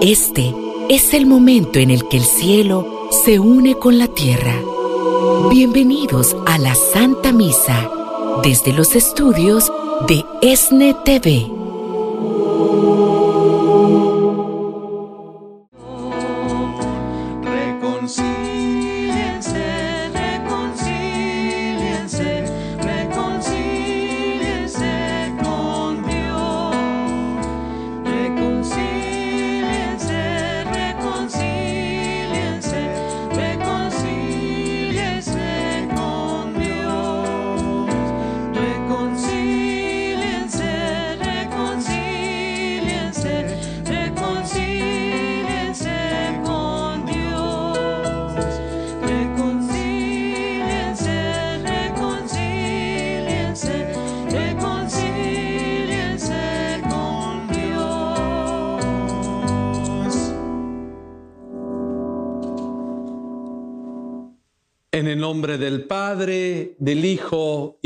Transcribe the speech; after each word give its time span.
Este 0.00 0.54
es 0.88 1.12
el 1.12 1.26
momento 1.26 1.80
en 1.80 1.90
el 1.90 2.06
que 2.08 2.18
el 2.18 2.22
cielo 2.22 3.08
se 3.24 3.40
une 3.40 3.74
con 3.74 3.98
la 3.98 4.06
tierra. 4.06 4.54
Bienvenidos 5.50 6.36
a 6.46 6.56
la 6.56 6.76
Santa 6.76 7.32
Misa 7.32 7.90
desde 8.44 8.72
los 8.72 8.94
estudios 8.94 9.72
de 10.06 10.24
ESNE 10.40 10.94
TV. 11.04 11.57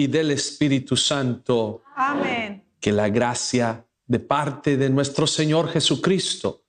Y 0.03 0.07
del 0.07 0.31
Espíritu 0.31 0.97
Santo. 0.97 1.83
Amén. 1.95 2.65
Que 2.81 2.93
la 2.93 3.09
gracia 3.09 3.87
de 4.07 4.19
parte 4.19 4.77
de 4.77 4.91
nuestro 4.91 5.27
Señor 5.27 5.69
Jesucristo, 5.69 6.65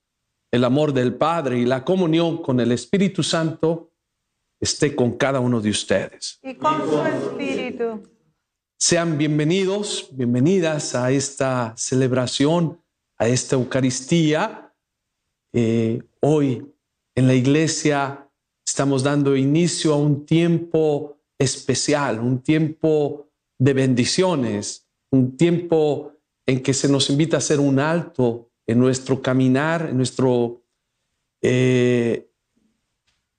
el 0.51 0.63
amor 0.63 0.93
del 0.93 1.15
Padre 1.15 1.59
y 1.59 1.65
la 1.65 1.83
comunión 1.83 2.41
con 2.41 2.59
el 2.59 2.71
Espíritu 2.71 3.23
Santo 3.23 3.91
esté 4.59 4.95
con 4.95 5.17
cada 5.17 5.39
uno 5.39 5.59
de 5.59 5.69
ustedes. 5.69 6.39
Y 6.43 6.55
con 6.55 6.87
su 6.87 7.01
Espíritu. 7.01 8.03
Sean 8.77 9.17
bienvenidos, 9.17 10.09
bienvenidas 10.11 10.93
a 10.95 11.11
esta 11.11 11.73
celebración, 11.75 12.81
a 13.17 13.27
esta 13.27 13.55
Eucaristía. 13.55 14.73
Eh, 15.53 16.01
hoy 16.21 16.65
en 17.15 17.27
la 17.27 17.33
iglesia 17.33 18.23
Estamos 18.65 19.03
dando 19.03 19.35
inicio 19.35 19.93
a 19.93 19.97
un 19.97 20.25
tiempo 20.25 21.19
especial, 21.43 22.19
un 22.19 22.39
tiempo 22.39 23.27
de 23.59 23.73
bendiciones, 23.73 24.87
un 25.11 25.37
tiempo 25.37 26.13
en 26.45 26.61
que 26.61 26.73
se 26.73 26.89
nos 26.89 27.09
invita 27.09 27.37
a 27.37 27.39
hacer 27.39 27.59
un 27.59 27.79
alto 27.79 28.49
en 28.65 28.79
nuestro 28.79 29.21
caminar, 29.21 29.87
en 29.89 29.97
nuestro, 29.97 30.61
eh, 31.41 32.29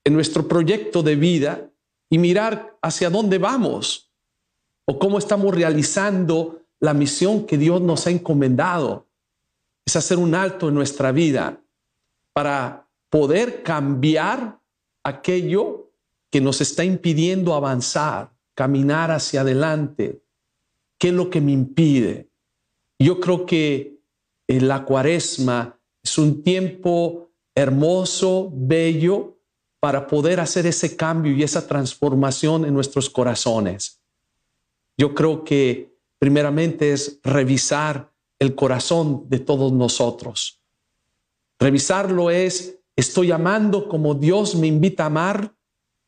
en 0.05 0.12
nuestro 0.12 0.47
proyecto 0.47 1.02
de 1.02 1.16
vida 1.16 1.70
y 2.08 2.19
mirar 2.19 2.77
hacia 2.82 3.10
dónde 3.10 3.38
vamos 3.38 4.10
o 4.86 4.98
cómo 4.98 5.19
estamos 5.19 5.55
realizando 5.55 6.62
la 6.80 6.94
misión 6.94 7.47
que 7.47 7.58
Dios 7.58 7.80
nos 7.80 8.06
ha 8.06 8.10
encomendado. 8.10 9.06
Es 9.86 9.97
hacer 9.97 10.19
un 10.19 10.34
alto 10.34 10.69
en 10.69 10.75
nuestra 10.75 11.12
vida 11.12 11.60
para 12.32 12.86
poder 13.10 13.62
cambiar 13.62 14.58
aquello 15.02 15.84
que 16.35 16.41
nos 16.41 16.61
está 16.61 16.83
impidiendo 16.83 17.55
avanzar, 17.55 18.33
caminar 18.56 19.12
hacia 19.12 19.43
adelante. 19.43 20.21
¿Qué 20.99 21.11
es 21.11 21.15
lo 21.15 21.31
que 21.31 21.41
me 21.41 21.53
impide? 21.53 22.28
Yo 22.99 23.21
creo 23.21 23.47
que 23.47 24.00
eh, 24.49 24.61
la 24.61 24.84
cuaresma 24.84 25.78
es 26.03 26.19
un 26.19 26.43
tiempo 26.43 27.31
hermoso, 27.55 28.50
bello, 28.53 29.39
para 29.78 30.09
poder 30.09 30.41
hacer 30.41 30.67
ese 30.67 30.97
cambio 30.97 31.33
y 31.37 31.44
esa 31.44 31.69
transformación 31.69 32.65
en 32.65 32.75
nuestros 32.75 33.09
corazones. 33.09 34.00
Yo 34.99 35.15
creo 35.15 35.44
que 35.44 35.94
primeramente 36.19 36.93
es 36.93 37.21
revisar 37.23 38.11
el 38.41 38.56
corazón 38.56 39.28
de 39.28 39.39
todos 39.39 39.73
nosotros. 39.73 40.61
Revisarlo 41.61 42.33
es 42.33 42.81
Estoy 42.97 43.31
amando 43.31 43.89
como 43.89 44.15
Dios 44.15 44.56
me 44.56 44.67
invita 44.67 45.05
a 45.05 45.06
amar, 45.06 45.55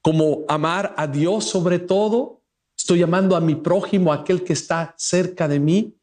como 0.07 0.45
amar 0.47 0.95
a 0.97 1.09
Dios 1.09 1.47
sobre 1.47 1.81
todo. 1.81 2.41
Estoy 2.79 3.03
amando 3.03 3.35
a 3.35 3.41
mi 3.41 3.57
prójimo, 3.57 4.13
aquel 4.13 4.45
que 4.45 4.53
está 4.53 4.95
cerca 4.97 5.49
de 5.49 5.59
mí. 5.59 5.99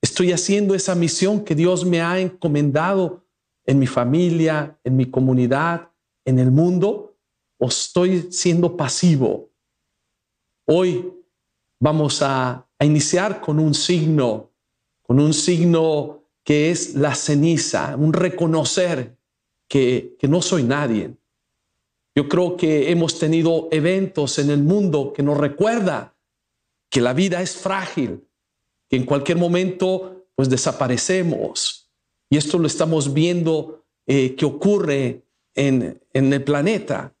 Estoy 0.00 0.30
haciendo 0.30 0.72
esa 0.72 0.94
misión 0.94 1.44
que 1.44 1.56
Dios 1.56 1.84
me 1.84 2.00
ha 2.00 2.20
encomendado 2.20 3.26
en 3.66 3.80
mi 3.80 3.88
familia, 3.88 4.78
en 4.84 4.96
mi 4.96 5.10
comunidad, 5.10 5.90
en 6.24 6.38
el 6.38 6.52
mundo. 6.52 7.16
O 7.58 7.66
estoy 7.66 8.30
siendo 8.30 8.76
pasivo. 8.76 9.50
Hoy 10.68 11.12
vamos 11.80 12.22
a, 12.22 12.68
a 12.78 12.84
iniciar 12.84 13.40
con 13.40 13.58
un 13.58 13.74
signo, 13.74 14.52
con 15.02 15.18
un 15.18 15.34
signo 15.34 16.22
que 16.44 16.70
es 16.70 16.94
la 16.94 17.16
ceniza, 17.16 17.96
un 17.96 18.12
reconocer 18.12 19.18
que, 19.66 20.16
no 20.22 20.40
soy 20.40 20.62
nadie. 20.62 21.16
Yo 22.16 22.28
creo 22.28 22.56
que 22.56 22.90
hemos 22.90 23.18
tenido 23.18 23.68
eventos 23.72 24.38
en 24.38 24.50
el 24.50 24.62
mundo 24.62 25.12
que 25.12 25.22
nos 25.22 25.36
recuerda 25.36 26.16
que 26.90 27.00
la 27.00 27.12
vida 27.12 27.42
es 27.42 27.56
frágil, 27.56 28.24
que 28.88 28.96
en 28.96 29.04
cualquier 29.04 29.36
momento 29.36 30.28
pues 30.36 30.48
desaparecemos. 30.48 31.90
Y 32.30 32.36
esto 32.36 32.58
lo 32.58 32.66
estamos 32.66 33.12
viendo 33.12 33.84
eh, 34.06 34.36
que 34.36 34.44
ocurre 34.44 35.24
en, 35.54 36.00
en 36.12 36.32
el 36.32 36.44
planeta. 36.44 37.14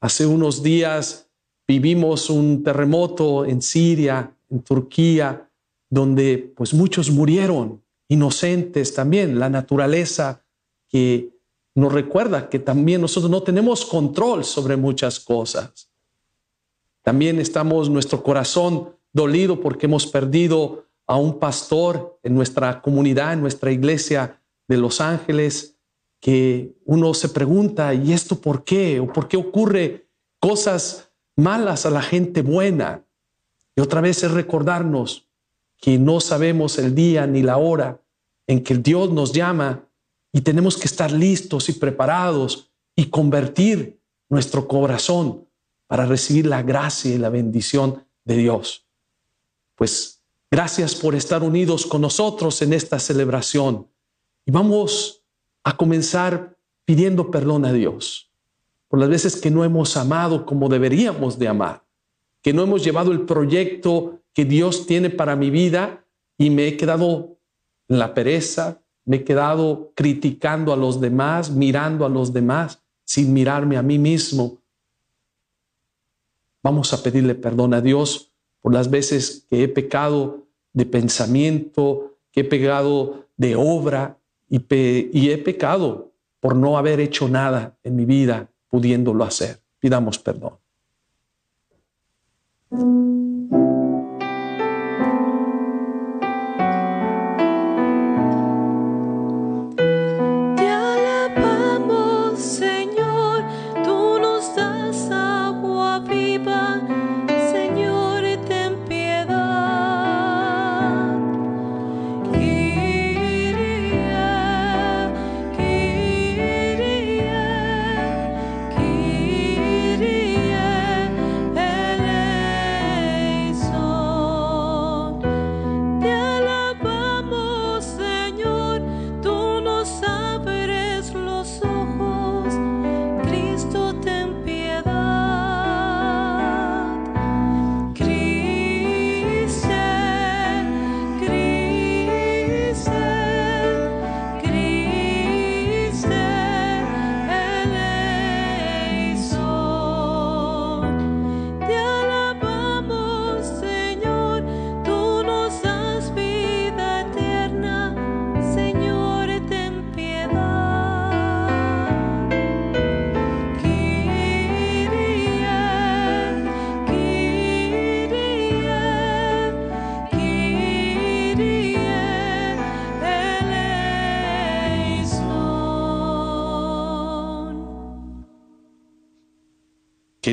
Hace 0.00 0.26
unos 0.26 0.62
días 0.62 1.30
vivimos 1.68 2.30
un 2.30 2.64
terremoto 2.64 3.44
en 3.44 3.60
Siria, 3.60 4.34
en 4.48 4.62
Turquía, 4.62 5.50
donde 5.90 6.52
pues 6.56 6.72
muchos 6.72 7.10
murieron, 7.10 7.82
inocentes 8.08 8.94
también. 8.94 9.38
La 9.38 9.50
naturaleza 9.50 10.44
que 10.88 11.30
nos 11.74 11.92
recuerda 11.92 12.48
que 12.48 12.58
también 12.58 13.00
nosotros 13.00 13.30
no 13.30 13.42
tenemos 13.42 13.84
control 13.84 14.44
sobre 14.44 14.76
muchas 14.76 15.20
cosas. 15.20 15.90
También 17.02 17.38
estamos 17.40 17.88
nuestro 17.88 18.22
corazón 18.22 18.96
dolido 19.12 19.60
porque 19.60 19.86
hemos 19.86 20.06
perdido 20.06 20.86
a 21.06 21.16
un 21.16 21.38
pastor 21.38 22.18
en 22.22 22.34
nuestra 22.34 22.82
comunidad, 22.82 23.32
en 23.32 23.40
nuestra 23.40 23.72
iglesia 23.72 24.40
de 24.68 24.76
Los 24.76 25.00
Ángeles, 25.00 25.76
que 26.20 26.76
uno 26.84 27.14
se 27.14 27.30
pregunta, 27.30 27.94
¿y 27.94 28.12
esto 28.12 28.40
por 28.40 28.62
qué? 28.62 29.00
¿O 29.00 29.12
por 29.12 29.26
qué 29.26 29.36
ocurre 29.36 30.08
cosas 30.38 31.10
malas 31.34 31.86
a 31.86 31.90
la 31.90 32.02
gente 32.02 32.42
buena? 32.42 33.04
Y 33.74 33.80
otra 33.80 34.00
vez 34.00 34.22
es 34.22 34.30
recordarnos 34.30 35.28
que 35.78 35.98
no 35.98 36.20
sabemos 36.20 36.78
el 36.78 36.94
día 36.94 37.26
ni 37.26 37.42
la 37.42 37.56
hora 37.56 38.02
en 38.46 38.62
que 38.62 38.74
Dios 38.76 39.10
nos 39.10 39.32
llama 39.32 39.89
y 40.32 40.42
tenemos 40.42 40.76
que 40.76 40.86
estar 40.86 41.10
listos 41.12 41.68
y 41.68 41.72
preparados 41.72 42.70
y 42.94 43.06
convertir 43.06 44.00
nuestro 44.28 44.68
corazón 44.68 45.48
para 45.86 46.06
recibir 46.06 46.46
la 46.46 46.62
gracia 46.62 47.14
y 47.14 47.18
la 47.18 47.30
bendición 47.30 48.04
de 48.24 48.36
Dios. 48.36 48.86
Pues 49.74 50.22
gracias 50.50 50.94
por 50.94 51.14
estar 51.14 51.42
unidos 51.42 51.86
con 51.86 52.02
nosotros 52.02 52.62
en 52.62 52.72
esta 52.72 52.98
celebración. 52.98 53.88
Y 54.46 54.52
vamos 54.52 55.24
a 55.64 55.76
comenzar 55.76 56.56
pidiendo 56.84 57.30
perdón 57.30 57.64
a 57.64 57.72
Dios 57.72 58.30
por 58.90 58.98
las 58.98 59.08
veces 59.08 59.36
que 59.36 59.52
no 59.52 59.64
hemos 59.64 59.96
amado 59.96 60.44
como 60.44 60.68
deberíamos 60.68 61.38
de 61.38 61.46
amar, 61.46 61.84
que 62.42 62.52
no 62.52 62.62
hemos 62.62 62.82
llevado 62.82 63.12
el 63.12 63.24
proyecto 63.24 64.20
que 64.34 64.44
Dios 64.44 64.86
tiene 64.86 65.10
para 65.10 65.36
mi 65.36 65.48
vida 65.48 66.04
y 66.36 66.50
me 66.50 66.66
he 66.66 66.76
quedado 66.76 67.38
en 67.88 68.00
la 68.00 68.14
pereza, 68.14 68.82
me 69.10 69.16
he 69.16 69.24
quedado 69.24 69.90
criticando 69.96 70.72
a 70.72 70.76
los 70.76 71.00
demás, 71.00 71.50
mirando 71.50 72.06
a 72.06 72.08
los 72.08 72.32
demás, 72.32 72.80
sin 73.04 73.32
mirarme 73.32 73.76
a 73.76 73.82
mí 73.82 73.98
mismo. 73.98 74.58
Vamos 76.62 76.92
a 76.92 77.02
pedirle 77.02 77.34
perdón 77.34 77.74
a 77.74 77.80
Dios 77.80 78.30
por 78.60 78.72
las 78.72 78.88
veces 78.88 79.48
que 79.50 79.64
he 79.64 79.68
pecado 79.68 80.46
de 80.72 80.86
pensamiento, 80.86 82.18
que 82.30 82.42
he 82.42 82.44
pecado 82.44 83.26
de 83.36 83.56
obra 83.56 84.16
y, 84.48 84.58
y 85.12 85.30
he 85.30 85.38
pecado 85.38 86.12
por 86.38 86.54
no 86.54 86.78
haber 86.78 87.00
hecho 87.00 87.28
nada 87.28 87.76
en 87.82 87.96
mi 87.96 88.04
vida 88.04 88.48
pudiéndolo 88.68 89.24
hacer. 89.24 89.58
Pidamos 89.80 90.20
perdón. 90.20 90.52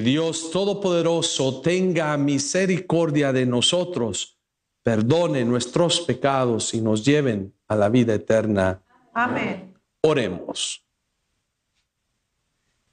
Dios 0.07 0.51
Todopoderoso 0.51 1.59
tenga 1.59 2.15
misericordia 2.15 3.33
de 3.33 3.45
nosotros, 3.45 4.38
perdone 4.81 5.44
nuestros 5.44 6.00
pecados 6.00 6.74
y 6.74 6.80
nos 6.80 7.04
lleven 7.04 7.54
a 7.68 7.75
la 7.75 7.89
vida 7.89 8.13
eterna. 8.13 8.81
Amén. 9.13 9.74
Oremos. 10.00 10.81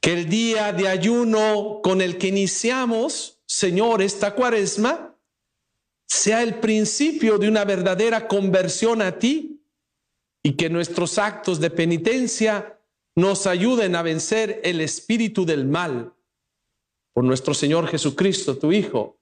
Que 0.00 0.12
el 0.14 0.28
día 0.28 0.72
de 0.72 0.88
ayuno 0.88 1.78
con 1.84 2.00
el 2.00 2.18
que 2.18 2.26
iniciamos, 2.26 3.38
Señor, 3.46 4.02
esta 4.02 4.34
cuaresma, 4.34 5.14
sea 6.06 6.42
el 6.42 6.56
principio 6.56 7.38
de 7.38 7.46
una 7.46 7.64
verdadera 7.64 8.26
conversión 8.26 9.02
a 9.02 9.20
ti 9.20 9.62
y 10.42 10.54
que 10.54 10.68
nuestros 10.68 11.18
actos 11.18 11.60
de 11.60 11.70
penitencia 11.70 12.76
nos 13.14 13.46
ayuden 13.46 13.94
a 13.94 14.02
vencer 14.02 14.60
el 14.64 14.80
espíritu 14.80 15.46
del 15.46 15.64
mal. 15.64 16.12
Por 17.14 17.24
nuestro 17.24 17.54
Señor 17.54 17.86
Jesucristo, 17.86 18.58
tu 18.58 18.70
Hijo, 18.72 19.16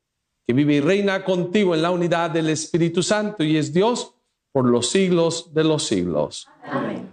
que 0.45 0.53
vive 0.53 0.75
y 0.75 0.81
reina 0.81 1.25
contigo 1.25 1.75
en 1.75 1.83
la 1.83 1.93
unidad 1.93 2.31
del 2.31 2.49
Espíritu 2.49 3.03
Santo 3.03 3.45
y 3.45 3.57
es 3.57 3.73
Dios 3.73 4.15
por 4.51 4.65
los 4.65 4.91
siglos 4.91 5.55
de 5.55 5.63
los 5.63 5.85
siglos. 5.85 6.49
Amén. 6.65 7.09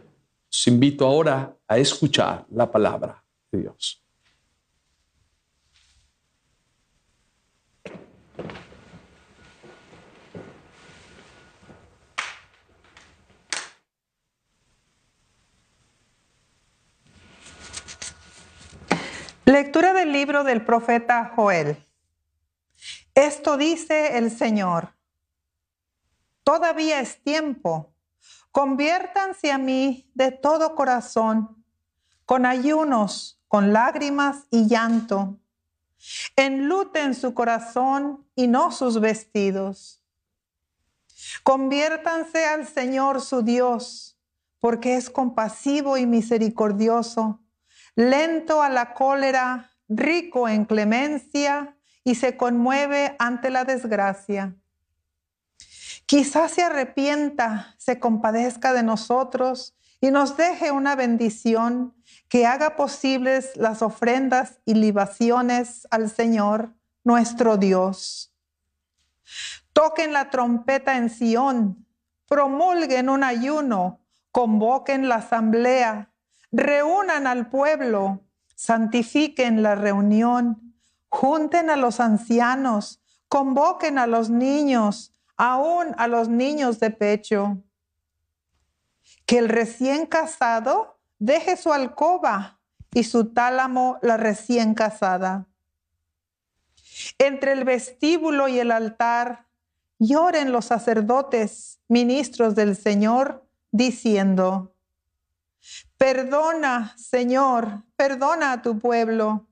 Os 0.52 0.68
invito 0.68 1.06
ahora 1.06 1.56
a 1.68 1.78
escuchar 1.78 2.46
la 2.50 2.72
palabra 2.72 3.24
de 3.52 3.62
Dios. 3.62 3.99
Lectura 19.50 19.94
del 19.94 20.12
libro 20.12 20.44
del 20.44 20.64
profeta 20.64 21.34
Joel. 21.36 21.84
Esto 23.16 23.58
dice 23.58 24.20
el 24.20 24.30
Señor. 24.30 24.94
Todavía 26.44 27.00
es 27.00 27.20
tiempo. 27.24 27.92
Conviértanse 28.52 29.52
a 29.52 29.58
mí 29.58 30.08
de 30.14 30.32
todo 30.32 30.76
corazón, 30.76 31.66
con 32.26 32.46
ayunos, 32.46 33.42
con 33.48 33.74
lágrimas 33.74 34.46
y 34.52 34.68
llanto. 34.68 35.40
Enluten 36.36 37.16
su 37.16 37.34
corazón 37.34 38.28
y 38.36 38.46
no 38.46 38.72
sus 38.72 39.00
vestidos. 39.00 40.04
Conviértanse 41.42 42.46
al 42.46 42.68
Señor 42.68 43.20
su 43.20 43.42
Dios, 43.42 44.16
porque 44.60 44.94
es 44.94 45.10
compasivo 45.10 45.98
y 45.98 46.06
misericordioso 46.06 47.40
lento 48.00 48.64
a 48.64 48.70
la 48.70 48.94
cólera, 48.94 49.72
rico 49.90 50.48
en 50.48 50.64
clemencia 50.64 51.76
y 52.06 52.16
se 52.16 52.38
conmueve 52.38 53.14
ante 53.20 53.50
la 53.50 53.66
desgracia. 53.66 54.56
Quizás 56.06 56.54
se 56.54 56.64
arrepienta, 56.64 57.76
se 57.78 58.00
compadezca 58.00 58.72
de 58.72 58.84
nosotros 58.84 59.76
y 60.00 60.12
nos 60.12 60.38
deje 60.38 60.72
una 60.72 60.96
bendición 60.96 61.94
que 62.30 62.46
haga 62.46 62.78
posibles 62.78 63.58
las 63.58 63.82
ofrendas 63.82 64.60
y 64.64 64.76
libaciones 64.76 65.86
al 65.92 66.10
Señor, 66.10 66.74
nuestro 67.04 67.58
Dios. 67.58 68.34
Toquen 69.74 70.14
la 70.14 70.30
trompeta 70.30 70.96
en 70.96 71.10
Sión, 71.10 71.86
promulguen 72.30 73.10
un 73.10 73.26
ayuno, 73.26 74.00
convoquen 74.32 75.10
la 75.10 75.16
asamblea, 75.16 76.09
reúnan 76.52 77.28
al 77.28 77.50
pueblo, 77.50 78.26
santifiquen 78.56 79.64
la 79.64 79.76
reunión, 79.76 80.76
junten 81.10 81.70
a 81.70 81.76
los 81.76 82.00
ancianos, 82.00 83.02
convoquen 83.28 83.98
a 83.98 84.08
los 84.08 84.30
niños, 84.30 85.14
aún 85.38 85.96
a 85.98 86.08
los 86.08 86.30
niños 86.30 86.80
de 86.80 86.92
pecho. 86.92 87.64
Que 89.26 89.38
el 89.38 89.50
recién 89.50 90.06
casado 90.06 91.00
deje 91.20 91.58
su 91.58 91.72
alcoba 91.72 92.60
y 92.94 93.04
su 93.04 93.34
tálamo 93.34 94.00
la 94.02 94.18
recién 94.18 94.74
casada. 94.74 95.48
Entre 97.18 97.54
el 97.54 97.64
vestíbulo 97.64 98.48
y 98.48 98.60
el 98.60 98.72
altar 98.72 99.46
lloren 100.00 100.52
los 100.52 100.66
sacerdotes, 100.66 101.80
ministros 101.88 102.56
del 102.56 102.76
Señor, 102.76 103.46
diciendo, 103.72 104.74
Perdona, 106.00 106.96
Señor, 106.96 107.84
perdona 107.98 108.54
a 108.54 108.62
tu 108.62 108.80
pueblo. 108.80 109.50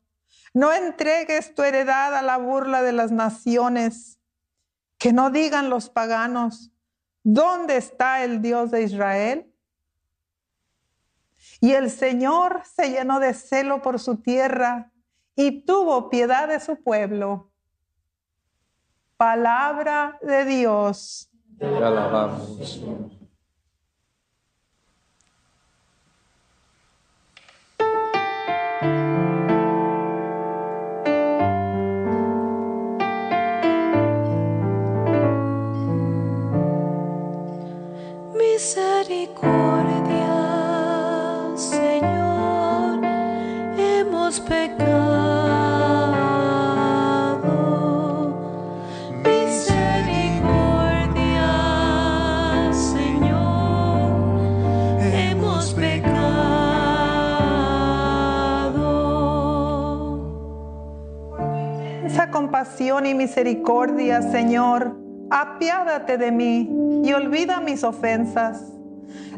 No 0.53 0.71
entregues 0.71 1.53
tu 1.53 1.61
heredad 1.61 2.15
a 2.15 2.21
la 2.21 2.37
burla 2.37 2.81
de 2.83 2.93
las 2.93 3.11
naciones. 3.11 4.17
Que 4.97 5.11
no 5.11 5.29
digan 5.29 5.69
los 5.69 5.89
paganos, 5.89 6.71
¿dónde 7.21 7.75
está 7.75 8.23
el 8.23 8.41
Dios 8.41 8.71
de 8.71 8.83
Israel? 8.83 9.53
Y 11.59 11.73
el 11.73 11.91
Señor 11.91 12.61
se 12.63 12.91
llenó 12.91 13.19
de 13.19 13.33
celo 13.33 13.81
por 13.81 13.99
su 13.99 14.15
tierra 14.15 14.93
y 15.35 15.65
tuvo 15.65 16.09
piedad 16.09 16.47
de 16.47 16.61
su 16.61 16.81
pueblo. 16.81 17.51
Palabra 19.17 20.17
de 20.21 20.45
Dios. 20.45 21.29
Te 21.59 21.65
alabamos. 21.65 23.16
Misericordia, 38.57 40.33
Señor, 41.55 43.05
hemos 43.77 44.39
pecado. 44.39 44.87
Misericordia, 49.23 50.33
Señor, 52.73 54.11
hemos 55.03 55.71
pecado. 55.75 56.17
Esa 62.03 62.31
compasión 62.31 63.05
y 63.05 63.13
misericordia, 63.13 64.23
Señor, 64.23 65.06
apiádate 65.29 66.17
de 66.17 66.31
mí 66.31 66.69
y 67.03 67.13
olvida 67.13 67.59
mis 67.59 67.83
ofensas. 67.83 68.63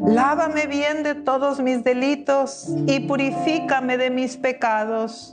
Lávame 0.00 0.66
bien 0.66 1.02
de 1.02 1.14
todos 1.14 1.60
mis 1.60 1.84
delitos 1.84 2.66
y 2.86 3.00
purifícame 3.00 3.98
de 3.98 4.10
mis 4.10 4.36
pecados. 4.36 5.30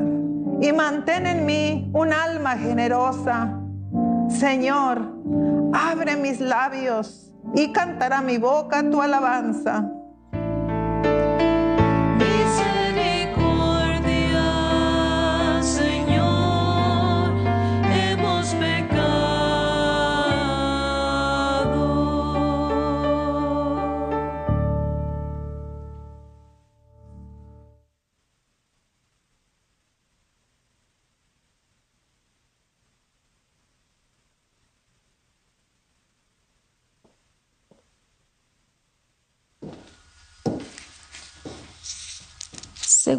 y 0.62 0.72
mantén 0.72 1.26
en 1.26 1.44
mí 1.44 1.90
un 1.92 2.14
alma 2.14 2.56
generosa. 2.56 3.59
Señor, 4.40 5.02
abre 5.74 6.16
mis 6.16 6.40
labios 6.40 7.30
y 7.54 7.72
cantará 7.72 8.22
mi 8.22 8.38
boca 8.38 8.82
tu 8.90 9.02
alabanza. 9.02 9.86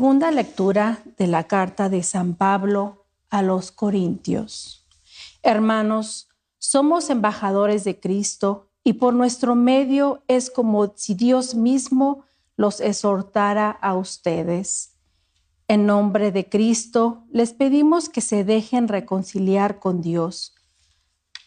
Segunda 0.02 0.32
lectura 0.32 1.04
de 1.20 1.28
la 1.28 1.44
carta 1.44 1.88
de 1.88 2.02
San 2.02 2.34
Pablo 2.34 3.06
a 3.30 3.44
los 3.44 3.72
Corintios. 3.72 4.84
Hermanos, 5.44 6.28
somos 6.58 7.12
embajadores 7.12 7.84
de 7.84 8.00
Cristo 8.00 8.72
y 8.84 8.94
por 8.94 9.14
nuestro 9.14 9.54
medio 9.54 10.24
es 10.28 10.50
como 10.50 10.92
si 10.96 11.14
Dios 11.14 11.54
mismo 11.54 12.24
los 12.58 12.82
exhortara 12.82 13.70
a 13.70 13.94
ustedes. 13.94 14.96
En 15.68 15.86
nombre 15.86 16.32
de 16.32 16.50
Cristo 16.50 17.24
les 17.32 17.54
pedimos 17.54 18.10
que 18.10 18.22
se 18.22 18.44
dejen 18.44 18.88
reconciliar 18.88 19.78
con 19.78 20.02
Dios. 20.02 20.56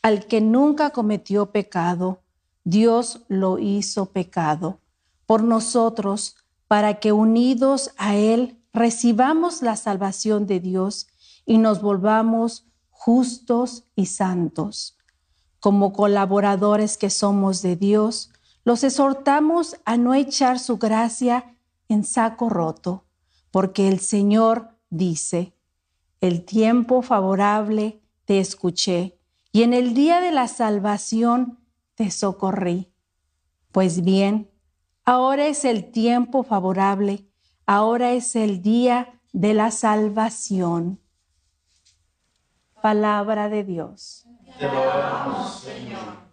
Al 0.00 0.26
que 0.26 0.40
nunca 0.40 0.90
cometió 0.90 1.50
pecado, 1.50 2.22
Dios 2.62 3.22
lo 3.26 3.58
hizo 3.58 4.12
pecado 4.12 4.78
por 5.26 5.42
nosotros 5.42 6.36
para 6.68 7.00
que 7.00 7.12
unidos 7.12 7.92
a 7.96 8.16
Él 8.16 8.60
recibamos 8.72 9.62
la 9.62 9.76
salvación 9.76 10.46
de 10.46 10.60
Dios 10.60 11.06
y 11.46 11.58
nos 11.58 11.82
volvamos 11.82 12.66
justos 12.90 13.84
y 13.94 14.06
santos. 14.06 14.96
Como 15.60 15.92
colaboradores 15.92 16.96
que 16.98 17.10
somos 17.10 17.62
de 17.62 17.76
Dios, 17.76 18.30
los 18.64 18.82
exhortamos 18.82 19.76
a 19.84 19.96
no 19.96 20.14
echar 20.14 20.58
su 20.58 20.78
gracia 20.78 21.56
en 21.88 22.04
saco 22.04 22.48
roto, 22.48 23.04
porque 23.50 23.88
el 23.88 24.00
Señor 24.00 24.70
dice, 24.90 25.54
el 26.20 26.44
tiempo 26.44 27.02
favorable 27.02 28.00
te 28.24 28.40
escuché 28.40 29.18
y 29.52 29.62
en 29.62 29.74
el 29.74 29.94
día 29.94 30.20
de 30.20 30.32
la 30.32 30.48
salvación 30.48 31.60
te 31.94 32.10
socorrí. 32.10 32.90
Pues 33.70 34.02
bien, 34.02 34.50
Ahora 35.06 35.48
es 35.48 35.66
el 35.66 35.90
tiempo 35.90 36.44
favorable, 36.44 37.28
ahora 37.66 38.12
es 38.12 38.36
el 38.36 38.62
día 38.62 39.20
de 39.34 39.52
la 39.52 39.70
salvación. 39.70 40.98
Palabra 42.80 43.50
de 43.50 43.64
Dios. 43.64 44.26
Alabanza 44.58 45.36
a 45.42 45.48
Señor 45.60 46.24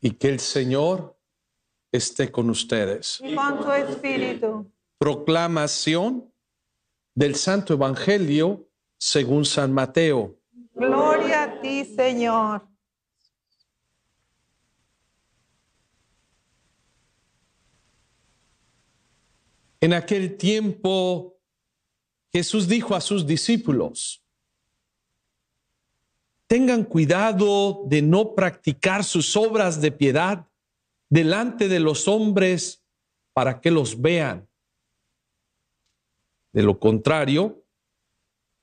y 0.00 0.12
que 0.12 0.28
el 0.28 0.40
Señor 0.40 1.16
esté 1.92 2.30
con 2.30 2.50
ustedes. 2.50 3.20
Y 3.24 3.34
con 3.34 3.60
tu 3.60 3.72
espíritu. 3.72 4.70
Proclamación 4.98 6.32
del 7.14 7.34
Santo 7.34 7.74
Evangelio 7.74 8.68
según 8.98 9.44
San 9.44 9.72
Mateo. 9.72 10.38
Gloria 10.74 11.44
a 11.44 11.60
ti, 11.60 11.84
Señor. 11.84 12.66
En 19.80 19.92
aquel 19.92 20.36
tiempo 20.36 21.38
Jesús 22.32 22.66
dijo 22.66 22.94
a 22.94 23.00
sus 23.00 23.26
discípulos, 23.26 24.25
tengan 26.46 26.84
cuidado 26.84 27.82
de 27.86 28.02
no 28.02 28.34
practicar 28.34 29.04
sus 29.04 29.36
obras 29.36 29.80
de 29.80 29.90
piedad 29.90 30.46
delante 31.08 31.68
de 31.68 31.80
los 31.80 32.08
hombres 32.08 32.84
para 33.32 33.60
que 33.60 33.70
los 33.70 34.00
vean. 34.00 34.48
De 36.52 36.62
lo 36.62 36.78
contrario, 36.78 37.64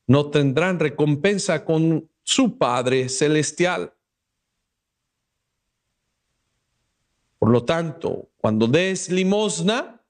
no 0.08 0.30
tendrán 0.30 0.80
recompensa 0.80 1.64
con 1.64 2.10
su 2.24 2.58
Padre 2.58 3.10
Celestial. 3.10 3.94
Por 7.38 7.50
lo 7.52 7.66
tanto, 7.66 8.30
cuando 8.38 8.68
des 8.68 9.10
limosna, 9.10 10.02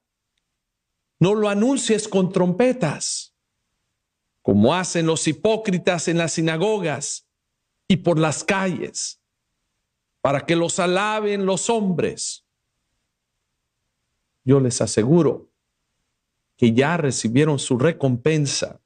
no 1.18 1.34
lo 1.34 1.48
anuncies 1.48 2.06
con 2.08 2.32
trompetas, 2.32 3.36
como 4.42 4.74
hacen 4.74 5.06
los 5.06 5.26
hipócritas 5.26 6.06
en 6.08 6.18
las 6.18 6.32
sinagogas 6.32 7.23
y 7.94 7.96
por 7.98 8.18
las 8.18 8.42
calles, 8.42 9.20
para 10.20 10.44
que 10.44 10.56
los 10.56 10.80
alaben 10.80 11.46
los 11.46 11.70
hombres. 11.70 12.44
Yo 14.42 14.58
les 14.58 14.80
aseguro 14.80 15.48
que 16.56 16.72
ya 16.72 16.96
recibieron 16.96 17.60
su 17.60 17.78
recompensa. 17.78 18.80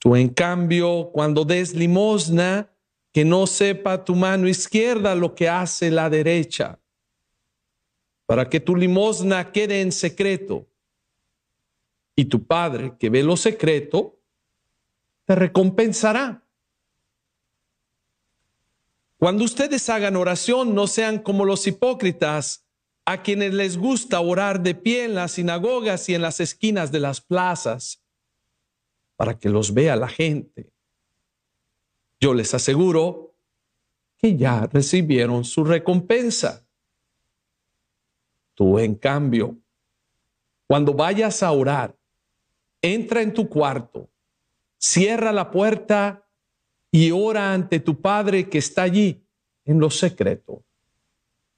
Tú, 0.00 0.16
en 0.16 0.28
cambio, 0.28 1.10
cuando 1.12 1.44
des 1.44 1.72
limosna, 1.72 2.68
que 3.12 3.24
no 3.24 3.46
sepa 3.46 4.04
tu 4.04 4.16
mano 4.16 4.48
izquierda 4.48 5.14
lo 5.14 5.36
que 5.36 5.48
hace 5.48 5.92
la 5.92 6.10
derecha, 6.10 6.80
para 8.26 8.50
que 8.50 8.58
tu 8.58 8.74
limosna 8.74 9.52
quede 9.52 9.82
en 9.82 9.92
secreto. 9.92 10.66
Y 12.16 12.24
tu 12.24 12.44
Padre, 12.44 12.96
que 12.98 13.08
ve 13.08 13.22
lo 13.22 13.36
secreto, 13.36 14.18
te 15.26 15.36
recompensará. 15.36 16.43
Cuando 19.18 19.44
ustedes 19.44 19.88
hagan 19.88 20.16
oración, 20.16 20.74
no 20.74 20.86
sean 20.86 21.18
como 21.18 21.44
los 21.44 21.66
hipócritas, 21.66 22.66
a 23.06 23.22
quienes 23.22 23.52
les 23.52 23.76
gusta 23.76 24.20
orar 24.20 24.62
de 24.62 24.74
pie 24.74 25.04
en 25.04 25.14
las 25.14 25.32
sinagogas 25.32 26.08
y 26.08 26.14
en 26.14 26.22
las 26.22 26.40
esquinas 26.40 26.90
de 26.90 27.00
las 27.00 27.20
plazas, 27.20 28.02
para 29.16 29.38
que 29.38 29.48
los 29.48 29.74
vea 29.74 29.94
la 29.96 30.08
gente. 30.08 30.72
Yo 32.18 32.34
les 32.34 32.54
aseguro 32.54 33.36
que 34.16 34.36
ya 34.36 34.66
recibieron 34.72 35.44
su 35.44 35.64
recompensa. 35.64 36.66
Tú, 38.54 38.78
en 38.78 38.94
cambio, 38.94 39.58
cuando 40.66 40.94
vayas 40.94 41.42
a 41.42 41.52
orar, 41.52 41.96
entra 42.80 43.20
en 43.20 43.34
tu 43.34 43.48
cuarto, 43.48 44.08
cierra 44.78 45.32
la 45.32 45.50
puerta 45.50 46.23
y 46.96 47.10
ora 47.10 47.52
ante 47.52 47.80
tu 47.80 48.00
Padre 48.00 48.48
que 48.48 48.58
está 48.58 48.84
allí 48.84 49.20
en 49.64 49.80
lo 49.80 49.90
secreto. 49.90 50.62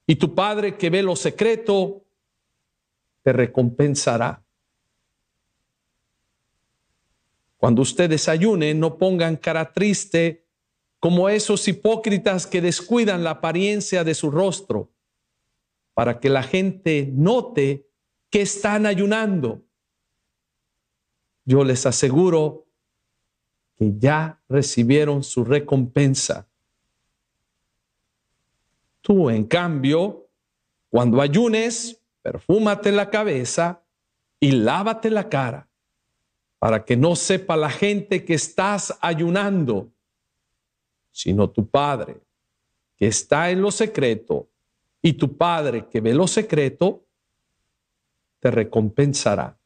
Y 0.07 0.17
tu 0.17 0.35
Padre 0.35 0.79
que 0.79 0.89
ve 0.89 1.03
lo 1.03 1.15
secreto 1.15 2.07
te 3.23 3.35
recompensará. 3.35 4.43
Cuando 7.59 7.83
ustedes 7.83 8.31
ayunen, 8.31 8.81
no 8.81 8.97
pongan 8.97 9.37
cara 9.37 9.75
triste 9.75 10.47
como 11.01 11.29
esos 11.29 11.69
hipócritas 11.69 12.47
que 12.47 12.63
descuidan 12.63 13.23
la 13.23 13.33
apariencia 13.33 14.05
de 14.05 14.15
su 14.15 14.31
rostro, 14.31 14.91
para 15.93 16.19
que 16.19 16.31
la 16.31 16.45
gente 16.45 17.11
note 17.13 17.87
que 18.31 18.41
están 18.41 18.87
ayunando. 18.87 19.67
Yo 21.45 21.63
les 21.63 21.85
aseguro 21.85 22.66
que 23.77 23.93
ya 23.99 24.41
recibieron 24.49 25.23
su 25.23 25.45
recompensa. 25.45 26.47
Tú, 29.03 29.31
en 29.31 29.45
cambio, 29.45 30.27
cuando 30.89 31.21
ayunes, 31.21 32.01
perfúmate 32.23 32.91
la 32.91 33.11
cabeza 33.11 33.83
y 34.41 34.53
lávate 34.53 35.11
la 35.11 35.29
cara, 35.29 35.69
para 36.59 36.85
que 36.85 36.97
no 36.97 37.15
sepa 37.17 37.57
la 37.57 37.71
gente 37.71 38.25
que 38.25 38.35
estás 38.35 38.97
ayunando, 39.01 39.93
sino 41.13 41.51
tu 41.51 41.69
Padre, 41.69 42.21
que 42.97 43.07
está 43.07 43.51
en 43.51 43.63
lo 43.63 43.71
secreto, 43.71 44.49
y 45.03 45.13
tu 45.13 45.37
Padre 45.37 45.87
que 45.89 46.01
ve 46.01 46.15
lo 46.15 46.27
secreto, 46.27 47.05
te 48.41 48.51
recompensará. 48.51 49.57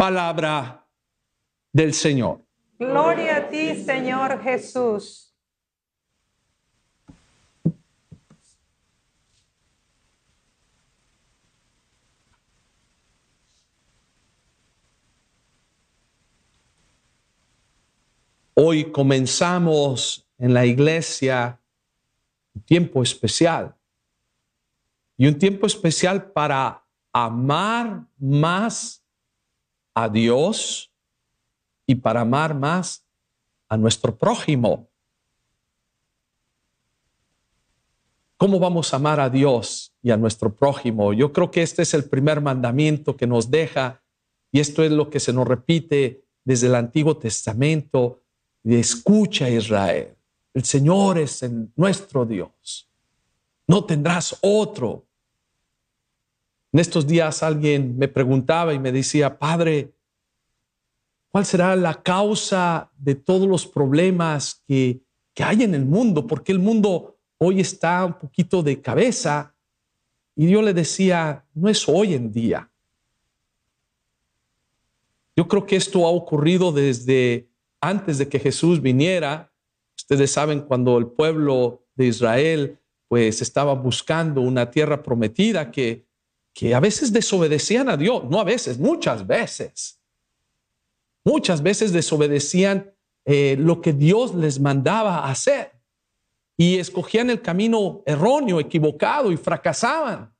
Palabra 0.00 0.88
del 1.70 1.92
Señor. 1.92 2.40
Gloria 2.78 3.36
a 3.36 3.48
ti, 3.50 3.84
Señor 3.84 4.42
Jesús. 4.42 5.36
Hoy 18.54 18.90
comenzamos 18.90 20.26
en 20.38 20.54
la 20.54 20.64
iglesia 20.64 21.60
un 22.54 22.62
tiempo 22.62 23.02
especial 23.02 23.76
y 25.18 25.26
un 25.26 25.38
tiempo 25.38 25.66
especial 25.66 26.32
para 26.32 26.86
amar 27.12 28.06
más 28.18 28.99
a 29.94 30.08
Dios 30.08 30.92
y 31.86 31.96
para 31.96 32.20
amar 32.20 32.54
más 32.54 33.04
a 33.68 33.76
nuestro 33.76 34.16
prójimo. 34.16 34.88
¿Cómo 38.36 38.58
vamos 38.58 38.92
a 38.92 38.96
amar 38.96 39.20
a 39.20 39.28
Dios 39.28 39.92
y 40.02 40.10
a 40.10 40.16
nuestro 40.16 40.54
prójimo? 40.54 41.12
Yo 41.12 41.32
creo 41.32 41.50
que 41.50 41.62
este 41.62 41.82
es 41.82 41.92
el 41.92 42.04
primer 42.04 42.40
mandamiento 42.40 43.16
que 43.16 43.26
nos 43.26 43.50
deja 43.50 44.02
y 44.50 44.60
esto 44.60 44.82
es 44.82 44.90
lo 44.90 45.10
que 45.10 45.20
se 45.20 45.32
nos 45.32 45.46
repite 45.46 46.24
desde 46.44 46.68
el 46.68 46.74
Antiguo 46.74 47.16
Testamento. 47.16 48.22
Escucha 48.64 49.50
Israel, 49.50 50.16
el 50.54 50.64
Señor 50.64 51.18
es 51.18 51.44
nuestro 51.76 52.24
Dios. 52.24 52.88
No 53.66 53.84
tendrás 53.84 54.36
otro. 54.40 55.06
En 56.72 56.78
estos 56.78 57.06
días 57.06 57.42
alguien 57.42 57.98
me 57.98 58.06
preguntaba 58.06 58.72
y 58.72 58.78
me 58.78 58.92
decía, 58.92 59.38
Padre, 59.38 59.92
¿cuál 61.30 61.44
será 61.44 61.74
la 61.74 62.00
causa 62.02 62.92
de 62.96 63.16
todos 63.16 63.48
los 63.48 63.66
problemas 63.66 64.62
que, 64.68 65.02
que 65.34 65.42
hay 65.42 65.64
en 65.64 65.74
el 65.74 65.84
mundo? 65.84 66.26
Porque 66.26 66.52
el 66.52 66.60
mundo 66.60 67.18
hoy 67.38 67.60
está 67.60 68.04
un 68.04 68.14
poquito 68.14 68.62
de 68.62 68.80
cabeza. 68.80 69.54
Y 70.36 70.48
yo 70.48 70.62
le 70.62 70.72
decía, 70.72 71.44
no 71.54 71.68
es 71.68 71.88
hoy 71.88 72.14
en 72.14 72.30
día. 72.30 72.70
Yo 75.36 75.48
creo 75.48 75.66
que 75.66 75.76
esto 75.76 76.06
ha 76.06 76.10
ocurrido 76.10 76.70
desde 76.70 77.48
antes 77.80 78.18
de 78.18 78.28
que 78.28 78.38
Jesús 78.38 78.80
viniera. 78.80 79.52
Ustedes 79.96 80.30
saben 80.30 80.60
cuando 80.60 80.98
el 80.98 81.08
pueblo 81.08 81.82
de 81.96 82.06
Israel 82.06 82.78
pues 83.08 83.42
estaba 83.42 83.74
buscando 83.74 84.40
una 84.40 84.70
tierra 84.70 85.02
prometida 85.02 85.72
que, 85.72 86.09
que 86.60 86.74
a 86.74 86.80
veces 86.80 87.10
desobedecían 87.10 87.88
a 87.88 87.96
Dios, 87.96 88.24
no 88.28 88.38
a 88.38 88.44
veces, 88.44 88.78
muchas 88.78 89.26
veces. 89.26 89.98
Muchas 91.24 91.62
veces 91.62 91.90
desobedecían 91.90 92.92
eh, 93.24 93.56
lo 93.58 93.80
que 93.80 93.94
Dios 93.94 94.34
les 94.34 94.60
mandaba 94.60 95.26
hacer 95.30 95.72
y 96.58 96.76
escogían 96.76 97.30
el 97.30 97.40
camino 97.40 98.02
erróneo, 98.04 98.60
equivocado 98.60 99.32
y 99.32 99.38
fracasaban. 99.38 100.34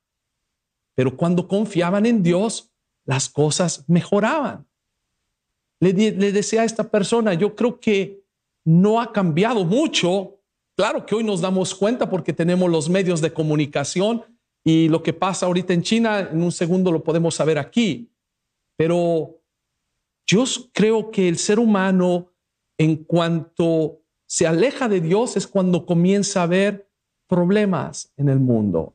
Pero 0.93 1.17
cuando 1.17 1.47
confiaban 1.47 2.05
en 2.05 2.21
Dios, 2.21 2.71
las 3.03 3.27
cosas 3.27 3.83
mejoraban. 3.87 4.67
Le, 5.79 5.91
le 5.91 6.31
decía 6.31 6.61
a 6.61 6.65
esta 6.65 6.91
persona, 6.91 7.33
yo 7.33 7.55
creo 7.55 7.79
que 7.79 8.21
no 8.63 9.01
ha 9.01 9.11
cambiado 9.11 9.65
mucho. 9.65 10.37
Claro 10.75 11.03
que 11.03 11.15
hoy 11.15 11.23
nos 11.23 11.41
damos 11.41 11.73
cuenta 11.73 12.07
porque 12.07 12.31
tenemos 12.31 12.69
los 12.69 12.89
medios 12.89 13.21
de 13.21 13.33
comunicación 13.33 14.23
y 14.63 14.89
lo 14.89 15.01
que 15.01 15.13
pasa 15.13 15.45
ahorita 15.45 15.73
en 15.73 15.81
China, 15.81 16.29
en 16.31 16.43
un 16.43 16.51
segundo 16.51 16.91
lo 16.91 17.03
podemos 17.03 17.35
saber 17.35 17.57
aquí. 17.57 18.11
Pero 18.75 19.39
yo 20.25 20.43
creo 20.71 21.11
que 21.11 21.27
el 21.27 21.37
ser 21.37 21.59
humano, 21.59 22.31
en 22.77 23.03
cuanto 23.03 24.01
se 24.25 24.47
aleja 24.47 24.87
de 24.87 25.01
Dios, 25.01 25.35
es 25.35 25.47
cuando 25.47 25.85
comienza 25.85 26.43
a 26.43 26.47
ver 26.47 26.87
problemas 27.27 28.11
en 28.17 28.29
el 28.29 28.39
mundo. 28.39 28.93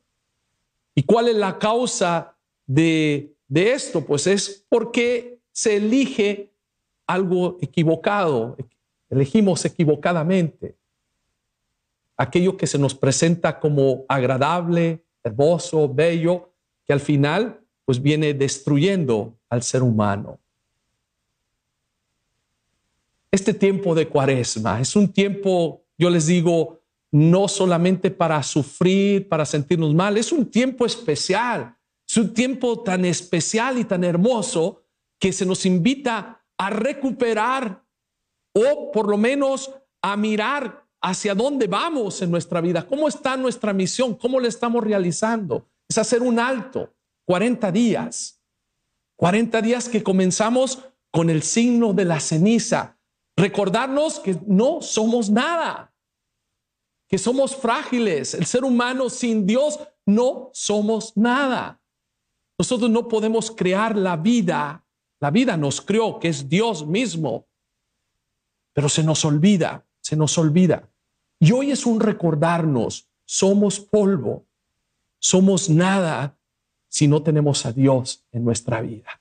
¿Y 0.95 1.03
cuál 1.03 1.29
es 1.29 1.37
la 1.37 1.59
causa 1.59 2.37
de, 2.67 3.35
de 3.49 3.73
esto? 3.73 4.05
Pues 4.05 4.27
es 4.27 4.65
porque 4.69 5.41
se 5.53 5.77
elige 5.77 6.53
algo 7.07 7.59
equivocado, 7.61 8.57
elegimos 9.11 9.65
equivocadamente 9.65 10.77
aquello 12.17 12.57
que 12.57 12.67
se 12.67 12.79
nos 12.79 12.95
presenta 12.95 13.61
como 13.61 14.05
agradable, 14.09 15.05
hermoso, 15.27 15.93
bello, 15.93 16.53
que 16.87 16.93
al 16.93 17.01
final 17.01 17.61
pues 17.85 18.01
viene 18.01 18.35
destruyendo 18.35 19.37
al 19.49 19.63
ser 19.63 19.83
humano. 19.83 20.39
Este 23.31 23.53
tiempo 23.53 23.95
de 23.95 24.09
cuaresma 24.09 24.81
es 24.81 24.97
un 24.97 25.13
tiempo, 25.13 25.83
yo 25.99 26.11
les 26.11 26.27
digo, 26.27 26.81
no 27.11 27.49
solamente 27.49 28.11
para 28.11 28.43
sufrir, 28.43 29.29
para 29.29 29.45
sentirnos 29.45 29.95
mal, 29.95 30.17
es 30.17 30.33
un 30.33 30.47
tiempo 30.47 30.87
especial, 30.87 31.77
es 32.09 32.17
un 32.17 32.33
tiempo 32.33 32.83
tan 32.83 33.05
especial 33.05 33.79
y 33.79 33.85
tan 33.85 34.05
hermoso 34.05 34.83
que 35.19 35.33
se 35.33 35.45
nos 35.45 35.67
invita 35.67 36.45
a 36.57 36.71
recuperar 36.71 37.83
o 38.53 38.91
por 38.93 39.09
lo 39.09 39.19
menos 39.19 39.71
a 40.01 40.17
mirar 40.17 40.86
hacia 41.07 41.37
dónde 41.37 41.69
vamos 41.69 42.21
en 42.21 42.33
nuestra 42.33 42.61
vida, 42.61 42.85
cómo 42.85 43.07
está 43.07 43.37
nuestra 43.37 43.73
misión, 43.73 44.17
cómo 44.17 44.41
la 44.41 44.49
estamos 44.49 44.83
realizando. 44.83 45.69
Es 45.89 45.99
hacer 45.99 46.21
un 46.21 46.41
alto, 46.41 46.93
40 47.27 47.71
días, 47.71 48.43
40 49.15 49.63
días 49.63 49.89
que 49.89 50.03
comenzamos 50.03 50.83
con 51.13 51.31
el 51.31 51.45
signo 51.45 51.93
de 51.93 52.07
la 52.07 52.19
ceniza, 52.19 52.99
recordarnos 53.37 54.19
que 54.19 54.37
no 54.49 54.83
somos 54.83 55.31
nada, 55.31 55.95
que 57.07 57.19
somos 57.19 57.55
frágiles, 57.55 58.35
el 58.35 58.45
ser 58.45 58.65
humano 58.65 59.09
sin 59.09 59.47
Dios 59.47 59.79
no 60.07 60.51
somos 60.53 61.17
nada. 61.17 61.81
Nosotros 62.59 62.91
no 62.91 63.07
podemos 63.07 63.53
crear 63.53 63.97
la 63.97 64.17
vida, 64.17 64.85
la 65.21 65.31
vida 65.31 65.57
nos 65.57 65.81
creó, 65.81 66.19
que 66.19 66.31
es 66.31 66.49
Dios 66.49 66.85
mismo, 66.85 67.47
pero 68.73 68.89
se 68.89 69.05
nos 69.05 69.25
olvida, 69.25 69.87
se 70.01 70.17
nos 70.17 70.37
olvida. 70.37 70.91
Y 71.39 71.53
hoy 71.53 71.71
es 71.71 71.87
un 71.87 72.01
recordarnos, 72.01 73.09
somos 73.25 73.81
polvo, 73.81 74.47
somos 75.19 75.69
nada 75.69 76.39
si 76.89 77.09
no 77.09 77.23
tenemos 77.23 77.67
a 77.67 77.73
Dios 77.73 78.25
en 78.33 78.45
nuestra 78.45 78.81
vida. 78.81 79.21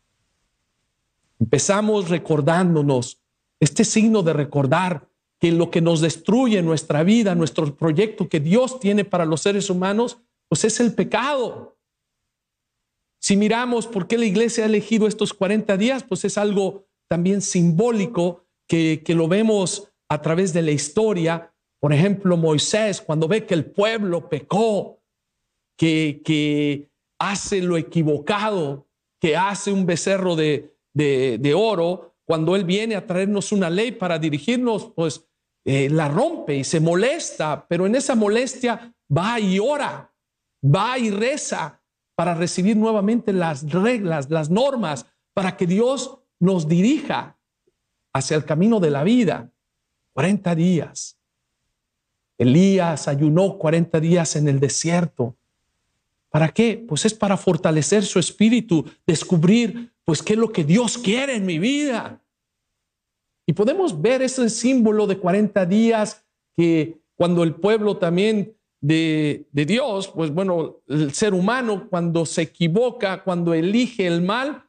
Empezamos 1.40 2.10
recordándonos 2.10 3.20
este 3.60 3.84
signo 3.84 4.24
de 4.24 4.34
recordar 4.34 5.10
que 5.40 5.52
lo 5.52 5.70
que 5.70 5.82
nos 5.82 6.02
destruye 6.02 6.62
nuestra 6.62 7.04
vida, 7.04 7.36
nuestro 7.36 7.76
proyecto 7.76 8.30
que 8.30 8.40
Dios 8.40 8.80
tiene 8.80 9.04
para 9.04 9.26
los 9.26 9.42
seres 9.42 9.70
humanos, 9.70 10.18
pues 10.48 10.64
es 10.64 10.80
el 10.80 10.94
pecado. 10.94 11.78
Si 13.20 13.36
miramos 13.36 13.88
por 13.88 14.08
qué 14.08 14.18
la 14.18 14.26
iglesia 14.26 14.64
ha 14.64 14.68
elegido 14.68 15.08
estos 15.08 15.34
40 15.34 15.76
días, 15.78 16.04
pues 16.04 16.24
es 16.26 16.38
algo 16.38 16.86
también 17.08 17.42
simbólico 17.42 18.46
que, 18.68 19.04
que 19.04 19.16
lo 19.16 19.28
vemos 19.28 19.92
a 20.08 20.22
través 20.22 20.54
de 20.54 20.62
la 20.62 20.72
historia. 20.72 21.54
Por 21.86 21.94
ejemplo, 21.94 22.36
Moisés, 22.36 23.00
cuando 23.00 23.28
ve 23.28 23.46
que 23.46 23.54
el 23.54 23.64
pueblo 23.64 24.28
pecó, 24.28 25.04
que, 25.78 26.24
que 26.26 26.90
hace 27.20 27.62
lo 27.62 27.78
equivocado, 27.78 28.88
que 29.22 29.38
hace 29.38 29.72
un 29.72 29.86
becerro 29.86 30.36
de, 30.36 30.76
de, 30.96 31.54
oro, 31.56 32.16
cuando 32.26 32.56
Él 32.56 32.64
viene 32.64 32.96
a 32.96 33.06
traernos 33.06 33.52
una 33.52 33.70
ley 33.70 33.92
para 33.92 34.18
dirigirnos, 34.18 34.94
pues 34.96 35.28
eh, 35.64 35.88
la 35.92 36.10
rompe 36.10 36.56
y 36.56 36.64
se 36.64 36.80
molesta, 36.80 37.68
pero 37.70 37.86
en 37.86 37.94
esa 37.94 38.16
molestia 38.16 38.92
va 39.16 39.40
y 39.40 39.60
ora, 39.60 40.12
va 40.64 40.98
y 40.98 41.12
reza 41.12 41.84
para 42.16 42.34
recibir 42.34 42.78
nuevamente 42.78 43.32
las 43.32 43.72
reglas, 43.72 44.32
las 44.32 44.50
normas, 44.50 45.06
para 45.36 45.56
que 45.56 45.68
Dios 45.68 46.18
nos 46.40 46.68
dirija 46.68 47.38
hacia 48.12 48.38
el 48.38 48.44
camino 48.44 48.80
de 48.80 48.90
la 48.90 49.04
vida. 49.04 49.52
40 50.16 50.56
días. 50.56 51.15
Elías 52.38 53.08
ayunó 53.08 53.58
40 53.58 54.00
días 54.00 54.36
en 54.36 54.48
el 54.48 54.60
desierto. 54.60 55.36
¿Para 56.30 56.50
qué? 56.50 56.84
Pues 56.88 57.06
es 57.06 57.14
para 57.14 57.38
fortalecer 57.38 58.04
su 58.04 58.20
espíritu, 58.20 58.86
descubrir 59.08 59.94
pues 60.04 60.22
qué 60.22 60.34
es 60.34 60.40
lo 60.40 60.52
que 60.52 60.64
Dios 60.64 60.98
quiere 60.98 61.36
en 61.36 61.46
mi 61.46 61.60
vida. 61.60 62.22
Y 63.48 63.54
podemos 63.54 64.02
ver 64.02 64.22
ese 64.22 64.50
símbolo 64.50 65.08
de 65.08 65.18
40 65.18 65.66
días 65.66 66.26
que 66.56 67.00
cuando 67.16 67.44
el 67.44 67.56
pueblo 67.56 67.98
también 67.98 68.56
de, 68.82 69.48
de, 69.52 69.66
Dios, 69.66 70.10
pues 70.10 70.32
bueno, 70.32 70.82
el 70.88 71.14
ser 71.14 71.34
humano 71.34 71.88
cuando 71.90 72.26
se 72.26 72.44
equivoca, 72.44 73.24
cuando 73.24 73.54
elige 73.54 74.06
el 74.06 74.22
mal, 74.22 74.66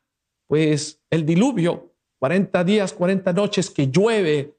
pues 0.46 1.02
el 1.10 1.26
diluvio, 1.26 1.92
40 2.18 2.64
días, 2.64 2.92
40 2.92 3.32
noches 3.32 3.70
que 3.70 3.88
llueve 3.88 4.55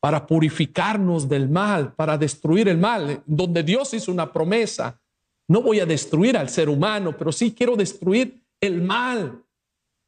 para 0.00 0.26
purificarnos 0.26 1.28
del 1.28 1.48
mal, 1.48 1.94
para 1.94 2.16
destruir 2.16 2.68
el 2.68 2.78
mal, 2.78 3.22
donde 3.26 3.62
Dios 3.62 3.92
hizo 3.94 4.12
una 4.12 4.32
promesa. 4.32 5.00
No 5.48 5.62
voy 5.62 5.80
a 5.80 5.86
destruir 5.86 6.36
al 6.36 6.48
ser 6.48 6.68
humano, 6.68 7.16
pero 7.16 7.32
sí 7.32 7.52
quiero 7.52 7.74
destruir 7.74 8.44
el 8.60 8.82
mal, 8.82 9.44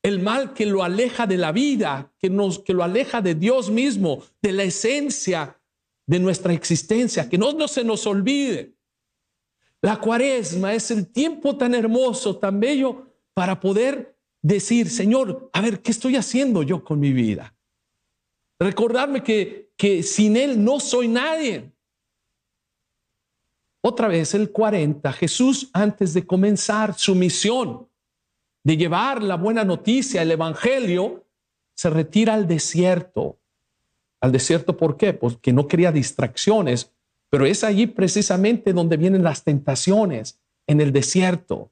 el 0.03 0.21
mal 0.21 0.55
que 0.55 0.67
lo 0.67 0.83
aleja 0.83 1.27
de 1.27 1.37
la 1.37 1.53
vida, 1.53 2.13
que, 2.19 2.31
nos, 2.31 2.59
que 2.61 2.73
lo 2.73 2.85
aleja 2.85 3.21
de 3.21 3.35
Dios 3.35 3.71
mismo, 3.71 4.23
de 4.41 4.53
la 4.53 4.63
esencia 4.63 5.57
de 6.07 6.19
nuestra 6.19 6.53
existencia, 6.53 7.29
que 7.29 7.39
no, 7.39 7.53
no 7.53 7.69
se 7.69 7.85
nos 7.85 8.07
olvide. 8.07 8.75
La 9.83 9.99
cuaresma 9.99 10.75
es 10.75 10.91
el 10.91 11.07
tiempo 11.07 11.57
tan 11.57 11.75
hermoso, 11.75 12.37
tan 12.37 12.61
bello, 12.61 13.07
para 13.33 13.61
poder 13.61 14.17
decir, 14.43 14.91
Señor, 14.91 15.51
a 15.53 15.61
ver, 15.61 15.81
¿qué 15.81 15.91
estoy 15.91 16.17
haciendo 16.17 16.63
yo 16.63 16.85
con 16.85 17.01
mi 17.01 17.13
vida? 17.13 17.55
Recordarme 18.61 19.25
que, 19.25 19.73
que 19.77 20.05
sin 20.05 20.37
Él 20.37 20.63
no 20.63 20.79
soy 20.79 21.09
nadie. 21.09 21.73
Otra 23.81 24.07
vez, 24.07 24.35
el 24.35 24.53
40, 24.53 25.13
Jesús 25.15 25.71
antes 25.73 26.15
de 26.15 26.25
comenzar 26.25 26.95
su 26.97 27.17
misión 27.17 27.91
de 28.63 28.77
llevar 28.77 29.23
la 29.23 29.37
buena 29.37 29.65
noticia, 29.65 30.23
el 30.23 30.31
Evangelio, 30.31 31.25
se 31.75 31.91
retira 31.91 32.35
al 32.35 32.47
desierto. 32.47 33.39
Al 34.21 34.33
desierto, 34.33 34.77
¿por 34.77 34.97
qué? 34.97 35.15
Porque 35.15 35.53
no 35.53 35.67
quería 35.67 35.93
distracciones, 35.93 36.93
pero 37.31 37.47
es 37.47 37.65
allí 37.65 37.87
precisamente 37.87 38.73
donde 38.73 38.97
vienen 38.97 39.23
las 39.23 39.45
tentaciones, 39.45 40.39
en 40.67 40.81
el 40.81 40.93
desierto. 40.93 41.71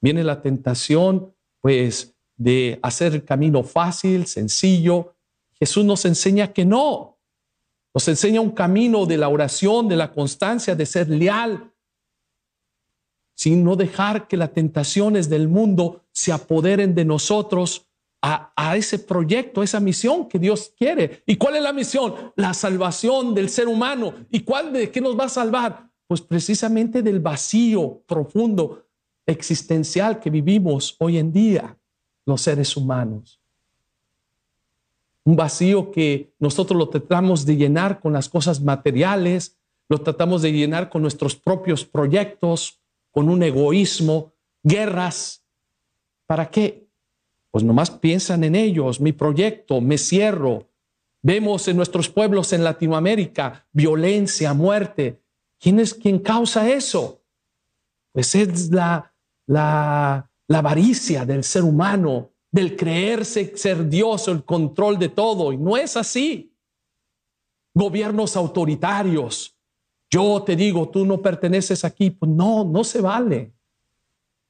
Viene 0.00 0.22
la 0.22 0.40
tentación, 0.40 1.34
pues, 1.60 2.14
de 2.40 2.80
hacer 2.82 3.12
el 3.12 3.22
camino 3.22 3.62
fácil, 3.62 4.26
sencillo. 4.26 5.14
Jesús 5.58 5.84
nos 5.84 6.06
enseña 6.06 6.54
que 6.54 6.64
no. 6.64 7.18
Nos 7.92 8.08
enseña 8.08 8.40
un 8.40 8.52
camino 8.52 9.04
de 9.04 9.18
la 9.18 9.28
oración, 9.28 9.88
de 9.88 9.96
la 9.96 10.10
constancia, 10.10 10.74
de 10.74 10.86
ser 10.86 11.10
leal, 11.10 11.70
sin 13.34 13.62
no 13.62 13.76
dejar 13.76 14.26
que 14.26 14.38
las 14.38 14.54
tentaciones 14.54 15.28
del 15.28 15.48
mundo 15.48 16.06
se 16.12 16.32
apoderen 16.32 16.94
de 16.94 17.04
nosotros 17.04 17.86
a, 18.22 18.54
a, 18.56 18.74
ese 18.74 18.98
proyecto, 18.98 19.60
a 19.60 19.64
esa 19.64 19.80
misión 19.80 20.26
que 20.26 20.38
Dios 20.38 20.72
quiere. 20.74 21.22
¿Y 21.26 21.36
cuál 21.36 21.56
es 21.56 21.62
la 21.62 21.74
misión? 21.74 22.32
La 22.36 22.54
salvación 22.54 23.34
del 23.34 23.50
ser 23.50 23.68
humano. 23.68 24.14
¿Y 24.30 24.40
cuál 24.40 24.72
de 24.72 24.90
qué 24.90 25.02
nos 25.02 25.18
va 25.18 25.24
a 25.24 25.28
salvar? 25.28 25.90
Pues 26.06 26.22
precisamente 26.22 27.02
del 27.02 27.20
vacío 27.20 28.02
profundo 28.06 28.86
existencial 29.26 30.20
que 30.20 30.30
vivimos 30.30 30.96
hoy 31.00 31.18
en 31.18 31.32
día 31.32 31.76
los 32.30 32.40
seres 32.40 32.76
humanos. 32.76 33.40
Un 35.24 35.36
vacío 35.36 35.90
que 35.90 36.32
nosotros 36.38 36.78
lo 36.78 36.88
tratamos 36.88 37.44
de 37.44 37.56
llenar 37.56 38.00
con 38.00 38.14
las 38.14 38.28
cosas 38.28 38.62
materiales, 38.62 39.58
lo 39.88 40.00
tratamos 40.00 40.40
de 40.40 40.52
llenar 40.52 40.88
con 40.88 41.02
nuestros 41.02 41.36
propios 41.36 41.84
proyectos, 41.84 42.80
con 43.10 43.28
un 43.28 43.42
egoísmo, 43.42 44.32
guerras. 44.62 45.44
¿Para 46.26 46.50
qué? 46.50 46.88
Pues 47.50 47.64
nomás 47.64 47.90
piensan 47.90 48.44
en 48.44 48.54
ellos, 48.54 49.00
mi 49.00 49.12
proyecto, 49.12 49.80
me 49.80 49.98
cierro. 49.98 50.68
Vemos 51.22 51.68
en 51.68 51.76
nuestros 51.76 52.08
pueblos 52.08 52.52
en 52.52 52.64
Latinoamérica 52.64 53.66
violencia, 53.72 54.54
muerte. 54.54 55.20
¿Quién 55.58 55.80
es 55.80 55.92
quien 55.92 56.20
causa 56.20 56.70
eso? 56.70 57.22
Pues 58.12 58.34
es 58.34 58.70
la, 58.70 59.12
la, 59.46 60.29
la 60.50 60.58
avaricia 60.58 61.24
del 61.24 61.44
ser 61.44 61.62
humano, 61.62 62.32
del 62.50 62.74
creerse 62.74 63.56
ser 63.56 63.88
Dios 63.88 64.26
el 64.26 64.44
control 64.44 64.98
de 64.98 65.08
todo. 65.08 65.52
Y 65.52 65.56
no 65.56 65.76
es 65.76 65.96
así. 65.96 66.52
Gobiernos 67.72 68.36
autoritarios. 68.36 69.56
Yo 70.10 70.42
te 70.42 70.56
digo, 70.56 70.88
tú 70.88 71.06
no 71.06 71.22
perteneces 71.22 71.84
aquí. 71.84 72.10
Pues 72.10 72.32
no, 72.32 72.64
no 72.64 72.82
se 72.82 73.00
vale. 73.00 73.52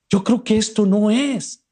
Yo 0.09 0.25
creo 0.25 0.43
que 0.43 0.57
esto 0.57 0.87
no 0.87 1.11
es 1.11 1.67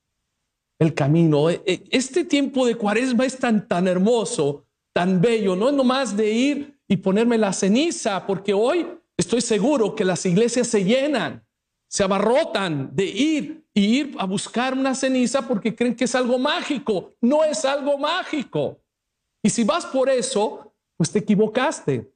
el 0.79 0.93
camino. 0.93 1.49
E, 1.49 1.62
e, 1.64 1.85
este 1.91 2.23
tiempo 2.23 2.67
de 2.67 2.75
cuaresma 2.75 3.25
es 3.25 3.38
tan, 3.38 3.67
tan 3.67 3.88
hermoso, 3.88 4.67
tan 4.93 5.23
bello. 5.23 5.57
No 5.57 5.71
es 5.71 5.75
nomás 5.75 6.14
de 6.14 6.31
ir 6.31 6.79
y 6.87 6.99
ponerme 6.99 7.38
la 7.38 7.55
ceniza, 7.55 8.27
porque 8.27 8.53
hoy 8.53 8.87
estoy 9.17 9.41
seguro 9.41 9.95
que 9.95 10.05
las 10.05 10.27
iglesias 10.27 10.69
se 10.69 10.85
llenan, 10.85 11.48
se 11.88 12.05
abarrotan 12.05 12.94
de 12.94 13.05
ir 13.05 13.64
y 13.72 14.01
ir 14.01 14.16
a 14.18 14.27
buscar 14.27 14.74
una 14.74 14.94
ceniza 14.94 15.46
porque 15.48 15.74
creen 15.74 15.96
que 15.96 16.05
es 16.05 16.14
algo 16.14 16.38
mágico. 16.38 17.12
No 17.20 17.42
es 17.44 17.64
algo 17.64 17.96
mágico. 17.96 18.79
Y 19.42 19.51
si 19.51 19.64
vas 19.64 19.87
por 19.87 20.11
eso, 20.11 20.74
pues 20.96 21.11
te 21.11 21.20
equivocaste. 21.20 22.12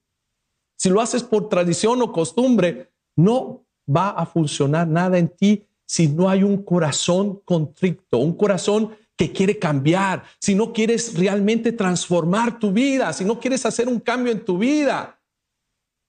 Si 0.77 0.91
lo 0.91 1.01
haces 1.01 1.23
por 1.23 1.49
tradición 1.49 2.03
o 2.03 2.13
costumbre, 2.13 2.93
no 3.17 3.65
va 3.89 4.11
a 4.11 4.27
funcionar 4.27 4.87
nada 4.87 5.19
en 5.19 5.29
ti 5.29 5.67
si 5.87 6.09
no 6.09 6.29
hay 6.29 6.43
un 6.43 6.63
corazón 6.63 7.41
contrito, 7.45 8.19
un 8.19 8.37
corazón 8.37 8.97
que 9.17 9.31
quiere 9.31 9.59
cambiar, 9.59 10.25
si 10.39 10.55
no 10.55 10.73
quieres 10.73 11.17
realmente 11.17 11.71
transformar 11.73 12.59
tu 12.59 12.73
vida, 12.73 13.13
si 13.13 13.25
no 13.25 13.39
quieres 13.39 13.65
hacer 13.67 13.89
un 13.89 14.01
cambio 14.01 14.33
en 14.33 14.45
tu 14.45 14.59
vida. 14.59 15.21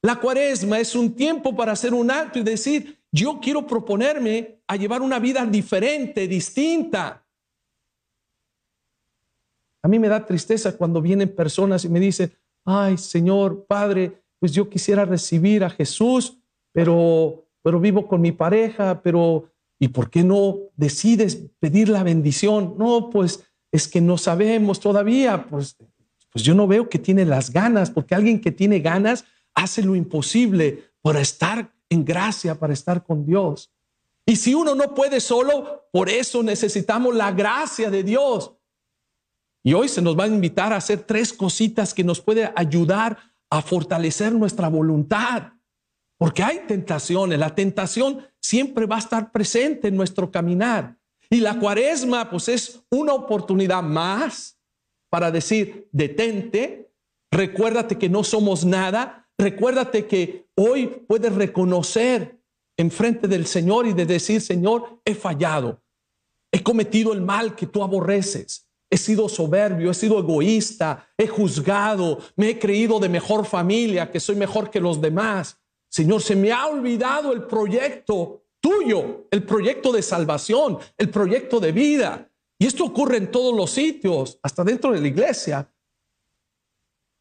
La 0.01 0.15
cuaresma 0.15 0.79
es 0.79 0.95
un 0.95 1.13
tiempo 1.13 1.55
para 1.55 1.73
hacer 1.73 1.93
un 1.93 2.09
acto 2.09 2.39
y 2.39 2.43
decir, 2.43 3.02
yo 3.13 3.39
quiero 3.39 3.65
proponerme 3.67 4.63
a 4.65 4.75
llevar 4.75 5.03
una 5.03 5.19
vida 5.19 5.45
diferente, 5.45 6.27
distinta. 6.27 7.23
A 9.83 9.87
mí 9.87 9.99
me 9.99 10.07
da 10.07 10.25
tristeza 10.25 10.75
cuando 10.75 10.99
vienen 10.99 11.33
personas 11.35 11.85
y 11.85 11.89
me 11.89 11.99
dicen, 11.99 12.33
ay 12.65 12.97
Señor, 12.97 13.65
Padre, 13.67 14.23
pues 14.39 14.51
yo 14.51 14.67
quisiera 14.67 15.05
recibir 15.05 15.63
a 15.63 15.69
Jesús, 15.69 16.39
pero, 16.71 17.45
pero 17.61 17.79
vivo 17.79 18.07
con 18.07 18.19
mi 18.19 18.31
pareja, 18.31 19.03
pero 19.03 19.47
¿y 19.77 19.89
por 19.89 20.09
qué 20.09 20.23
no 20.23 20.57
decides 20.75 21.35
pedir 21.59 21.89
la 21.89 22.01
bendición? 22.01 22.75
No, 22.79 23.11
pues 23.11 23.45
es 23.71 23.87
que 23.87 24.01
no 24.01 24.17
sabemos 24.17 24.79
todavía, 24.79 25.45
pues, 25.45 25.77
pues 26.31 26.43
yo 26.43 26.55
no 26.55 26.65
veo 26.65 26.89
que 26.89 26.97
tiene 26.97 27.25
las 27.25 27.53
ganas, 27.53 27.91
porque 27.91 28.15
alguien 28.15 28.41
que 28.41 28.51
tiene 28.51 28.79
ganas 28.79 29.25
hace 29.53 29.83
lo 29.83 29.95
imposible 29.95 30.85
para 31.03 31.21
estar 31.21 31.71
en 31.93 32.03
gracia, 32.03 32.55
para 32.55 32.73
estar 32.73 33.03
con 33.03 33.25
Dios. 33.25 33.71
Y 34.25 34.35
si 34.35 34.53
uno 34.53 34.75
no 34.75 34.93
puede 34.93 35.19
solo, 35.19 35.87
por 35.91 36.09
eso 36.09 36.43
necesitamos 36.43 37.15
la 37.15 37.31
gracia 37.31 37.89
de 37.89 38.03
Dios. 38.03 38.53
Y 39.63 39.73
hoy 39.73 39.87
se 39.87 40.01
nos 40.01 40.17
va 40.17 40.25
a 40.25 40.27
invitar 40.27 40.73
a 40.73 40.77
hacer 40.77 41.03
tres 41.03 41.31
cositas 41.31 41.93
que 41.93 42.03
nos 42.03 42.19
puede 42.19 42.51
ayudar 42.55 43.17
a 43.49 43.61
fortalecer 43.61 44.33
nuestra 44.33 44.67
voluntad. 44.67 45.53
Porque 46.17 46.43
hay 46.43 46.61
tentaciones, 46.67 47.39
la 47.39 47.55
tentación 47.55 48.25
siempre 48.39 48.85
va 48.85 48.97
a 48.97 48.99
estar 48.99 49.31
presente 49.31 49.87
en 49.87 49.95
nuestro 49.95 50.31
caminar. 50.31 50.97
Y 51.29 51.37
la 51.37 51.59
cuaresma 51.59 52.29
pues 52.29 52.49
es 52.49 52.81
una 52.89 53.13
oportunidad 53.13 53.83
más 53.83 54.57
para 55.09 55.31
decir, 55.31 55.87
detente, 55.91 56.91
recuérdate 57.31 57.97
que 57.97 58.09
no 58.09 58.23
somos 58.23 58.65
nada, 58.65 59.23
Recuérdate 59.37 60.05
que 60.05 60.42
hoy 60.55 60.87
puedes 61.07 61.33
reconocer 61.33 62.39
en 62.77 62.91
frente 62.91 63.27
del 63.27 63.45
Señor 63.45 63.87
y 63.87 63.93
de 63.93 64.05
decir, 64.05 64.41
Señor, 64.41 65.01
he 65.05 65.13
fallado. 65.13 65.81
He 66.51 66.61
cometido 66.61 67.13
el 67.13 67.21
mal 67.21 67.55
que 67.55 67.67
tú 67.67 67.83
aborreces. 67.83 68.67
He 68.89 68.97
sido 68.97 69.27
soberbio, 69.27 69.89
he 69.89 69.93
sido 69.95 70.19
egoísta, 70.19 71.09
he 71.17 71.27
juzgado, 71.27 72.19
me 72.35 72.49
he 72.49 72.59
creído 72.59 72.99
de 72.99 73.09
mejor 73.09 73.45
familia, 73.45 74.11
que 74.11 74.19
soy 74.19 74.35
mejor 74.35 74.69
que 74.69 74.79
los 74.79 75.01
demás. 75.01 75.57
Señor, 75.89 76.21
se 76.21 76.35
me 76.35 76.51
ha 76.51 76.67
olvidado 76.67 77.33
el 77.33 77.43
proyecto 77.43 78.43
tuyo, 78.59 79.27
el 79.31 79.43
proyecto 79.43 79.91
de 79.91 80.01
salvación, 80.01 80.77
el 80.97 81.09
proyecto 81.09 81.59
de 81.59 81.71
vida. 81.71 82.29
Y 82.59 82.67
esto 82.67 82.85
ocurre 82.85 83.17
en 83.17 83.31
todos 83.31 83.55
los 83.55 83.71
sitios, 83.71 84.39
hasta 84.43 84.63
dentro 84.63 84.91
de 84.91 85.01
la 85.01 85.07
iglesia. 85.07 85.73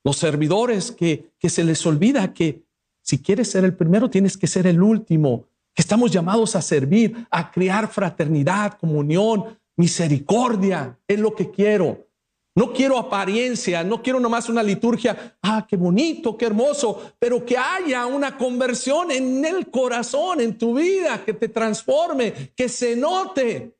Los 0.04 0.18
servidores 0.18 0.92
que, 0.92 1.32
que 1.38 1.48
se 1.48 1.64
les 1.64 1.84
olvida 1.86 2.34
que 2.34 2.64
si 3.02 3.18
quieres 3.18 3.50
ser 3.50 3.64
el 3.64 3.74
primero, 3.74 4.08
tienes 4.08 4.36
que 4.36 4.46
ser 4.46 4.66
el 4.66 4.82
último. 4.82 5.46
Estamos 5.74 6.10
llamados 6.10 6.54
a 6.54 6.62
servir, 6.62 7.26
a 7.30 7.50
crear 7.50 7.88
fraternidad, 7.88 8.78
comunión, 8.78 9.58
misericordia. 9.76 10.98
Es 11.06 11.18
lo 11.18 11.34
que 11.34 11.50
quiero. 11.50 12.06
No 12.54 12.72
quiero 12.72 12.98
apariencia, 12.98 13.82
no 13.82 14.02
quiero 14.02 14.20
nomás 14.20 14.50
una 14.50 14.62
liturgia, 14.62 15.38
ah, 15.40 15.66
qué 15.66 15.76
bonito, 15.76 16.36
qué 16.36 16.44
hermoso, 16.44 17.14
pero 17.18 17.46
que 17.46 17.56
haya 17.56 18.04
una 18.04 18.36
conversión 18.36 19.10
en 19.10 19.42
el 19.42 19.70
corazón, 19.70 20.38
en 20.42 20.58
tu 20.58 20.74
vida, 20.74 21.24
que 21.24 21.32
te 21.32 21.48
transforme, 21.48 22.52
que 22.54 22.68
se 22.68 22.94
note. 22.94 23.74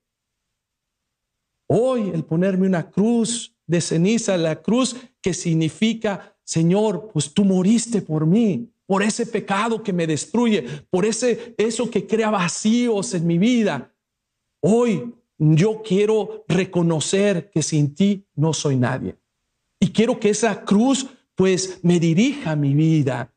Hoy 1.69 2.11
el 2.15 2.25
ponerme 2.25 2.67
una 2.67 2.91
cruz 2.91 3.55
de 3.67 3.83
ceniza, 3.83 4.39
la 4.39 4.63
cruz 4.63 4.97
que 5.21 5.35
significa, 5.35 6.35
Señor, 6.43 7.11
pues 7.13 7.35
tú 7.35 7.45
moriste 7.45 8.01
por 8.01 8.25
mí, 8.25 8.72
por 8.93 9.03
ese 9.03 9.25
pecado 9.25 9.83
que 9.83 9.91
me 9.91 10.07
destruye, 10.07 10.67
por 10.91 11.07
ese 11.07 11.55
eso 11.57 11.91
que 11.91 12.07
crea 12.07 12.29
vacíos 12.29 13.15
en 13.15 13.27
mi 13.27 13.39
vida. 13.39 13.91
Hoy 14.61 15.15
yo 15.39 15.81
quiero 15.83 16.45
reconocer 16.47 17.51
que 17.51 17.63
sin 17.63 17.95
ti 17.95 18.27
no 18.35 18.53
soy 18.53 18.77
nadie. 18.77 19.17
Y 19.81 19.93
quiero 19.93 20.21
que 20.21 20.29
esa 20.29 20.63
cruz 20.63 21.09
pues 21.35 21.81
me 21.83 21.99
dirija 21.99 22.55
mi 22.55 22.75
vida. 22.75 23.33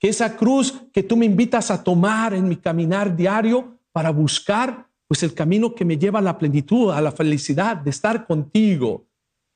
Que 0.00 0.08
esa 0.08 0.36
cruz 0.36 0.74
que 0.92 1.04
tú 1.04 1.16
me 1.16 1.26
invitas 1.26 1.70
a 1.70 1.84
tomar 1.84 2.34
en 2.34 2.48
mi 2.48 2.56
caminar 2.56 3.14
diario 3.14 3.78
para 3.92 4.10
buscar 4.10 4.90
pues 5.06 5.22
el 5.22 5.34
camino 5.34 5.72
que 5.72 5.84
me 5.84 5.98
lleva 5.98 6.18
a 6.18 6.22
la 6.22 6.36
plenitud, 6.36 6.90
a 6.90 7.00
la 7.00 7.12
felicidad 7.12 7.76
de 7.76 7.90
estar 7.90 8.26
contigo 8.26 9.06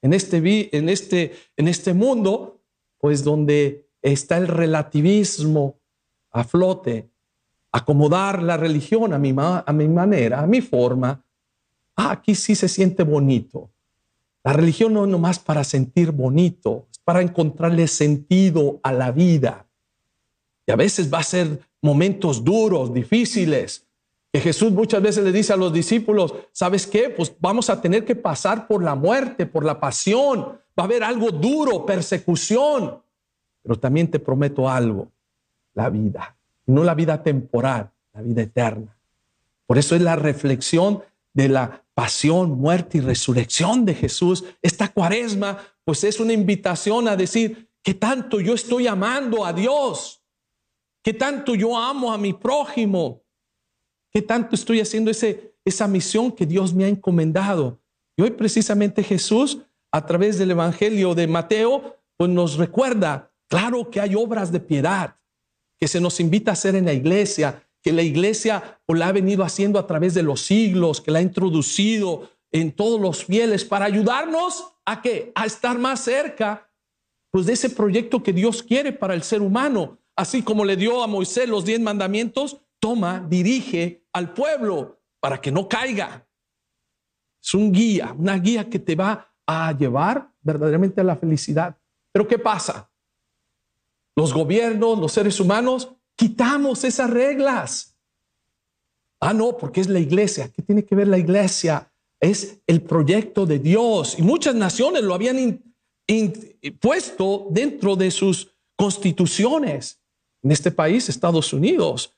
en 0.00 0.12
este 0.12 0.76
en 0.76 0.88
este 0.88 1.32
en 1.56 1.66
este 1.66 1.92
mundo 1.92 2.62
pues 3.00 3.24
donde 3.24 3.89
está 4.02 4.38
el 4.38 4.48
relativismo 4.48 5.78
a 6.30 6.44
flote, 6.44 7.10
acomodar 7.72 8.42
la 8.42 8.56
religión 8.56 9.12
a 9.12 9.18
mi, 9.18 9.34
a 9.36 9.72
mi 9.72 9.88
manera, 9.88 10.40
a 10.40 10.46
mi 10.46 10.60
forma. 10.60 11.22
Ah, 11.96 12.12
aquí 12.12 12.34
sí 12.34 12.54
se 12.54 12.68
siente 12.68 13.02
bonito. 13.02 13.70
La 14.42 14.52
religión 14.52 14.94
no 14.94 15.04
es 15.04 15.10
nomás 15.10 15.38
para 15.38 15.64
sentir 15.64 16.12
bonito, 16.12 16.86
es 16.90 16.98
para 16.98 17.20
encontrarle 17.20 17.86
sentido 17.88 18.80
a 18.82 18.92
la 18.92 19.10
vida. 19.12 19.66
Y 20.66 20.72
a 20.72 20.76
veces 20.76 21.12
va 21.12 21.18
a 21.18 21.24
ser 21.24 21.60
momentos 21.82 22.42
duros, 22.42 22.92
difíciles, 22.92 23.86
que 24.32 24.40
Jesús 24.40 24.70
muchas 24.70 25.02
veces 25.02 25.24
le 25.24 25.32
dice 25.32 25.52
a 25.52 25.56
los 25.56 25.72
discípulos, 25.72 26.34
¿sabes 26.52 26.86
qué? 26.86 27.10
Pues 27.10 27.32
vamos 27.40 27.68
a 27.68 27.80
tener 27.80 28.04
que 28.04 28.14
pasar 28.14 28.66
por 28.66 28.82
la 28.82 28.94
muerte, 28.94 29.44
por 29.44 29.64
la 29.64 29.80
pasión, 29.80 30.40
va 30.78 30.82
a 30.82 30.84
haber 30.84 31.02
algo 31.02 31.30
duro, 31.30 31.84
persecución, 31.84 33.02
pero 33.62 33.78
también 33.78 34.10
te 34.10 34.18
prometo 34.18 34.68
algo, 34.68 35.10
la 35.74 35.90
vida, 35.90 36.36
no 36.66 36.84
la 36.84 36.94
vida 36.94 37.22
temporal, 37.22 37.90
la 38.12 38.22
vida 38.22 38.42
eterna. 38.42 38.96
Por 39.66 39.78
eso 39.78 39.94
es 39.94 40.02
la 40.02 40.16
reflexión 40.16 41.02
de 41.32 41.48
la 41.48 41.84
pasión, 41.94 42.58
muerte 42.58 42.98
y 42.98 43.00
resurrección 43.00 43.84
de 43.84 43.94
Jesús. 43.94 44.44
Esta 44.62 44.88
cuaresma, 44.88 45.58
pues 45.84 46.02
es 46.04 46.18
una 46.18 46.32
invitación 46.32 47.06
a 47.06 47.16
decir, 47.16 47.68
¿qué 47.82 47.94
tanto 47.94 48.40
yo 48.40 48.54
estoy 48.54 48.86
amando 48.86 49.44
a 49.44 49.52
Dios? 49.52 50.22
¿Qué 51.02 51.14
tanto 51.14 51.54
yo 51.54 51.76
amo 51.76 52.12
a 52.12 52.18
mi 52.18 52.32
prójimo? 52.32 53.22
¿Qué 54.10 54.22
tanto 54.22 54.54
estoy 54.54 54.80
haciendo 54.80 55.10
esa 55.10 55.86
misión 55.86 56.32
que 56.32 56.46
Dios 56.46 56.74
me 56.74 56.84
ha 56.84 56.88
encomendado? 56.88 57.78
Y 58.16 58.22
hoy 58.22 58.32
precisamente 58.32 59.02
Jesús, 59.02 59.58
a 59.92 60.04
través 60.04 60.38
del 60.38 60.50
Evangelio 60.50 61.14
de 61.14 61.26
Mateo, 61.26 61.96
pues 62.16 62.28
nos 62.28 62.56
recuerda, 62.56 63.29
claro 63.50 63.90
que 63.90 64.00
hay 64.00 64.14
obras 64.14 64.52
de 64.52 64.60
piedad 64.60 65.16
que 65.78 65.88
se 65.88 66.00
nos 66.00 66.20
invita 66.20 66.52
a 66.52 66.54
hacer 66.54 66.76
en 66.76 66.84
la 66.84 66.92
iglesia, 66.92 67.66
que 67.82 67.92
la 67.92 68.02
iglesia 68.02 68.80
pues, 68.86 68.98
la 68.98 69.08
ha 69.08 69.12
venido 69.12 69.44
haciendo 69.44 69.78
a 69.78 69.86
través 69.86 70.14
de 70.14 70.22
los 70.22 70.42
siglos, 70.42 71.00
que 71.00 71.10
la 71.10 71.18
ha 71.18 71.22
introducido 71.22 72.30
en 72.52 72.72
todos 72.72 73.00
los 73.00 73.24
fieles 73.24 73.64
para 73.64 73.86
ayudarnos 73.86 74.72
a 74.84 75.02
que 75.02 75.32
a 75.34 75.46
estar 75.46 75.78
más 75.78 76.00
cerca 76.00 76.70
pues 77.30 77.46
de 77.46 77.52
ese 77.52 77.70
proyecto 77.70 78.22
que 78.22 78.32
Dios 78.32 78.62
quiere 78.62 78.92
para 78.92 79.14
el 79.14 79.22
ser 79.22 79.40
humano, 79.40 79.98
así 80.16 80.42
como 80.42 80.64
le 80.64 80.76
dio 80.76 81.02
a 81.02 81.06
Moisés 81.06 81.48
los 81.48 81.64
diez 81.64 81.80
mandamientos, 81.80 82.60
toma, 82.80 83.24
dirige 83.28 84.04
al 84.12 84.34
pueblo 84.34 85.00
para 85.20 85.40
que 85.40 85.52
no 85.52 85.68
caiga. 85.68 86.26
Es 87.42 87.54
un 87.54 87.72
guía, 87.72 88.14
una 88.18 88.36
guía 88.36 88.68
que 88.68 88.80
te 88.80 88.96
va 88.96 89.32
a 89.46 89.72
llevar 89.72 90.32
verdaderamente 90.40 91.00
a 91.00 91.04
la 91.04 91.16
felicidad. 91.16 91.78
Pero 92.12 92.26
¿qué 92.26 92.38
pasa? 92.38 92.89
Los 94.16 94.34
gobiernos, 94.34 94.98
los 94.98 95.12
seres 95.12 95.38
humanos, 95.40 95.90
quitamos 96.16 96.84
esas 96.84 97.10
reglas. 97.10 97.96
Ah, 99.20 99.32
no, 99.34 99.56
porque 99.56 99.80
es 99.80 99.88
la 99.88 99.98
iglesia. 100.00 100.50
¿Qué 100.52 100.62
tiene 100.62 100.84
que 100.84 100.94
ver 100.94 101.08
la 101.08 101.18
iglesia? 101.18 101.92
Es 102.20 102.58
el 102.66 102.82
proyecto 102.82 103.46
de 103.46 103.58
Dios. 103.58 104.18
Y 104.18 104.22
muchas 104.22 104.54
naciones 104.54 105.02
lo 105.02 105.14
habían 105.14 105.38
in- 106.06 106.58
puesto 106.80 107.46
dentro 107.50 107.96
de 107.96 108.10
sus 108.10 108.54
constituciones. 108.76 110.00
En 110.42 110.50
este 110.52 110.70
país, 110.70 111.08
Estados 111.08 111.52
Unidos, 111.52 112.14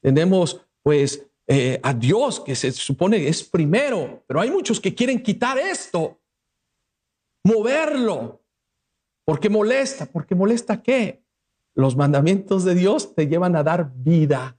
tenemos 0.00 0.60
pues 0.82 1.26
eh, 1.46 1.80
a 1.82 1.92
Dios 1.92 2.40
que 2.40 2.54
se 2.54 2.70
supone 2.72 3.26
es 3.28 3.42
primero, 3.42 4.22
pero 4.26 4.40
hay 4.40 4.50
muchos 4.50 4.80
que 4.80 4.94
quieren 4.94 5.22
quitar 5.22 5.58
esto, 5.58 6.20
moverlo, 7.42 8.42
porque 9.24 9.48
molesta, 9.48 10.06
porque 10.06 10.34
molesta 10.34 10.80
qué? 10.82 11.23
Los 11.74 11.96
mandamientos 11.96 12.64
de 12.64 12.74
Dios 12.74 13.14
te 13.14 13.26
llevan 13.26 13.56
a 13.56 13.62
dar 13.62 13.92
vida. 13.94 14.58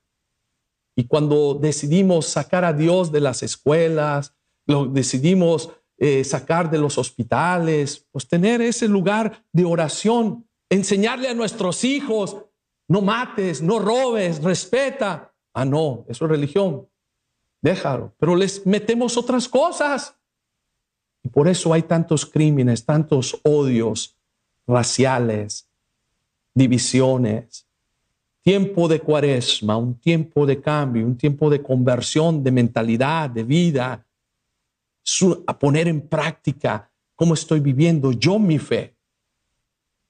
Y 0.95 1.05
cuando 1.07 1.55
decidimos 1.55 2.27
sacar 2.27 2.63
a 2.63 2.73
Dios 2.73 3.11
de 3.11 3.21
las 3.21 3.43
escuelas, 3.43 4.35
lo 4.65 4.85
decidimos 4.85 5.71
eh, 5.97 6.23
sacar 6.23 6.69
de 6.69 6.77
los 6.77 6.97
hospitales, 6.97 8.05
pues 8.11 8.27
tener 8.27 8.61
ese 8.61 8.87
lugar 8.87 9.45
de 9.53 9.65
oración, 9.65 10.45
enseñarle 10.69 11.29
a 11.29 11.33
nuestros 11.33 11.83
hijos, 11.83 12.37
no 12.87 13.01
mates, 13.01 13.61
no 13.61 13.79
robes, 13.79 14.43
respeta. 14.43 15.33
Ah, 15.53 15.65
no, 15.65 16.05
eso 16.09 16.25
es 16.25 16.31
religión. 16.31 16.87
Déjalo. 17.61 18.13
Pero 18.19 18.35
les 18.35 18.65
metemos 18.65 19.17
otras 19.17 19.47
cosas. 19.47 20.17
Y 21.23 21.29
por 21.29 21.47
eso 21.47 21.73
hay 21.73 21.83
tantos 21.83 22.25
crímenes, 22.25 22.85
tantos 22.85 23.39
odios 23.43 24.17
raciales, 24.67 25.64
divisiones. 26.55 27.67
Tiempo 28.41 28.87
de 28.87 28.99
cuaresma, 28.99 29.75
un 29.77 29.99
tiempo 29.99 30.45
de 30.45 30.61
cambio, 30.61 31.05
un 31.05 31.17
tiempo 31.17 31.49
de 31.49 31.61
conversión 31.61 32.43
de 32.43 32.51
mentalidad, 32.51 33.29
de 33.29 33.43
vida, 33.43 34.05
a 35.45 35.59
poner 35.59 35.87
en 35.87 36.01
práctica 36.01 36.91
cómo 37.15 37.33
estoy 37.33 37.59
viviendo 37.59 38.11
yo 38.11 38.39
mi 38.39 38.57
fe. 38.57 38.95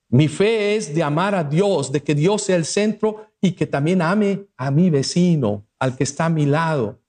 Mi 0.10 0.28
fe 0.28 0.76
es 0.76 0.94
de 0.94 1.02
amar 1.04 1.34
a 1.34 1.44
Dios, 1.44 1.92
de 1.92 2.02
que 2.02 2.14
Dios 2.14 2.44
sea 2.44 2.56
el 2.56 2.66
centro 2.66 3.28
y 3.42 3.54
que 3.54 3.66
también 3.66 4.02
ame 4.02 4.46
a 4.56 4.70
mi 4.70 4.90
vecino, 4.90 5.66
al 5.80 5.96
que 5.96 6.04
está 6.04 6.26
a 6.26 6.30
mi 6.30 6.46
lado. 6.46 7.00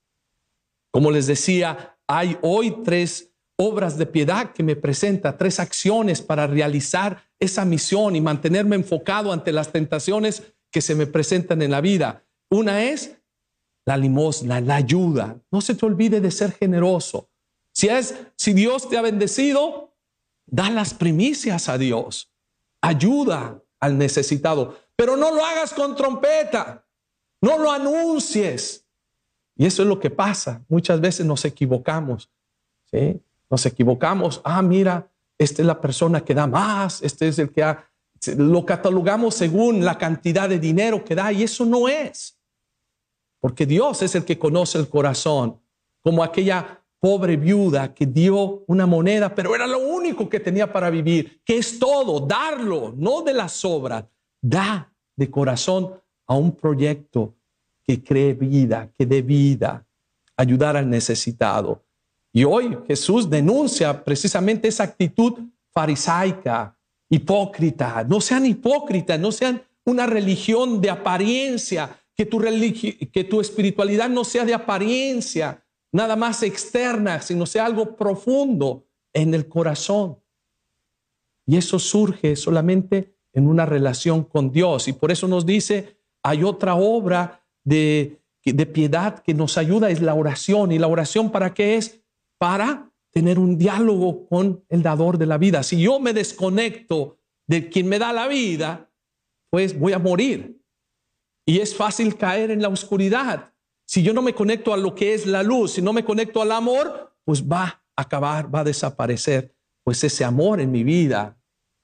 Como 0.90 1.10
les 1.10 1.26
decía, 1.26 1.96
hay 2.06 2.38
hoy 2.40 2.82
tres 2.82 3.32
obras 3.56 3.96
de 3.96 4.06
piedad 4.06 4.52
que 4.52 4.62
me 4.62 4.76
presenta, 4.76 5.36
tres 5.36 5.58
acciones 5.60 6.20
para 6.20 6.46
realizar 6.46 7.22
esa 7.38 7.64
misión 7.64 8.14
y 8.14 8.20
mantenerme 8.20 8.76
enfocado 8.76 9.32
ante 9.32 9.52
las 9.52 9.72
tentaciones 9.72 10.54
que 10.70 10.82
se 10.82 10.94
me 10.94 11.06
presentan 11.06 11.62
en 11.62 11.70
la 11.70 11.80
vida. 11.80 12.24
Una 12.50 12.84
es 12.84 13.16
la 13.86 13.96
limosna, 13.96 14.60
la 14.60 14.76
ayuda. 14.76 15.40
No 15.50 15.60
se 15.60 15.74
te 15.74 15.86
olvide 15.86 16.20
de 16.20 16.30
ser 16.30 16.52
generoso. 16.52 17.30
Si 17.72 17.88
es 17.88 18.14
si 18.36 18.52
Dios 18.52 18.88
te 18.88 18.98
ha 18.98 19.02
bendecido, 19.02 19.94
da 20.46 20.70
las 20.70 20.94
primicias 20.94 21.68
a 21.68 21.78
Dios. 21.78 22.32
Ayuda 22.82 23.62
al 23.80 23.96
necesitado, 23.98 24.78
pero 24.96 25.16
no 25.16 25.34
lo 25.34 25.44
hagas 25.44 25.72
con 25.72 25.96
trompeta. 25.96 26.86
No 27.40 27.58
lo 27.58 27.70
anuncies. 27.70 28.86
Y 29.56 29.66
eso 29.66 29.82
es 29.82 29.88
lo 29.88 29.98
que 29.98 30.10
pasa. 30.10 30.64
Muchas 30.68 31.00
veces 31.00 31.24
nos 31.24 31.44
equivocamos. 31.44 32.30
¿sí? 32.90 33.20
Nos 33.50 33.64
equivocamos. 33.66 34.40
Ah, 34.44 34.62
mira, 34.62 35.10
esta 35.38 35.62
es 35.62 35.66
la 35.66 35.80
persona 35.80 36.24
que 36.24 36.34
da 36.34 36.46
más. 36.46 37.02
Este 37.02 37.28
es 37.28 37.38
el 37.38 37.50
que. 37.50 37.76
Lo 38.36 38.64
catalogamos 38.64 39.34
según 39.34 39.84
la 39.84 39.98
cantidad 39.98 40.48
de 40.48 40.58
dinero 40.58 41.04
que 41.04 41.14
da 41.14 41.32
y 41.32 41.42
eso 41.42 41.64
no 41.64 41.88
es. 41.88 42.40
Porque 43.40 43.66
Dios 43.66 44.02
es 44.02 44.14
el 44.14 44.24
que 44.24 44.38
conoce 44.38 44.78
el 44.78 44.88
corazón. 44.88 45.60
Como 46.02 46.24
aquella 46.24 46.82
pobre 46.98 47.36
viuda 47.36 47.94
que 47.94 48.06
dio 48.06 48.64
una 48.66 48.86
moneda, 48.86 49.34
pero 49.34 49.54
era 49.54 49.66
lo 49.66 49.78
único 49.78 50.28
que 50.28 50.40
tenía 50.40 50.72
para 50.72 50.90
vivir, 50.90 51.42
que 51.44 51.58
es 51.58 51.78
todo, 51.78 52.20
darlo, 52.20 52.94
no 52.96 53.22
de 53.22 53.34
las 53.34 53.52
sobras. 53.52 54.04
Da 54.42 54.92
de 55.14 55.30
corazón 55.30 56.00
a 56.26 56.34
un 56.34 56.52
proyecto 56.52 57.36
que 57.82 58.02
cree 58.02 58.34
vida, 58.34 58.90
que 58.92 59.06
dé 59.06 59.22
vida, 59.22 59.86
ayudar 60.36 60.76
al 60.76 60.90
necesitado. 60.90 61.85
Y 62.36 62.44
hoy 62.44 62.76
Jesús 62.86 63.30
denuncia 63.30 64.04
precisamente 64.04 64.68
esa 64.68 64.84
actitud 64.84 65.38
farisaica, 65.72 66.78
hipócrita, 67.08 68.04
no 68.06 68.20
sean 68.20 68.44
hipócritas, 68.44 69.18
no 69.18 69.32
sean 69.32 69.62
una 69.86 70.06
religión 70.06 70.82
de 70.82 70.90
apariencia, 70.90 71.98
que 72.14 72.26
tu, 72.26 72.38
que 72.38 73.24
tu 73.24 73.40
espiritualidad 73.40 74.10
no 74.10 74.22
sea 74.22 74.44
de 74.44 74.52
apariencia, 74.52 75.64
nada 75.90 76.14
más 76.14 76.42
externa, 76.42 77.22
sino 77.22 77.46
sea 77.46 77.64
algo 77.64 77.96
profundo 77.96 78.86
en 79.14 79.32
el 79.32 79.48
corazón. 79.48 80.18
Y 81.46 81.56
eso 81.56 81.78
surge 81.78 82.36
solamente 82.36 83.16
en 83.32 83.48
una 83.48 83.64
relación 83.64 84.24
con 84.24 84.52
Dios. 84.52 84.88
Y 84.88 84.92
por 84.92 85.10
eso 85.10 85.26
nos 85.26 85.46
dice, 85.46 86.02
hay 86.22 86.44
otra 86.44 86.74
obra 86.74 87.42
de, 87.64 88.20
de 88.44 88.66
piedad 88.66 89.20
que 89.20 89.32
nos 89.32 89.56
ayuda, 89.56 89.88
es 89.88 90.02
la 90.02 90.12
oración. 90.12 90.70
¿Y 90.70 90.78
la 90.78 90.88
oración 90.88 91.32
para 91.32 91.54
qué 91.54 91.76
es? 91.76 92.02
Para 92.38 92.92
tener 93.12 93.38
un 93.38 93.56
diálogo 93.56 94.26
con 94.26 94.64
el 94.68 94.82
dador 94.82 95.16
de 95.16 95.24
la 95.24 95.38
vida. 95.38 95.62
Si 95.62 95.80
yo 95.80 95.98
me 95.98 96.12
desconecto 96.12 97.18
de 97.46 97.70
quien 97.70 97.88
me 97.88 97.98
da 97.98 98.12
la 98.12 98.28
vida, 98.28 98.90
pues 99.50 99.78
voy 99.78 99.94
a 99.94 99.98
morir. 99.98 100.60
Y 101.46 101.60
es 101.60 101.74
fácil 101.74 102.16
caer 102.16 102.50
en 102.50 102.60
la 102.60 102.68
oscuridad. 102.68 103.54
Si 103.86 104.02
yo 104.02 104.12
no 104.12 104.20
me 104.20 104.34
conecto 104.34 104.74
a 104.74 104.76
lo 104.76 104.94
que 104.94 105.14
es 105.14 105.26
la 105.26 105.42
luz, 105.42 105.72
si 105.72 105.82
no 105.82 105.92
me 105.92 106.04
conecto 106.04 106.42
al 106.42 106.52
amor, 106.52 107.16
pues 107.24 107.42
va 107.42 107.82
a 107.96 108.02
acabar, 108.02 108.54
va 108.54 108.60
a 108.60 108.64
desaparecer. 108.64 109.54
Pues 109.82 110.02
ese 110.04 110.24
amor 110.24 110.60
en 110.60 110.72
mi 110.72 110.84
vida 110.84 111.38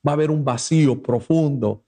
va 0.06 0.12
a 0.12 0.14
haber 0.14 0.30
un 0.30 0.44
vacío 0.44 1.00
profundo. 1.02 1.86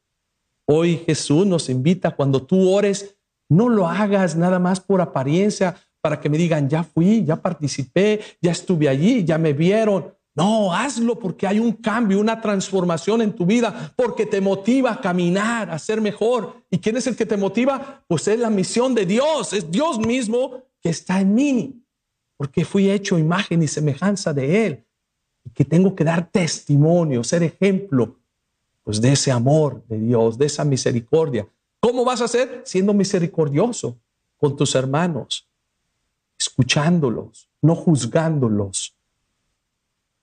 Hoy 0.67 1.03
Jesús 1.05 1.47
nos 1.47 1.69
invita 1.69 2.17
cuando 2.17 2.47
tú 2.47 2.71
ores, 2.71 3.19
no 3.51 3.69
lo 3.69 3.89
hagas 3.89 4.37
nada 4.37 4.59
más 4.59 4.81
por 4.81 5.01
apariencia 5.01 5.77
para 6.05 6.21
que 6.21 6.29
me 6.29 6.37
digan, 6.37 6.69
ya 6.69 6.85
fui, 6.85 7.25
ya 7.25 7.41
participé, 7.41 8.21
ya 8.43 8.53
estuve 8.53 8.91
allí, 8.91 9.25
ya 9.25 9.39
me 9.39 9.55
vieron. 9.55 10.13
No, 10.35 10.71
hazlo 10.71 11.19
porque 11.19 11.47
hay 11.47 11.59
un 11.59 11.73
cambio, 11.73 12.21
una 12.21 12.43
transformación 12.43 13.23
en 13.23 13.33
tu 13.33 13.47
vida, 13.47 13.95
porque 13.97 14.27
te 14.27 14.39
motiva 14.43 14.93
a 14.93 15.01
caminar, 15.01 15.71
a 15.71 15.79
ser 15.79 16.03
mejor. 16.03 16.57
¿Y 16.71 16.77
quién 16.77 16.99
es 16.99 17.07
el 17.07 17.17
que 17.17 17.25
te 17.25 17.39
motiva? 17.39 18.05
Pues 18.07 18.29
es 18.29 18.39
la 18.39 18.51
misión 18.51 18.95
de 18.95 19.07
Dios, 19.07 19.55
es 19.55 19.71
Dios 19.71 19.99
mismo 19.99 20.61
que 20.83 20.91
está 20.91 21.23
en 21.23 21.35
mí, 21.35 21.83
porque 22.37 22.67
fui 22.67 22.91
hecho 22.91 23.19
imagen 23.19 23.63
y 23.63 23.67
semejanza 23.67 24.35
de 24.35 24.67
Él, 24.67 24.85
y 25.43 25.51
que 25.53 25.65
tengo 25.65 25.97
que 25.97 26.05
dar 26.05 26.31
testimonio, 26.31 27.25
ser 27.25 27.43
ejemplo, 27.45 28.19
pues 28.83 29.01
de 29.01 29.13
ese 29.13 29.31
amor 29.31 29.83
de 29.89 29.99
Dios, 30.01 30.37
de 30.37 30.45
esa 30.45 30.67
misericordia. 30.67 31.49
¿Cómo 31.81 32.05
vas 32.05 32.21
a 32.21 32.29
ser? 32.29 32.61
Siendo 32.67 32.93
misericordioso 32.93 33.97
con 34.37 34.55
tus 34.55 34.75
hermanos, 34.75 35.49
escuchándolos, 36.47 37.49
no 37.63 37.75
juzgándolos. 37.75 38.97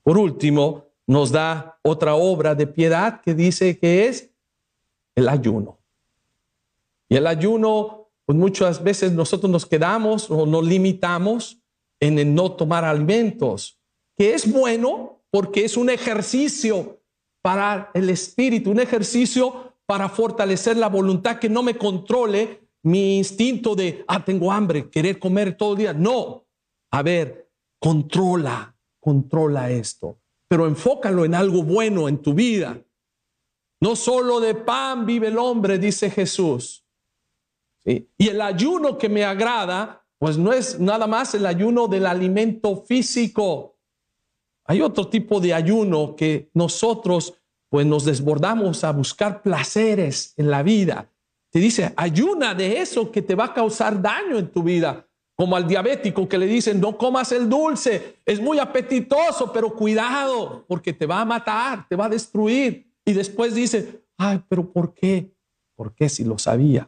Por 0.02 0.18
último, 0.18 0.86
nos 1.06 1.30
da 1.30 1.78
otra 1.82 2.14
obra 2.14 2.54
de 2.54 2.66
piedad 2.66 3.20
que 3.20 3.34
dice 3.34 3.78
que 3.78 4.06
es 4.08 4.30
el 5.14 5.28
ayuno. 5.28 5.78
Y 7.08 7.16
el 7.16 7.26
ayuno, 7.26 8.08
pues 8.24 8.38
muchas 8.38 8.82
veces 8.82 9.12
nosotros 9.12 9.50
nos 9.50 9.66
quedamos 9.66 10.30
o 10.30 10.46
nos 10.46 10.64
limitamos 10.64 11.58
en 12.00 12.18
el 12.18 12.34
no 12.34 12.52
tomar 12.52 12.84
alimentos, 12.84 13.78
que 14.16 14.34
es 14.34 14.50
bueno 14.50 15.20
porque 15.30 15.64
es 15.64 15.76
un 15.76 15.90
ejercicio 15.90 17.00
para 17.42 17.90
el 17.94 18.10
espíritu, 18.10 18.70
un 18.70 18.80
ejercicio 18.80 19.74
para 19.86 20.08
fortalecer 20.08 20.76
la 20.76 20.88
voluntad 20.88 21.38
que 21.38 21.48
no 21.48 21.62
me 21.62 21.76
controle 21.76 22.61
mi 22.82 23.18
instinto 23.18 23.74
de, 23.74 24.04
ah, 24.08 24.24
tengo 24.24 24.50
hambre, 24.50 24.90
querer 24.90 25.18
comer 25.18 25.56
todo 25.56 25.72
el 25.72 25.78
día. 25.78 25.92
No, 25.92 26.46
a 26.90 27.02
ver, 27.02 27.50
controla, 27.78 28.76
controla 29.00 29.70
esto, 29.70 30.18
pero 30.48 30.66
enfócalo 30.66 31.24
en 31.24 31.34
algo 31.34 31.62
bueno 31.62 32.08
en 32.08 32.18
tu 32.18 32.34
vida. 32.34 32.82
No 33.80 33.96
solo 33.96 34.40
de 34.40 34.54
pan 34.54 35.06
vive 35.06 35.28
el 35.28 35.38
hombre, 35.38 35.78
dice 35.78 36.10
Jesús. 36.10 36.84
Y 37.84 38.28
el 38.28 38.40
ayuno 38.40 38.96
que 38.96 39.08
me 39.08 39.24
agrada, 39.24 40.06
pues 40.18 40.38
no 40.38 40.52
es 40.52 40.78
nada 40.78 41.08
más 41.08 41.34
el 41.34 41.46
ayuno 41.46 41.88
del 41.88 42.06
alimento 42.06 42.84
físico. 42.84 43.76
Hay 44.64 44.80
otro 44.80 45.08
tipo 45.08 45.40
de 45.40 45.52
ayuno 45.52 46.14
que 46.14 46.50
nosotros 46.54 47.34
pues 47.68 47.86
nos 47.86 48.04
desbordamos 48.04 48.84
a 48.84 48.92
buscar 48.92 49.42
placeres 49.42 50.34
en 50.36 50.50
la 50.50 50.62
vida. 50.62 51.11
Te 51.52 51.58
dice, 51.58 51.92
ayuna 51.96 52.54
de 52.54 52.80
eso 52.80 53.12
que 53.12 53.20
te 53.20 53.34
va 53.34 53.44
a 53.44 53.54
causar 53.54 54.00
daño 54.00 54.38
en 54.38 54.48
tu 54.48 54.62
vida. 54.62 55.06
Como 55.36 55.54
al 55.54 55.68
diabético 55.68 56.26
que 56.26 56.38
le 56.38 56.46
dicen, 56.46 56.80
no 56.80 56.96
comas 56.96 57.30
el 57.30 57.46
dulce, 57.46 58.16
es 58.24 58.40
muy 58.40 58.58
apetitoso, 58.58 59.52
pero 59.52 59.74
cuidado, 59.74 60.64
porque 60.66 60.94
te 60.94 61.04
va 61.04 61.20
a 61.20 61.26
matar, 61.26 61.86
te 61.86 61.94
va 61.94 62.06
a 62.06 62.08
destruir. 62.08 62.90
Y 63.04 63.12
después 63.12 63.54
dice, 63.54 64.00
ay, 64.16 64.42
pero 64.48 64.72
¿por 64.72 64.94
qué? 64.94 65.30
¿Por 65.76 65.94
qué 65.94 66.08
si 66.08 66.24
lo 66.24 66.38
sabías? 66.38 66.86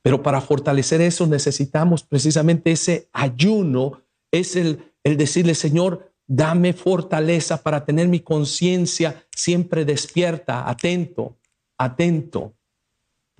Pero 0.00 0.22
para 0.22 0.40
fortalecer 0.40 1.00
eso 1.00 1.26
necesitamos 1.26 2.04
precisamente 2.04 2.70
ese 2.70 3.08
ayuno, 3.12 4.00
es 4.30 4.54
el, 4.54 4.92
el 5.02 5.16
decirle, 5.16 5.56
Señor, 5.56 6.12
dame 6.28 6.72
fortaleza 6.72 7.64
para 7.64 7.84
tener 7.84 8.06
mi 8.06 8.20
conciencia 8.20 9.26
siempre 9.34 9.84
despierta, 9.84 10.70
atento, 10.70 11.36
atento. 11.76 12.54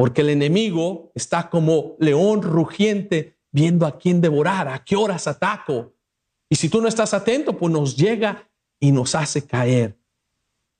Porque 0.00 0.22
el 0.22 0.30
enemigo 0.30 1.12
está 1.14 1.50
como 1.50 1.94
león 1.98 2.40
rugiente 2.40 3.36
viendo 3.52 3.84
a 3.84 3.98
quién 3.98 4.22
devorar, 4.22 4.66
a 4.66 4.82
qué 4.82 4.96
horas 4.96 5.26
ataco. 5.26 5.92
Y 6.48 6.56
si 6.56 6.70
tú 6.70 6.80
no 6.80 6.88
estás 6.88 7.12
atento, 7.12 7.58
pues 7.58 7.70
nos 7.70 7.98
llega 7.98 8.48
y 8.78 8.92
nos 8.92 9.14
hace 9.14 9.46
caer. 9.46 10.00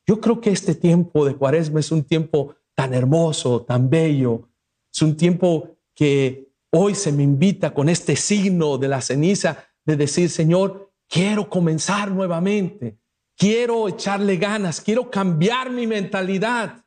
Yo 0.06 0.22
creo 0.22 0.40
que 0.40 0.48
este 0.48 0.74
tiempo 0.74 1.26
de 1.26 1.36
cuaresma 1.36 1.80
es 1.80 1.92
un 1.92 2.02
tiempo 2.02 2.54
tan 2.74 2.94
hermoso, 2.94 3.60
tan 3.60 3.90
bello. 3.90 4.48
Es 4.90 5.02
un 5.02 5.14
tiempo 5.18 5.76
que 5.94 6.54
hoy 6.70 6.94
se 6.94 7.12
me 7.12 7.22
invita 7.22 7.74
con 7.74 7.90
este 7.90 8.16
signo 8.16 8.78
de 8.78 8.88
la 8.88 9.02
ceniza 9.02 9.66
de 9.84 9.96
decir, 9.96 10.30
Señor, 10.30 10.94
quiero 11.06 11.50
comenzar 11.50 12.10
nuevamente. 12.10 12.96
Quiero 13.36 13.86
echarle 13.86 14.38
ganas, 14.38 14.80
quiero 14.80 15.10
cambiar 15.10 15.68
mi 15.68 15.86
mentalidad. 15.86 16.86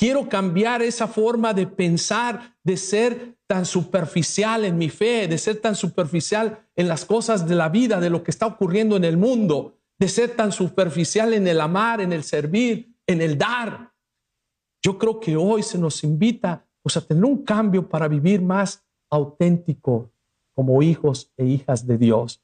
Quiero 0.00 0.30
cambiar 0.30 0.80
esa 0.80 1.06
forma 1.06 1.52
de 1.52 1.66
pensar, 1.66 2.56
de 2.64 2.78
ser 2.78 3.36
tan 3.46 3.66
superficial 3.66 4.64
en 4.64 4.78
mi 4.78 4.88
fe, 4.88 5.28
de 5.28 5.36
ser 5.36 5.60
tan 5.60 5.76
superficial 5.76 6.66
en 6.74 6.88
las 6.88 7.04
cosas 7.04 7.46
de 7.46 7.54
la 7.54 7.68
vida, 7.68 8.00
de 8.00 8.08
lo 8.08 8.22
que 8.22 8.30
está 8.30 8.46
ocurriendo 8.46 8.96
en 8.96 9.04
el 9.04 9.18
mundo, 9.18 9.76
de 9.98 10.08
ser 10.08 10.34
tan 10.34 10.52
superficial 10.52 11.34
en 11.34 11.46
el 11.46 11.60
amar, 11.60 12.00
en 12.00 12.14
el 12.14 12.24
servir, 12.24 12.96
en 13.06 13.20
el 13.20 13.36
dar. 13.36 13.92
Yo 14.82 14.96
creo 14.96 15.20
que 15.20 15.36
hoy 15.36 15.62
se 15.62 15.76
nos 15.76 16.02
invita 16.02 16.66
pues, 16.80 16.96
a 16.96 17.06
tener 17.06 17.26
un 17.26 17.44
cambio 17.44 17.86
para 17.86 18.08
vivir 18.08 18.40
más 18.40 18.82
auténtico 19.10 20.10
como 20.54 20.82
hijos 20.82 21.30
e 21.36 21.44
hijas 21.44 21.86
de 21.86 21.98
Dios. 21.98 22.42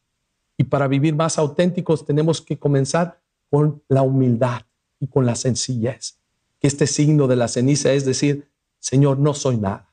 Y 0.59 0.64
para 0.64 0.88
vivir 0.88 1.14
más 1.14 1.38
auténticos 1.38 2.04
tenemos 2.04 2.42
que 2.42 2.59
comenzar 2.59 3.22
con 3.48 3.82
la 3.88 4.02
humildad 4.02 4.61
y 5.00 5.07
con 5.07 5.24
la 5.24 5.34
sencillez 5.34 6.15
este 6.66 6.86
signo 6.86 7.26
de 7.26 7.36
la 7.36 7.48
ceniza 7.48 7.92
es 7.92 8.04
decir, 8.04 8.48
Señor, 8.78 9.18
no 9.18 9.34
soy 9.34 9.56
nada. 9.56 9.92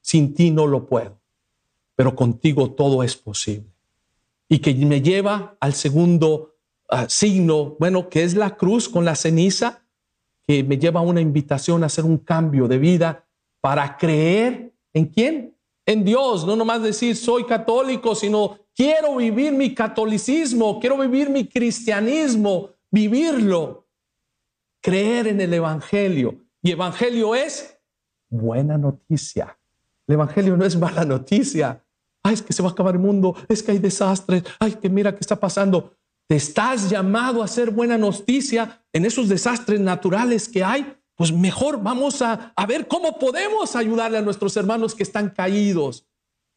Sin 0.00 0.34
ti 0.34 0.50
no 0.50 0.66
lo 0.66 0.86
puedo, 0.86 1.18
pero 1.96 2.14
contigo 2.14 2.70
todo 2.72 3.02
es 3.02 3.16
posible. 3.16 3.70
Y 4.48 4.58
que 4.58 4.74
me 4.74 5.00
lleva 5.00 5.56
al 5.60 5.74
segundo 5.74 6.54
uh, 6.90 7.08
signo, 7.08 7.76
bueno, 7.78 8.08
que 8.08 8.22
es 8.22 8.34
la 8.34 8.56
cruz 8.56 8.88
con 8.88 9.04
la 9.04 9.16
ceniza, 9.16 9.82
que 10.46 10.62
me 10.62 10.76
lleva 10.76 11.00
a 11.00 11.04
una 11.04 11.20
invitación 11.20 11.82
a 11.82 11.86
hacer 11.86 12.04
un 12.04 12.18
cambio 12.18 12.68
de 12.68 12.78
vida 12.78 13.24
para 13.60 13.96
creer 13.96 14.74
en 14.92 15.06
quién? 15.06 15.56
En 15.86 16.04
Dios, 16.04 16.46
no 16.46 16.56
nomás 16.56 16.82
decir 16.82 17.16
soy 17.16 17.44
católico, 17.44 18.14
sino 18.14 18.58
quiero 18.74 19.16
vivir 19.16 19.52
mi 19.52 19.74
catolicismo, 19.74 20.78
quiero 20.80 20.98
vivir 20.98 21.30
mi 21.30 21.46
cristianismo, 21.46 22.70
vivirlo 22.90 23.83
creer 24.84 25.26
en 25.28 25.40
el 25.40 25.54
Evangelio. 25.54 26.44
Y 26.62 26.70
Evangelio 26.70 27.34
es 27.34 27.80
buena 28.28 28.76
noticia. 28.76 29.58
El 30.06 30.14
Evangelio 30.14 30.58
no 30.58 30.66
es 30.66 30.76
mala 30.76 31.06
noticia. 31.06 31.82
Ay, 32.22 32.34
es 32.34 32.42
que 32.42 32.52
se 32.52 32.62
va 32.62 32.68
a 32.68 32.72
acabar 32.72 32.94
el 32.94 33.00
mundo, 33.00 33.34
es 33.48 33.62
que 33.62 33.72
hay 33.72 33.78
desastres, 33.78 34.44
ay, 34.60 34.72
que 34.72 34.90
mira 34.90 35.12
qué 35.12 35.20
está 35.20 35.36
pasando. 35.36 35.94
Te 36.28 36.36
estás 36.36 36.90
llamado 36.90 37.40
a 37.40 37.46
hacer 37.46 37.70
buena 37.70 37.96
noticia 37.96 38.84
en 38.92 39.06
esos 39.06 39.28
desastres 39.30 39.80
naturales 39.80 40.50
que 40.50 40.62
hay. 40.62 40.94
Pues 41.14 41.32
mejor 41.32 41.82
vamos 41.82 42.20
a, 42.20 42.52
a 42.54 42.66
ver 42.66 42.86
cómo 42.86 43.18
podemos 43.18 43.76
ayudarle 43.76 44.18
a 44.18 44.22
nuestros 44.22 44.54
hermanos 44.56 44.94
que 44.94 45.02
están 45.02 45.30
caídos. 45.30 46.06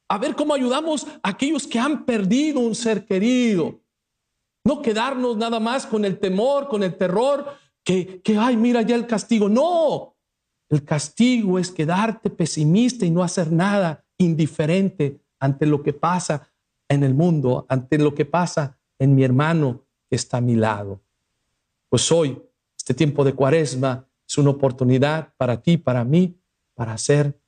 A 0.09 0.17
ver 0.17 0.35
cómo 0.35 0.53
ayudamos 0.53 1.07
a 1.23 1.29
aquellos 1.29 1.65
que 1.65 1.79
han 1.79 2.05
perdido 2.05 2.59
un 2.59 2.75
ser 2.75 3.05
querido. 3.05 3.79
No 4.65 4.81
quedarnos 4.81 5.37
nada 5.37 5.61
más 5.61 5.85
con 5.85 6.03
el 6.03 6.19
temor, 6.19 6.67
con 6.67 6.83
el 6.83 6.97
terror, 6.97 7.55
que, 7.87 8.21
que, 8.21 8.37
ay, 8.37 8.57
mira 8.57 8.81
ya 8.81 8.97
el 8.97 9.07
castigo. 9.07 9.47
No, 9.47 10.17
el 10.67 10.83
castigo 10.83 11.57
es 11.57 11.71
quedarte 11.71 12.29
pesimista 12.29 13.05
y 13.05 13.09
no 13.09 13.23
hacer 13.23 13.49
nada, 13.49 14.03
indiferente 14.17 15.21
ante 15.39 15.65
lo 15.65 15.81
que 15.81 15.93
pasa 15.93 16.51
en 16.89 17.05
el 17.05 17.13
mundo, 17.13 17.65
ante 17.69 17.97
lo 17.97 18.13
que 18.13 18.25
pasa 18.25 18.77
en 18.99 19.15
mi 19.15 19.23
hermano 19.23 19.85
que 20.09 20.17
está 20.17 20.37
a 20.37 20.41
mi 20.41 20.55
lado. 20.55 20.99
Pues 21.87 22.11
hoy 22.11 22.43
Este 22.75 22.93
tiempo 22.93 23.23
de 23.23 23.33
cuaresma 23.33 24.05
es 24.27 24.37
una 24.37 24.49
oportunidad 24.49 25.33
para 25.37 25.61
ti, 25.61 25.77
para 25.77 26.03
mí, 26.03 26.37
para 26.73 26.97
ser 26.97 27.39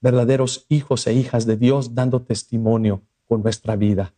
verdaderos 0.00 0.64
hijos 0.70 1.06
e 1.06 1.12
hijas 1.12 1.44
de 1.44 1.58
Dios, 1.58 1.94
dando 1.94 2.22
testimonio 2.22 3.02
con 3.26 3.42
nuestra 3.42 3.76
vida, 3.76 4.14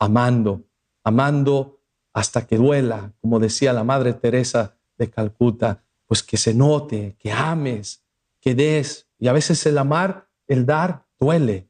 amando, 0.00 0.64
amando 1.04 1.81
hasta 2.12 2.46
que 2.46 2.56
duela, 2.56 3.12
como 3.20 3.38
decía 3.38 3.72
la 3.72 3.84
Madre 3.84 4.12
Teresa 4.12 4.76
de 4.98 5.10
Calcuta, 5.10 5.84
pues 6.06 6.22
que 6.22 6.36
se 6.36 6.54
note, 6.54 7.16
que 7.18 7.32
ames, 7.32 8.04
que 8.40 8.54
des. 8.54 9.08
Y 9.18 9.28
a 9.28 9.32
veces 9.32 9.64
el 9.66 9.78
amar, 9.78 10.28
el 10.46 10.66
dar, 10.66 11.06
duele, 11.18 11.68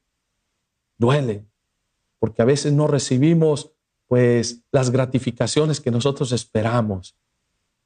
duele, 0.98 1.46
porque 2.18 2.42
a 2.42 2.44
veces 2.44 2.72
no 2.72 2.86
recibimos 2.86 3.72
pues 4.08 4.62
las 4.72 4.90
gratificaciones 4.90 5.80
que 5.80 5.90
nosotros 5.90 6.32
esperamos. 6.32 7.16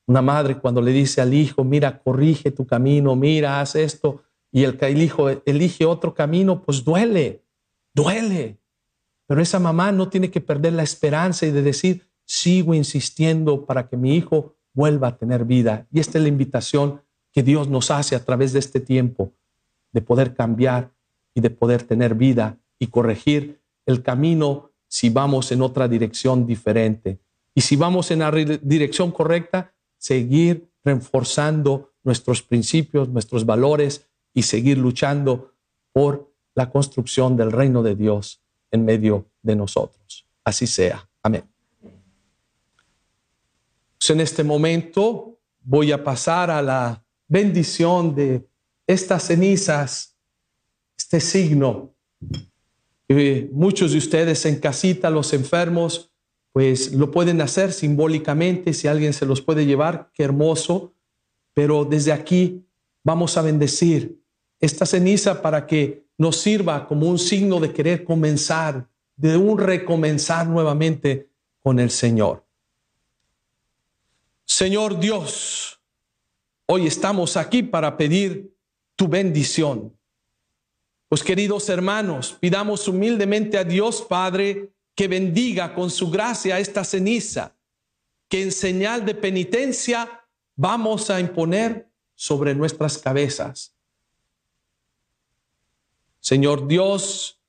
Una 0.07 0.22
madre 0.22 0.59
cuando 0.59 0.80
le 0.80 0.92
dice 0.92 1.20
al 1.20 1.34
hijo, 1.34 1.62
mira, 1.62 2.00
corrige 2.00 2.50
tu 2.50 2.66
camino, 2.66 3.16
mira, 3.16 3.61
haz 3.61 3.74
esto, 3.76 4.22
y 4.50 4.64
el, 4.64 4.78
el 4.80 5.02
hijo 5.02 5.28
elige 5.44 5.84
otro 5.84 6.14
camino, 6.14 6.62
pues 6.62 6.84
duele, 6.84 7.44
duele. 7.92 8.59
Pero 9.26 9.42
esa 9.42 9.59
mamá 9.59 9.92
no 9.92 10.09
tiene 10.09 10.30
que 10.30 10.40
perder 10.40 10.72
la 10.72 10.82
esperanza 10.82 11.46
y 11.46 11.50
de 11.50 11.62
decir, 11.62 12.05
sigo 12.26 12.74
insistiendo 12.74 13.64
para 13.64 13.88
que 13.88 13.96
mi 13.96 14.14
hijo 14.14 14.54
vuelva 14.74 15.08
a 15.08 15.16
tener 15.16 15.44
vida. 15.46 15.86
Y 15.90 16.00
esta 16.00 16.18
es 16.18 16.22
la 16.22 16.28
invitación 16.28 17.00
que 17.32 17.42
Dios 17.42 17.68
nos 17.68 17.90
hace 17.90 18.14
a 18.14 18.24
través 18.24 18.52
de 18.52 18.58
este 18.58 18.80
tiempo, 18.80 19.32
de 19.92 20.02
poder 20.02 20.34
cambiar 20.34 20.92
y 21.34 21.40
de 21.40 21.50
poder 21.50 21.82
tener 21.82 22.14
vida 22.14 22.58
y 22.78 22.88
corregir 22.88 23.60
el 23.86 24.02
camino 24.02 24.70
si 24.88 25.08
vamos 25.08 25.52
en 25.52 25.62
otra 25.62 25.88
dirección 25.88 26.46
diferente. 26.46 27.18
Y 27.54 27.62
si 27.62 27.76
vamos 27.76 28.10
en 28.10 28.18
la 28.18 28.30
dirección 28.30 29.10
correcta, 29.12 29.72
seguir 29.96 30.68
reforzando 30.84 31.92
nuestros 32.04 32.42
principios, 32.42 33.08
nuestros 33.08 33.46
valores 33.46 34.06
y 34.34 34.42
seguir 34.42 34.78
luchando 34.78 35.52
por 35.92 36.30
la 36.54 36.70
construcción 36.70 37.36
del 37.36 37.52
reino 37.52 37.82
de 37.82 37.96
Dios 37.96 38.42
en 38.70 38.84
medio 38.84 39.26
de 39.42 39.56
nosotros. 39.56 40.26
Así 40.44 40.66
sea. 40.66 41.08
Amén. 41.22 41.55
En 44.11 44.20
este 44.20 44.44
momento 44.44 45.40
voy 45.61 45.90
a 45.90 46.04
pasar 46.04 46.50
a 46.50 46.62
la 46.62 47.04
bendición 47.26 48.14
de 48.14 48.46
estas 48.86 49.24
cenizas, 49.24 50.16
este 50.96 51.20
signo. 51.20 51.94
muchos 53.52 53.92
de 53.92 53.98
ustedes 53.98 54.44
en 54.46 54.61
casita, 54.61 55.11
los 55.11 55.32
enfermos, 55.32 56.12
pues 56.52 56.92
lo 56.92 57.11
pueden 57.11 57.40
hacer 57.40 57.72
simbólicamente, 57.72 58.72
si 58.72 58.88
alguien 58.88 59.12
se 59.12 59.26
los 59.26 59.40
puede 59.40 59.66
llevar, 59.66 60.11
qué 60.14 60.24
hermoso, 60.24 60.94
pero 61.54 61.84
desde 61.84 62.12
aquí 62.12 62.64
vamos 63.02 63.36
a 63.36 63.42
bendecir 63.42 64.20
esta 64.61 64.86
ceniza 64.86 65.42
para 65.42 65.66
que 65.66 66.07
nos 66.18 66.36
sirva 66.36 66.86
como 66.86 67.09
un 67.09 67.18
signo 67.18 67.61
de 67.61 67.72
querer 67.72 68.04
comenzar, 68.04 68.88
de 69.16 69.36
un 69.36 69.59
recomenzar 69.59 70.46
nuevamente 70.46 71.28
con 71.61 71.78
el 71.78 71.90
Señor. 71.90 72.45
Señor 74.47 75.01
Dios, 75.01 75.80
hoy 76.66 76.86
estamos 76.86 77.36
aquí 77.36 77.64
para 77.64 77.97
pedir 77.97 78.57
tu 78.94 79.09
bendición. 79.09 79.99
Pues 81.09 81.24
queridos 81.24 81.68
hermanos, 81.68 82.36
pidamos 82.40 82.86
humildemente 82.86 83.59
a 83.59 83.64
Dios 83.64 84.03
Padre 84.03 84.70
que 84.94 85.09
bendiga 85.09 85.74
con 85.74 85.90
su 85.90 86.11
gracia 86.11 86.61
esta 86.61 86.84
ceniza, 86.84 87.57
que 88.28 88.40
en 88.40 88.53
señal 88.53 89.05
de 89.05 89.16
penitencia 89.16 90.24
vamos 90.55 91.11
a 91.11 91.18
imponer 91.18 91.90
sobre 92.14 92.55
nuestras 92.55 92.99
cabezas. 92.99 93.74
Señor 96.20 96.68
Dios, 96.68 97.40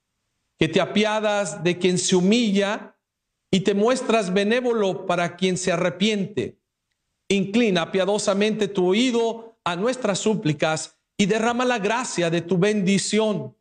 que 0.58 0.68
te 0.68 0.82
apiadas 0.82 1.64
de 1.64 1.78
quien 1.78 2.00
se 2.00 2.16
humilla 2.16 2.98
y 3.52 3.60
te 3.60 3.76
muestras 3.76 4.34
benévolo 4.34 5.06
para 5.06 5.36
quien 5.36 5.58
se 5.58 5.72
arrepiente. 5.72 6.57
Inclina 7.30 7.92
piadosamente 7.92 8.68
tu 8.68 8.88
oído 8.88 9.60
a 9.64 9.76
nuestras 9.76 10.20
súplicas 10.20 10.98
y 11.18 11.26
derrama 11.26 11.66
la 11.66 11.80
gracia 11.80 12.30
de 12.30 12.42
tu 12.42 12.58
bendición 12.58 13.56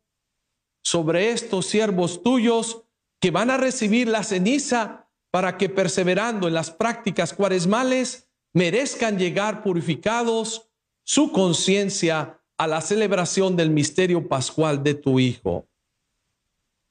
sobre 0.83 1.31
estos 1.31 1.65
siervos 1.65 2.23
tuyos 2.23 2.83
que 3.19 3.31
van 3.31 3.49
a 3.49 3.57
recibir 3.57 4.07
la 4.07 4.23
ceniza 4.23 5.09
para 5.31 5.57
que 5.57 5.67
perseverando 5.67 6.47
en 6.47 6.53
las 6.53 6.71
prácticas 6.71 7.33
cuaresmales 7.33 8.29
merezcan 8.53 9.17
llegar 9.17 9.63
purificados 9.63 10.69
su 11.03 11.31
conciencia 11.31 12.39
a 12.57 12.67
la 12.67 12.81
celebración 12.81 13.55
del 13.55 13.69
misterio 13.69 14.27
pascual 14.27 14.83
de 14.83 14.93
tu 14.93 15.19
Hijo, 15.19 15.67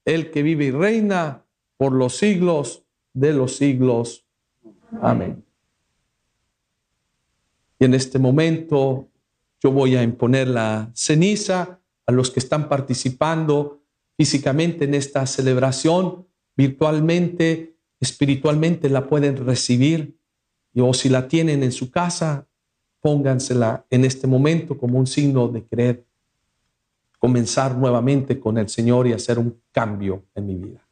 el 0.05 0.31
que 0.31 0.43
vive 0.43 0.67
y 0.67 0.71
reina 0.71 1.47
por 1.77 1.93
los 1.93 2.17
siglos 2.17 2.85
de 3.15 3.33
los 3.33 3.57
siglos. 3.57 4.27
Amén. 5.01 5.46
Y 7.79 7.85
en 7.85 7.95
este 7.95 8.19
momento 8.19 9.09
yo 9.63 9.71
voy 9.71 9.97
a 9.97 10.03
imponer 10.03 10.49
la 10.49 10.91
ceniza 10.95 11.81
a 12.07 12.13
los 12.13 12.31
que 12.31 12.41
están 12.41 12.69
participando 12.69 13.83
físicamente 14.17 14.85
en 14.85 14.95
esta 14.95 15.27
celebración, 15.27 16.27
virtualmente, 16.57 17.77
espiritualmente 18.01 18.89
la 18.89 19.07
pueden 19.09 19.37
recibir 19.45 20.19
y 20.73 20.81
o 20.81 20.93
si 20.95 21.09
la 21.09 21.29
tienen 21.29 21.63
en 21.63 21.73
su 21.73 21.91
casa, 21.91 22.47
póngansela 23.01 23.87
en 23.91 24.05
este 24.05 24.27
momento 24.27 24.77
como 24.77 24.99
un 24.99 25.07
signo 25.07 25.49
de 25.49 25.65
querer 25.65 26.07
comenzar 27.19 27.77
nuevamente 27.77 28.39
con 28.39 28.59
el 28.59 28.69
Señor 28.69 29.07
y 29.07 29.13
hacer 29.13 29.39
un 29.39 29.61
cambio 29.73 30.25
en 30.35 30.47
mi 30.47 30.55
vida. 30.57 30.86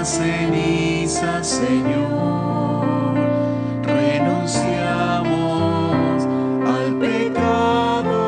Esta 0.00 0.22
ceniza, 0.22 1.44
Señor, 1.44 2.86
renunciamos 3.82 4.64
al 6.66 6.98
pecado. 6.98 8.18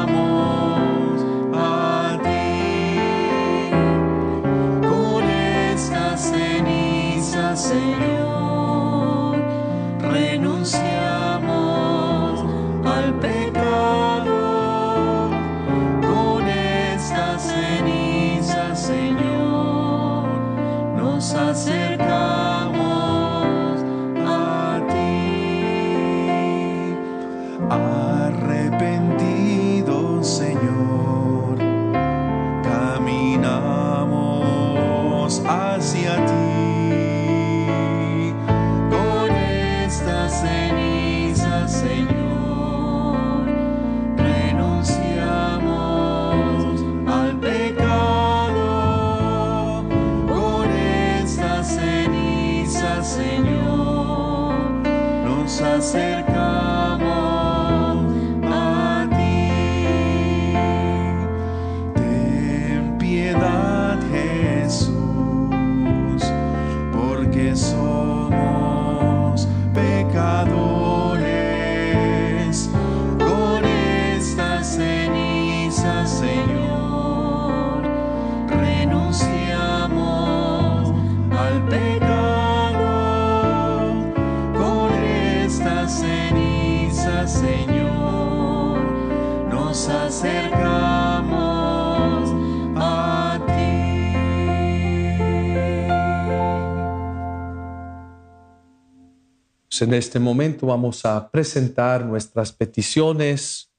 En 99.82 99.94
este 99.94 100.20
momento 100.20 100.68
vamos 100.68 101.06
a 101.06 101.30
presentar 101.30 102.06
nuestras 102.06 102.52
peticiones, 102.52 103.72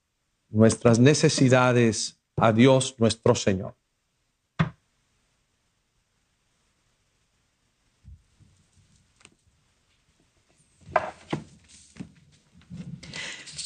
nuestras 0.48 0.98
necesidades 0.98 2.18
a 2.36 2.52
Dios 2.52 2.94
nuestro 2.98 3.34
Señor. 3.34 3.74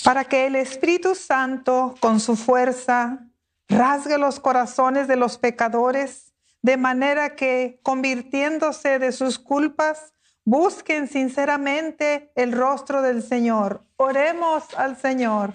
para 0.04 0.24
que 0.24 0.46
el 0.46 0.54
Espíritu 0.54 1.14
Santo, 1.14 1.94
con 1.98 2.20
su 2.20 2.36
fuerza, 2.36 3.26
rasgue 3.68 4.18
los 4.18 4.38
corazones 4.38 5.08
de 5.08 5.16
los 5.16 5.38
pecadores, 5.38 6.34
de 6.60 6.76
manera 6.76 7.34
que, 7.34 7.80
convirtiéndose 7.82 8.98
de 8.98 9.12
sus 9.12 9.38
culpas, 9.38 10.13
busquen 10.44 11.08
sinceramente 11.08 12.30
el 12.34 12.52
rostro 12.52 13.02
del 13.02 13.22
Señor. 13.22 13.84
Oremos 13.96 14.64
al 14.74 14.96
Señor. 14.96 15.52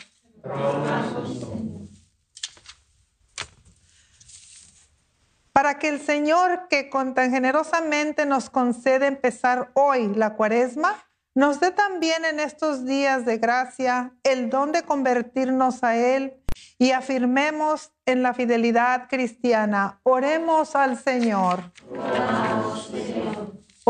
Para 5.53 5.77
que 5.77 5.89
el 5.89 5.99
Señor, 5.99 6.67
que 6.69 6.89
con 6.89 7.13
tan 7.13 7.31
generosamente 7.31 8.25
nos 8.25 8.49
concede 8.49 9.07
empezar 9.07 9.71
hoy 9.73 10.07
la 10.15 10.35
cuaresma, 10.35 10.95
nos 11.35 11.59
dé 11.59 11.71
también 11.71 12.25
en 12.25 12.39
estos 12.39 12.85
días 12.85 13.25
de 13.25 13.37
gracia 13.37 14.13
el 14.23 14.49
don 14.49 14.71
de 14.71 14.83
convertirnos 14.83 15.83
a 15.83 15.95
Él 15.95 16.41
y 16.77 16.91
afirmemos 16.91 17.91
en 18.05 18.23
la 18.23 18.33
fidelidad 18.33 19.07
cristiana. 19.09 19.99
Oremos 20.03 20.75
al 20.75 20.97
Señor. 20.97 21.71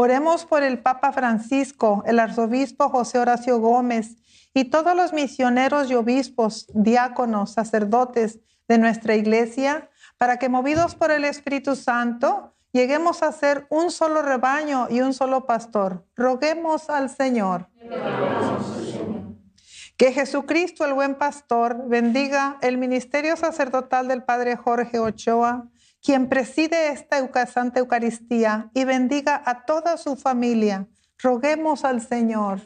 Oremos 0.02 0.46
por 0.46 0.64
el 0.64 0.80
Papa 0.80 1.12
Francisco, 1.12 2.04
el 2.06 2.20
arzobispo 2.20 2.88
José 2.88 3.20
Horacio 3.20 3.60
Gómez 3.60 4.16
y 4.54 4.64
todos 4.64 4.96
los 4.96 5.12
misioneros 5.12 5.92
y 5.92 5.96
obispos, 5.96 6.68
diáconos, 6.74 7.52
sacerdotes 7.52 8.40
de 8.70 8.78
nuestra 8.78 9.16
iglesia, 9.16 9.90
para 10.18 10.40
que 10.40 10.48
movidos 10.48 10.96
por 10.96 11.12
el 11.12 11.26
Espíritu 11.26 11.76
Santo, 11.76 12.56
lleguemos 12.72 13.24
a 13.24 13.34
ser 13.34 13.68
un 13.70 13.92
solo 13.92 14.22
rebaño 14.22 14.88
y 14.90 15.02
un 15.02 15.14
solo 15.14 15.46
pastor. 15.46 16.06
Roguemos 16.16 16.90
al 16.90 17.10
Señor. 17.10 17.68
Que 19.98 20.14
Jesucristo, 20.14 20.86
el 20.86 20.94
buen 20.94 21.16
pastor, 21.16 21.90
bendiga 21.90 22.58
el 22.62 22.78
ministerio 22.78 23.36
sacerdotal 23.36 24.08
del 24.08 24.24
Padre 24.24 24.56
Jorge 24.56 24.98
Ochoa, 24.98 25.68
quien 26.02 26.30
preside 26.30 26.90
esta 26.90 27.46
Santa 27.48 27.80
Eucaristía, 27.80 28.72
y 28.74 28.86
bendiga 28.86 29.42
a 29.46 29.66
toda 29.66 29.98
su 29.98 30.16
familia. 30.16 30.88
Roguemos 31.18 31.84
al 31.86 32.02
Señor. 32.02 32.62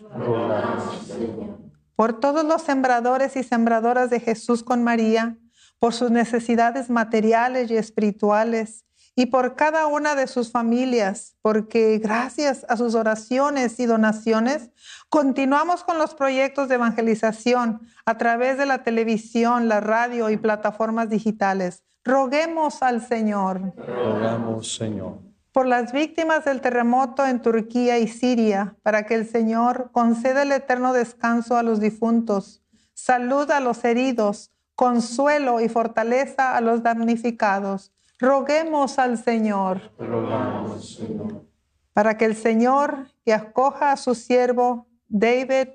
Por 1.96 2.20
todos 2.20 2.44
los 2.44 2.62
sembradores 2.62 3.36
y 3.36 3.44
sembradoras 3.44 4.10
de 4.10 4.20
Jesús 4.20 4.64
con 4.64 4.84
María, 4.84 5.38
por 5.80 5.94
sus 5.94 6.12
necesidades 6.12 6.90
materiales 6.90 7.70
y 7.72 7.78
espirituales, 7.78 8.86
y 9.16 9.28
por 9.28 9.56
cada 9.56 9.86
una 9.88 10.16
de 10.16 10.28
sus 10.28 10.52
familias, 10.52 11.36
porque 11.42 12.00
gracias 12.00 12.66
a 12.68 12.78
sus 12.78 12.96
oraciones 12.96 13.80
y 13.80 13.86
donaciones, 13.86 14.72
continuamos 15.10 15.84
con 15.84 16.00
los 16.00 16.16
proyectos 16.16 16.68
de 16.68 16.76
evangelización 16.76 17.82
a 18.06 18.18
través 18.18 18.58
de 18.58 18.66
la 18.66 18.84
televisión, 18.84 19.68
la 19.68 19.82
radio 19.82 20.30
y 20.30 20.38
plataformas 20.38 21.10
digitales. 21.10 21.84
Roguemos 22.04 22.84
al 22.84 23.06
Señor 23.06 23.74
Rogamos, 23.78 24.76
Señor. 24.76 25.20
por 25.54 25.66
las 25.68 25.93
víctimas 25.93 26.43
del 26.45 26.60
terremoto 26.62 27.26
en 27.26 27.41
Turquía 27.41 27.97
y 27.99 28.08
Siria, 28.08 28.76
para 28.84 29.06
que 29.06 29.16
el 29.16 29.28
Señor 29.28 29.89
conceda 29.91 30.41
el 30.43 30.51
eterno 30.51 30.93
descanso 30.93 31.56
a 31.58 31.64
los 31.64 31.80
difuntos, 31.80 32.62
salud 32.93 33.49
a 33.51 33.60
los 33.60 33.84
heridos, 33.86 34.51
consuelo 34.76 35.62
y 35.62 35.70
fortaleza 35.70 36.58
a 36.58 36.62
los 36.62 36.84
damnificados. 36.84 37.93
Roguemos 38.20 38.99
al 38.99 39.18
Señor 39.18 39.91
Rogamos, 39.97 40.95
Señor. 40.95 41.45
para 41.93 42.18
que 42.18 42.26
el 42.26 42.36
Señor 42.36 43.08
que 43.24 43.34
acoja 43.34 43.91
a 43.91 43.97
su 43.97 44.16
siervo 44.16 44.88
David 45.08 45.70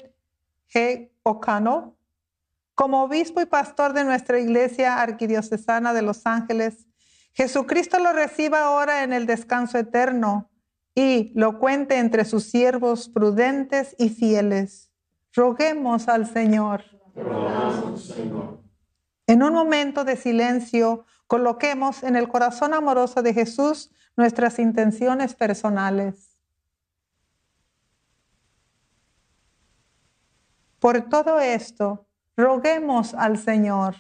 G. 0.75 1.11
Ocano 1.23 1.95
como 2.79 3.03
obispo 3.03 3.41
y 3.41 3.47
pastor 3.47 3.93
de 3.93 4.05
nuestra 4.05 4.39
iglesia 4.39 5.03
arquidiocesana 5.03 5.93
de 5.93 6.01
Los 6.01 6.25
Ángeles, 6.27 6.87
Jesucristo 7.33 7.99
lo 7.99 8.13
reciba 8.13 8.61
ahora 8.61 9.03
en 9.03 9.13
el 9.13 9.27
descanso 9.27 9.79
eterno 9.79 10.49
y 10.95 11.33
lo 11.35 11.59
cuente 11.59 11.99
entre 11.99 12.25
sus 12.25 12.45
siervos 12.45 13.09
prudentes 13.09 13.97
y 13.99 14.11
fieles. 14.11 14.93
Roguemos 15.35 16.07
al 16.07 16.33
Señor. 16.33 16.85
En 19.27 19.43
un 19.43 19.55
momento 19.55 20.05
de 20.05 20.15
silencio, 20.15 21.05
coloquemos 21.27 22.05
en 22.05 22.15
el 22.15 22.29
corazón 22.29 22.75
amoroso 22.75 23.23
de 23.23 23.35
Jesús 23.35 23.91
nuestras 24.17 24.61
intenciones 24.61 25.35
personales. 25.35 26.39
Por 30.79 31.09
todo 31.09 31.41
esto, 31.41 32.08
roguemos 32.39 33.15
al 33.15 33.37
Señor. 33.37 33.97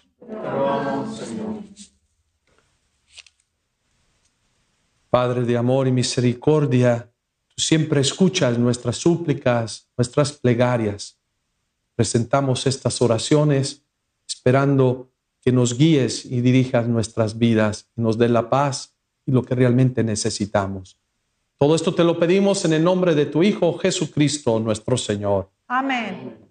Padre 5.10 5.42
de 5.42 5.56
amor 5.56 5.88
y 5.88 5.92
misericordia, 5.92 7.10
tú 7.48 7.60
siempre 7.60 8.00
escuchas 8.00 8.56
nuestras 8.56 8.96
súplicas, 8.96 9.88
nuestras 9.96 10.32
plegarias. 10.32 11.18
Presentamos 11.96 12.66
estas 12.66 13.02
oraciones 13.02 13.82
esperando 14.26 15.10
que 15.40 15.50
nos 15.50 15.76
guíes 15.76 16.24
y 16.24 16.40
dirijas 16.40 16.86
nuestras 16.86 17.38
vidas, 17.38 17.88
que 17.94 18.02
nos 18.02 18.18
dé 18.18 18.28
la 18.28 18.48
paz 18.48 18.94
y 19.26 19.32
lo 19.32 19.42
que 19.42 19.56
realmente 19.56 20.04
necesitamos. 20.04 20.96
Todo 21.56 21.74
esto 21.74 21.92
te 21.92 22.04
lo 22.04 22.20
pedimos 22.20 22.64
en 22.64 22.74
el 22.74 22.84
nombre 22.84 23.16
de 23.16 23.26
tu 23.26 23.42
Hijo 23.42 23.76
Jesucristo, 23.78 24.60
nuestro 24.60 24.96
Señor. 24.96 25.50
Amén. 25.66 26.47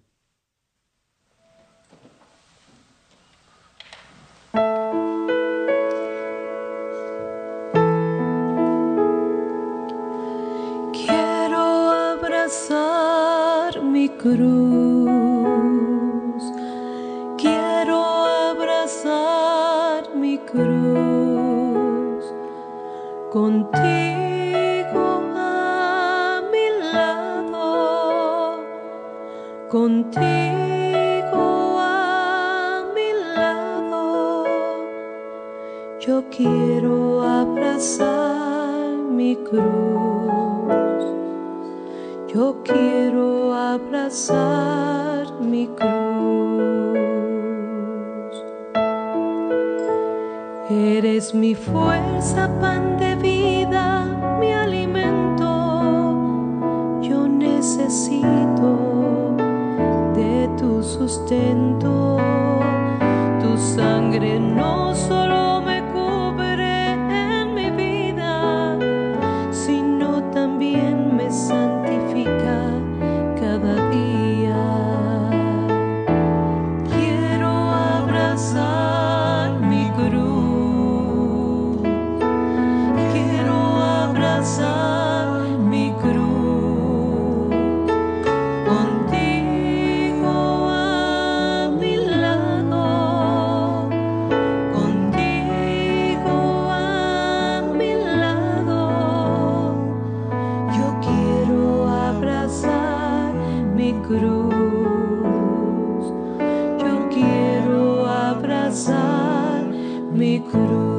Cruz. 14.18 14.42
Quiero 17.38 18.02
abrazar 18.50 20.14
mi 20.14 20.38
cruz. 20.38 22.24
Contigo 23.32 25.04
a 25.36 26.42
mi 26.52 26.66
lado. 26.92 28.60
Contigo 29.68 31.46
a 31.78 32.84
mi 32.94 33.08
lado. 33.36 34.44
Yo 36.00 36.24
quiero 36.30 37.22
abrazar 37.22 38.96
mi 39.10 39.36
cruz. 39.36 41.04
Yo 42.34 42.56
quiero 42.62 43.37
abrazar 43.74 45.26
mi 45.40 45.66
cruz. 45.66 45.88
Eres 50.70 51.34
mi 51.34 51.54
fuerza, 51.54 52.48
pan 52.60 52.98
de 52.98 53.14
vida, 53.16 53.86
mi 54.40 54.52
alimento. 54.52 55.50
Yo 57.02 57.26
necesito 57.28 58.70
de 60.14 60.48
tu 60.58 60.82
sustento. 60.82 62.07
mi 110.12 110.40
cruz. 110.40 110.98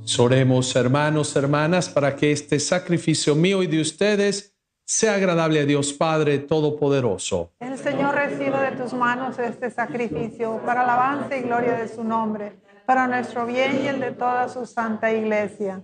Pues 0.00 0.18
oremos, 0.18 0.76
hermanos, 0.76 1.34
hermanas, 1.34 1.88
para 1.88 2.14
que 2.14 2.30
este 2.30 2.60
sacrificio 2.60 3.34
mío 3.34 3.62
y 3.62 3.66
de 3.66 3.80
ustedes 3.80 4.54
sea 4.84 5.14
agradable 5.14 5.60
a 5.60 5.64
Dios 5.64 5.94
Padre 5.94 6.40
Todopoderoso. 6.40 7.52
El 7.58 7.78
Señor 7.78 8.14
reciba 8.14 8.62
de 8.62 8.76
tus 8.76 8.92
manos 8.92 9.38
este 9.38 9.70
sacrificio 9.70 10.60
para 10.64 10.82
alabanza 10.82 11.38
y 11.38 11.42
gloria 11.42 11.72
de 11.72 11.88
su 11.88 12.04
nombre, 12.04 12.60
para 12.84 13.08
nuestro 13.08 13.46
bien 13.46 13.82
y 13.82 13.88
el 13.88 13.98
de 13.98 14.12
toda 14.12 14.48
su 14.50 14.66
santa 14.66 15.10
iglesia. 15.10 15.82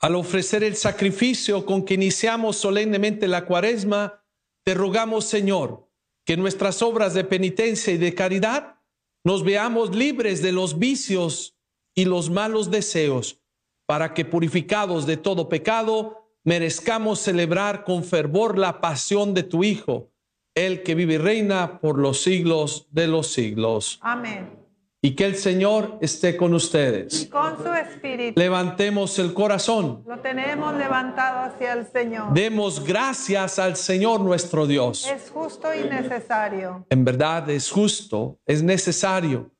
Al 0.00 0.14
ofrecer 0.14 0.62
el 0.62 0.76
sacrificio 0.76 1.66
con 1.66 1.84
que 1.84 1.94
iniciamos 1.94 2.56
solemnemente 2.56 3.26
la 3.26 3.44
cuaresma, 3.44 4.22
te 4.64 4.74
rogamos, 4.74 5.24
Señor, 5.24 5.91
que 6.24 6.36
nuestras 6.36 6.82
obras 6.82 7.14
de 7.14 7.24
penitencia 7.24 7.92
y 7.92 7.98
de 7.98 8.14
caridad 8.14 8.76
nos 9.24 9.44
veamos 9.44 9.94
libres 9.94 10.42
de 10.42 10.52
los 10.52 10.78
vicios 10.78 11.56
y 11.94 12.04
los 12.04 12.30
malos 12.30 12.70
deseos, 12.70 13.40
para 13.86 14.14
que 14.14 14.24
purificados 14.24 15.06
de 15.06 15.16
todo 15.16 15.48
pecado, 15.48 16.28
merezcamos 16.44 17.20
celebrar 17.20 17.84
con 17.84 18.04
fervor 18.04 18.58
la 18.58 18.80
pasión 18.80 19.34
de 19.34 19.42
tu 19.42 19.64
Hijo, 19.64 20.10
el 20.54 20.82
que 20.82 20.94
vive 20.94 21.14
y 21.14 21.18
reina 21.18 21.80
por 21.80 21.98
los 21.98 22.22
siglos 22.22 22.86
de 22.90 23.06
los 23.06 23.28
siglos. 23.28 23.98
Amén. 24.02 24.61
Y 25.04 25.16
que 25.16 25.24
el 25.24 25.34
Señor 25.34 25.98
esté 26.00 26.36
con 26.36 26.54
ustedes. 26.54 27.24
Y 27.24 27.26
con 27.26 27.60
su 27.60 27.72
espíritu 27.72 28.38
Levantemos 28.38 29.18
el 29.18 29.34
corazón. 29.34 30.04
lo 30.06 30.20
tenemos 30.20 30.76
levantado 30.76 31.40
hacia 31.40 31.72
el 31.72 31.86
Señor. 31.90 32.32
Demos 32.32 32.84
gracias 32.84 33.58
al 33.58 33.74
Señor 33.74 34.20
nuestro 34.20 34.64
Dios. 34.64 35.08
Es 35.08 35.28
justo 35.30 35.74
y 35.74 35.88
necesario. 35.88 36.86
En 36.88 37.04
verdad 37.04 37.50
es 37.50 37.68
justo, 37.68 38.38
es 38.46 38.62
necesario. 38.62 39.50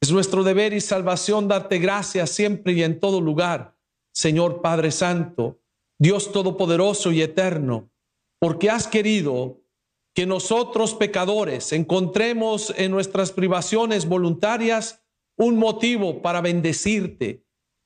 Es 0.00 0.12
nuestro 0.12 0.44
deber 0.44 0.72
y 0.72 0.80
salvación 0.80 1.48
darte 1.48 1.78
gracias 1.78 2.30
siempre 2.30 2.72
y 2.72 2.84
en 2.84 3.00
todo 3.00 3.20
lugar, 3.20 3.76
Señor 4.12 4.60
Padre 4.62 4.92
Santo, 4.92 5.60
Dios 5.98 6.30
Todopoderoso 6.30 7.10
y 7.10 7.22
Eterno, 7.22 7.90
porque 8.38 8.70
has 8.70 8.86
querido 8.86 9.61
que 10.14 10.26
nosotros 10.26 10.94
pecadores 10.94 11.72
encontremos 11.72 12.72
en 12.76 12.90
nuestras 12.90 13.32
privaciones 13.32 14.06
voluntarias 14.06 15.02
un 15.36 15.56
motivo 15.56 16.20
para 16.20 16.40
bendecirte, 16.40 17.44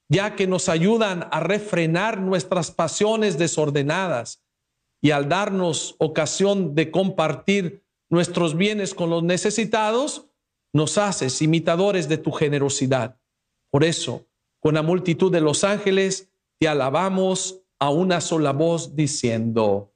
ya 0.09 0.35
que 0.35 0.47
nos 0.47 0.69
ayudan 0.69 1.29
a 1.31 1.41
refrenar 1.41 2.21
nuestras 2.21 2.71
pasiones 2.71 3.39
desordenadas 3.39 4.45
y 5.01 5.13
al 5.13 5.29
darnos 5.29 5.95
ocasión 5.99 6.75
de 6.75 6.91
compartir 6.91 7.85
nuestros 8.09 8.57
bienes 8.57 8.95
con 8.95 9.11
los 9.11 9.23
necesitados, 9.23 10.29
nos 10.73 10.99
haces 10.99 11.43
imitadores 11.43 12.09
de 12.09 12.19
tu 12.19 12.33
generosidad. 12.33 13.21
Por 13.71 13.85
eso, 13.85 14.27
con 14.61 14.75
la 14.75 14.83
multitud 14.83 15.31
de 15.31 15.41
los 15.41 15.65
ángeles, 15.65 16.31
te 16.59 16.69
alabamos 16.69 17.63
a 17.79 17.91
una 17.91 18.21
sola 18.21 18.53
voz 18.53 18.97
diciendo, 18.97 19.93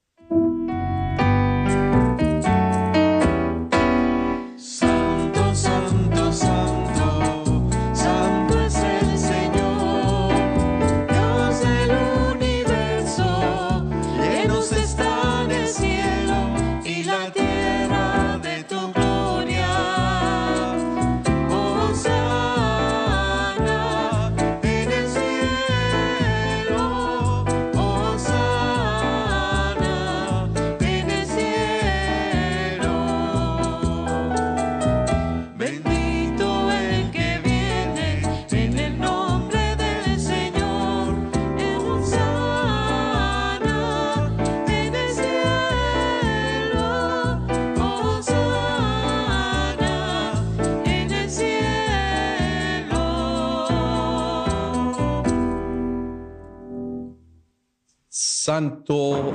Santo 58.61 59.33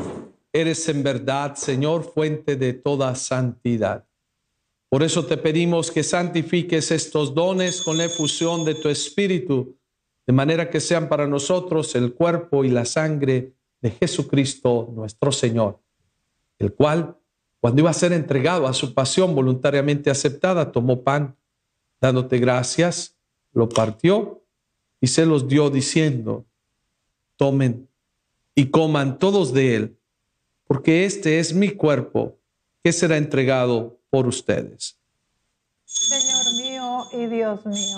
eres 0.53 0.87
en 0.87 1.01
verdad, 1.01 1.55
Señor, 1.55 2.03
fuente 2.03 2.55
de 2.57 2.73
toda 2.73 3.15
santidad. 3.15 4.05
Por 4.87 5.01
eso 5.01 5.25
te 5.25 5.35
pedimos 5.35 5.89
que 5.89 6.03
santifiques 6.03 6.91
estos 6.91 7.33
dones 7.33 7.81
con 7.81 7.97
la 7.97 8.05
efusión 8.05 8.63
de 8.63 8.75
tu 8.75 8.87
Espíritu, 8.87 9.79
de 10.27 10.31
manera 10.31 10.69
que 10.69 10.79
sean 10.79 11.09
para 11.09 11.25
nosotros 11.25 11.95
el 11.95 12.13
cuerpo 12.13 12.63
y 12.63 12.69
la 12.69 12.85
sangre 12.85 13.53
de 13.81 13.89
Jesucristo 13.89 14.93
nuestro 14.95 15.31
Señor, 15.31 15.79
el 16.59 16.71
cual, 16.75 17.17
cuando 17.59 17.81
iba 17.81 17.89
a 17.89 17.93
ser 17.93 18.13
entregado 18.13 18.67
a 18.67 18.73
su 18.73 18.93
pasión 18.93 19.33
voluntariamente 19.33 20.11
aceptada, 20.11 20.71
tomó 20.71 21.01
pan, 21.01 21.35
dándote 21.99 22.37
gracias, 22.37 23.17
lo 23.53 23.67
partió 23.69 24.43
y 25.01 25.07
se 25.07 25.25
los 25.25 25.47
dio 25.47 25.71
diciendo, 25.71 26.45
tomen 27.37 27.89
y 28.55 28.69
coman 28.71 29.19
todos 29.19 29.53
de 29.53 29.75
él, 29.75 29.99
porque 30.65 31.05
este 31.05 31.39
es 31.39 31.53
mi 31.53 31.71
cuerpo 31.71 32.39
que 32.83 32.93
será 32.93 33.17
entregado 33.17 33.99
por 34.09 34.27
ustedes. 34.27 34.97
Señor 35.83 36.53
mío 36.53 37.03
y 37.11 37.25
Dios 37.27 37.65
mío. 37.65 37.97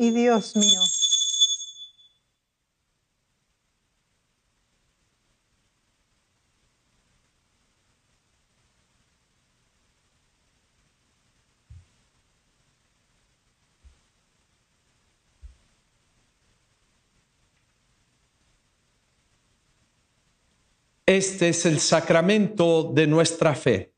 Y 0.00 0.12
Dios 0.12 0.54
mío. 0.54 0.80
Este 21.06 21.48
es 21.48 21.66
el 21.66 21.80
sacramento 21.80 22.84
de 22.84 23.08
nuestra 23.08 23.56
fe. 23.56 23.97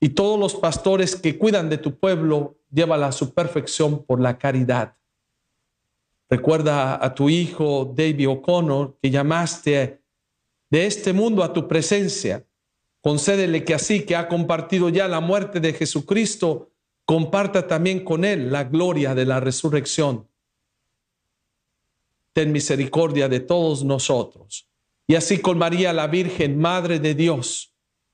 y 0.00 0.10
todos 0.10 0.38
los 0.38 0.54
pastores 0.54 1.16
que 1.16 1.38
cuidan 1.38 1.68
de 1.68 1.78
tu 1.78 1.98
pueblo, 1.98 2.56
llévala 2.70 3.08
a 3.08 3.12
su 3.12 3.34
perfección 3.34 4.04
por 4.04 4.20
la 4.20 4.38
caridad. 4.38 4.96
Recuerda 6.30 7.02
a 7.02 7.14
tu 7.14 7.28
hijo 7.28 7.92
David 7.96 8.28
O'Connor 8.28 8.98
que 9.02 9.10
llamaste 9.10 10.02
de 10.70 10.86
este 10.86 11.12
mundo 11.12 11.42
a 11.42 11.52
tu 11.52 11.66
presencia. 11.66 12.46
Concédele 13.00 13.64
que 13.64 13.74
así 13.74 14.04
que 14.04 14.14
ha 14.14 14.28
compartido 14.28 14.88
ya 14.90 15.08
la 15.08 15.20
muerte 15.20 15.60
de 15.60 15.72
Jesucristo, 15.72 16.70
comparta 17.04 17.66
también 17.66 18.04
con 18.04 18.24
él 18.24 18.52
la 18.52 18.64
gloria 18.64 19.14
de 19.14 19.24
la 19.24 19.40
resurrección. 19.40 20.28
Ten 22.34 22.52
misericordia 22.52 23.28
de 23.28 23.40
todos 23.40 23.82
nosotros. 23.82 24.68
Y 25.06 25.14
así 25.14 25.38
con 25.38 25.56
María 25.56 25.94
la 25.94 26.06
Virgen, 26.06 26.58
Madre 26.58 26.98
de 26.98 27.14
Dios, 27.14 27.67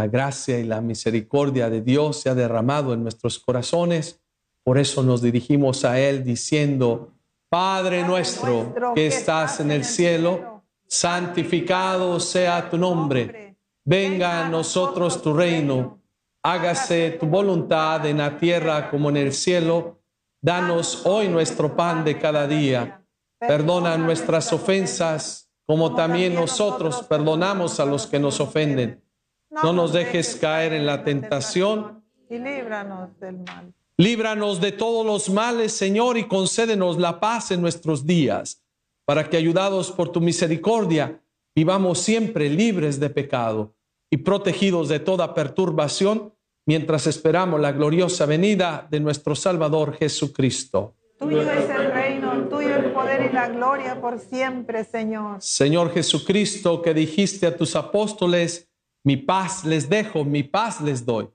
La 0.00 0.06
gracia 0.06 0.58
y 0.58 0.64
la 0.64 0.80
misericordia 0.80 1.68
de 1.68 1.82
Dios 1.82 2.22
se 2.22 2.30
ha 2.30 2.34
derramado 2.34 2.94
en 2.94 3.02
nuestros 3.02 3.38
corazones. 3.38 4.18
Por 4.64 4.78
eso 4.78 5.02
nos 5.02 5.20
dirigimos 5.20 5.84
a 5.84 6.00
Él 6.00 6.24
diciendo, 6.24 7.12
Padre 7.50 8.02
nuestro 8.02 8.94
que 8.94 9.08
estás 9.08 9.60
en 9.60 9.70
el 9.70 9.84
cielo, 9.84 10.62
santificado 10.86 12.18
sea 12.18 12.70
tu 12.70 12.78
nombre. 12.78 13.58
Venga 13.84 14.46
a 14.46 14.48
nosotros 14.48 15.20
tu 15.20 15.34
reino. 15.34 16.00
Hágase 16.42 17.18
tu 17.20 17.26
voluntad 17.26 18.06
en 18.06 18.16
la 18.16 18.38
tierra 18.38 18.90
como 18.90 19.10
en 19.10 19.18
el 19.18 19.34
cielo. 19.34 20.00
Danos 20.40 21.04
hoy 21.04 21.28
nuestro 21.28 21.76
pan 21.76 22.06
de 22.06 22.18
cada 22.18 22.46
día. 22.46 23.04
Perdona 23.38 23.98
nuestras 23.98 24.50
ofensas 24.50 25.50
como 25.66 25.94
también 25.94 26.34
nosotros 26.34 27.02
perdonamos 27.02 27.78
a 27.80 27.84
los 27.84 28.06
que 28.06 28.18
nos 28.18 28.40
ofenden 28.40 29.02
no 29.50 29.72
nos 29.72 29.92
dejes 29.92 30.36
caer 30.36 30.72
en 30.72 30.86
la 30.86 31.04
tentación. 31.04 32.04
Y 32.28 32.38
líbranos 32.38 33.18
del 33.18 33.38
mal. 33.38 33.74
Líbranos 33.96 34.60
de 34.60 34.72
todos 34.72 35.04
los 35.04 35.28
males, 35.28 35.72
Señor, 35.72 36.16
y 36.16 36.26
concédenos 36.26 36.98
la 36.98 37.20
paz 37.20 37.50
en 37.50 37.60
nuestros 37.60 38.06
días, 38.06 38.62
para 39.04 39.28
que, 39.28 39.36
ayudados 39.36 39.90
por 39.90 40.10
tu 40.10 40.20
misericordia, 40.20 41.20
vivamos 41.54 41.98
siempre 41.98 42.48
libres 42.48 42.98
de 42.98 43.10
pecado 43.10 43.74
y 44.08 44.18
protegidos 44.18 44.88
de 44.88 45.00
toda 45.00 45.34
perturbación, 45.34 46.32
mientras 46.64 47.06
esperamos 47.06 47.60
la 47.60 47.72
gloriosa 47.72 48.24
venida 48.24 48.86
de 48.90 49.00
nuestro 49.00 49.34
Salvador 49.34 49.94
Jesucristo. 49.96 50.94
Tuyo 51.18 51.42
es 51.42 51.68
el 51.68 51.92
reino, 51.92 52.48
tuyo 52.48 52.76
el 52.76 52.92
poder 52.92 53.28
y 53.30 53.34
la 53.34 53.48
gloria 53.48 54.00
por 54.00 54.18
siempre, 54.18 54.84
Señor. 54.84 55.42
Señor 55.42 55.92
Jesucristo, 55.92 56.80
que 56.80 56.94
dijiste 56.94 57.46
a 57.46 57.54
tus 57.54 57.76
apóstoles, 57.76 58.69
mi 59.04 59.16
paz 59.16 59.64
les 59.64 59.88
dejo, 59.88 60.24
mi 60.24 60.42
paz 60.42 60.80
les 60.80 61.04
doy. 61.04 61.28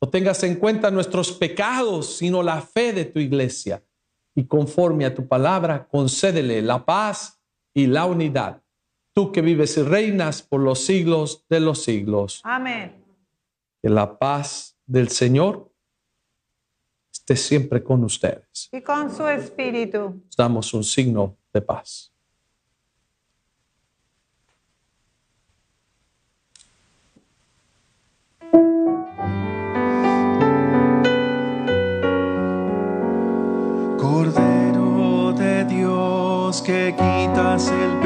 No 0.00 0.08
tengas 0.08 0.42
en 0.42 0.56
cuenta 0.56 0.90
nuestros 0.90 1.32
pecados, 1.32 2.16
sino 2.16 2.42
la 2.42 2.60
fe 2.60 2.92
de 2.92 3.04
tu 3.04 3.20
iglesia. 3.20 3.84
Y 4.34 4.46
conforme 4.46 5.04
a 5.04 5.14
tu 5.14 5.28
palabra, 5.28 5.86
concédele 5.86 6.62
la 6.62 6.84
paz 6.84 7.40
y 7.74 7.86
la 7.86 8.06
unidad. 8.06 8.62
Tú 9.14 9.30
que 9.30 9.42
vives 9.42 9.76
y 9.76 9.82
reinas 9.82 10.42
por 10.42 10.60
los 10.60 10.80
siglos 10.84 11.44
de 11.48 11.60
los 11.60 11.84
siglos. 11.84 12.40
Amén. 12.44 13.04
Que 13.80 13.90
la 13.90 14.18
paz 14.18 14.76
del 14.86 15.08
Señor 15.08 15.70
esté 17.12 17.36
siempre 17.36 17.82
con 17.82 18.02
ustedes. 18.04 18.68
Y 18.72 18.80
con 18.80 19.14
su 19.14 19.26
espíritu. 19.28 20.22
Damos 20.36 20.72
un 20.74 20.82
signo 20.82 21.36
de 21.52 21.60
paz. 21.60 22.11
Que 36.64 36.94
quitas 36.96 37.68
el 37.70 38.01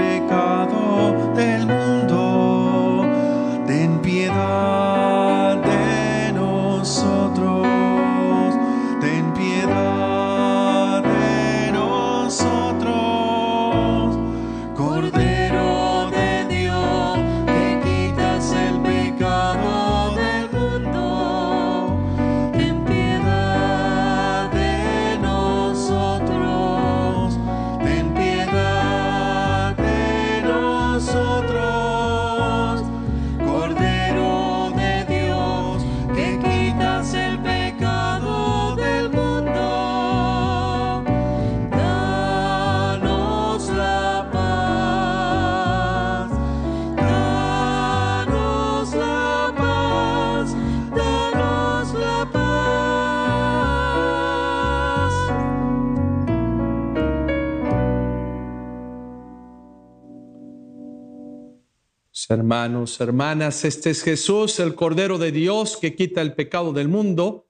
Hermanos, 62.29 63.01
hermanas, 63.01 63.65
este 63.65 63.91
es 63.91 64.03
Jesús, 64.03 64.59
el 64.59 64.75
Cordero 64.75 65.19
de 65.19 65.31
Dios 65.31 65.77
que 65.81 65.95
quita 65.95 66.23
el 66.23 66.35
pecado 66.35 66.73
del 66.73 66.89
mundo. 66.89 67.47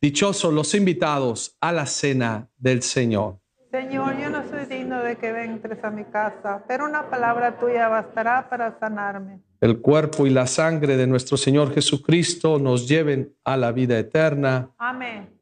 Dichosos 0.00 0.52
los 0.52 0.74
invitados 0.74 1.56
a 1.60 1.72
la 1.72 1.86
cena 1.86 2.48
del 2.56 2.82
Señor. 2.82 3.40
Señor, 3.70 4.18
yo 4.18 4.30
no 4.30 4.48
soy 4.48 4.66
digno 4.66 5.02
de 5.02 5.16
que 5.16 5.28
entres 5.28 5.82
a 5.82 5.90
mi 5.90 6.04
casa, 6.04 6.64
pero 6.68 6.84
una 6.84 7.08
palabra 7.10 7.58
tuya 7.58 7.88
bastará 7.88 8.48
para 8.48 8.78
sanarme. 8.78 9.40
El 9.60 9.80
cuerpo 9.80 10.26
y 10.26 10.30
la 10.30 10.46
sangre 10.46 10.96
de 10.96 11.06
nuestro 11.06 11.36
Señor 11.36 11.74
Jesucristo 11.74 12.58
nos 12.58 12.88
lleven 12.88 13.34
a 13.44 13.56
la 13.56 13.72
vida 13.72 13.98
eterna. 13.98 14.70
Amén. 14.78 15.37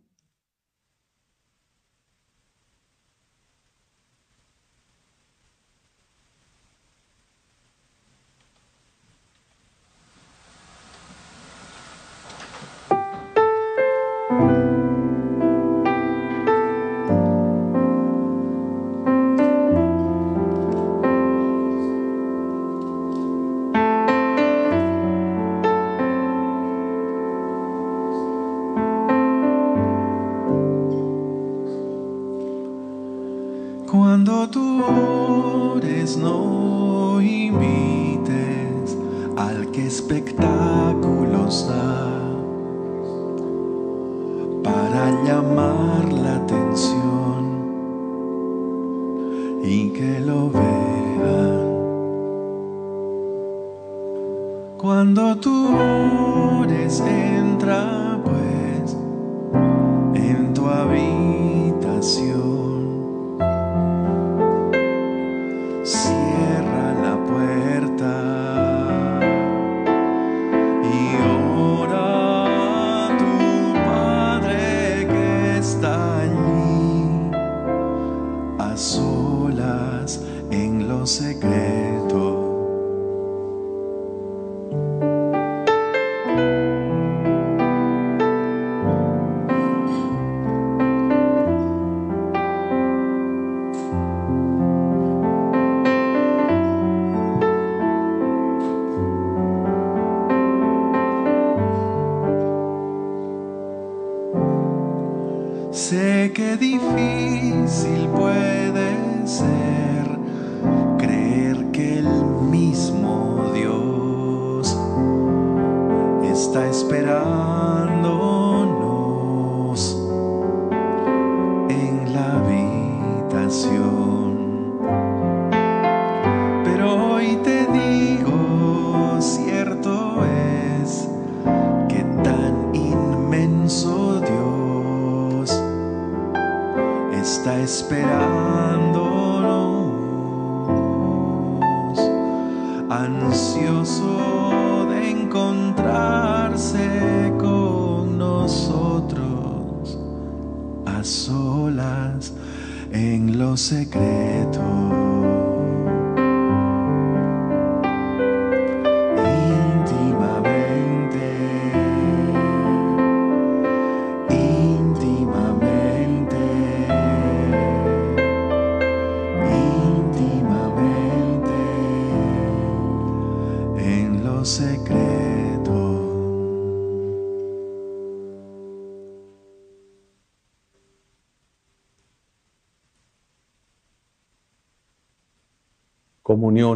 Secreto. 153.67 154.26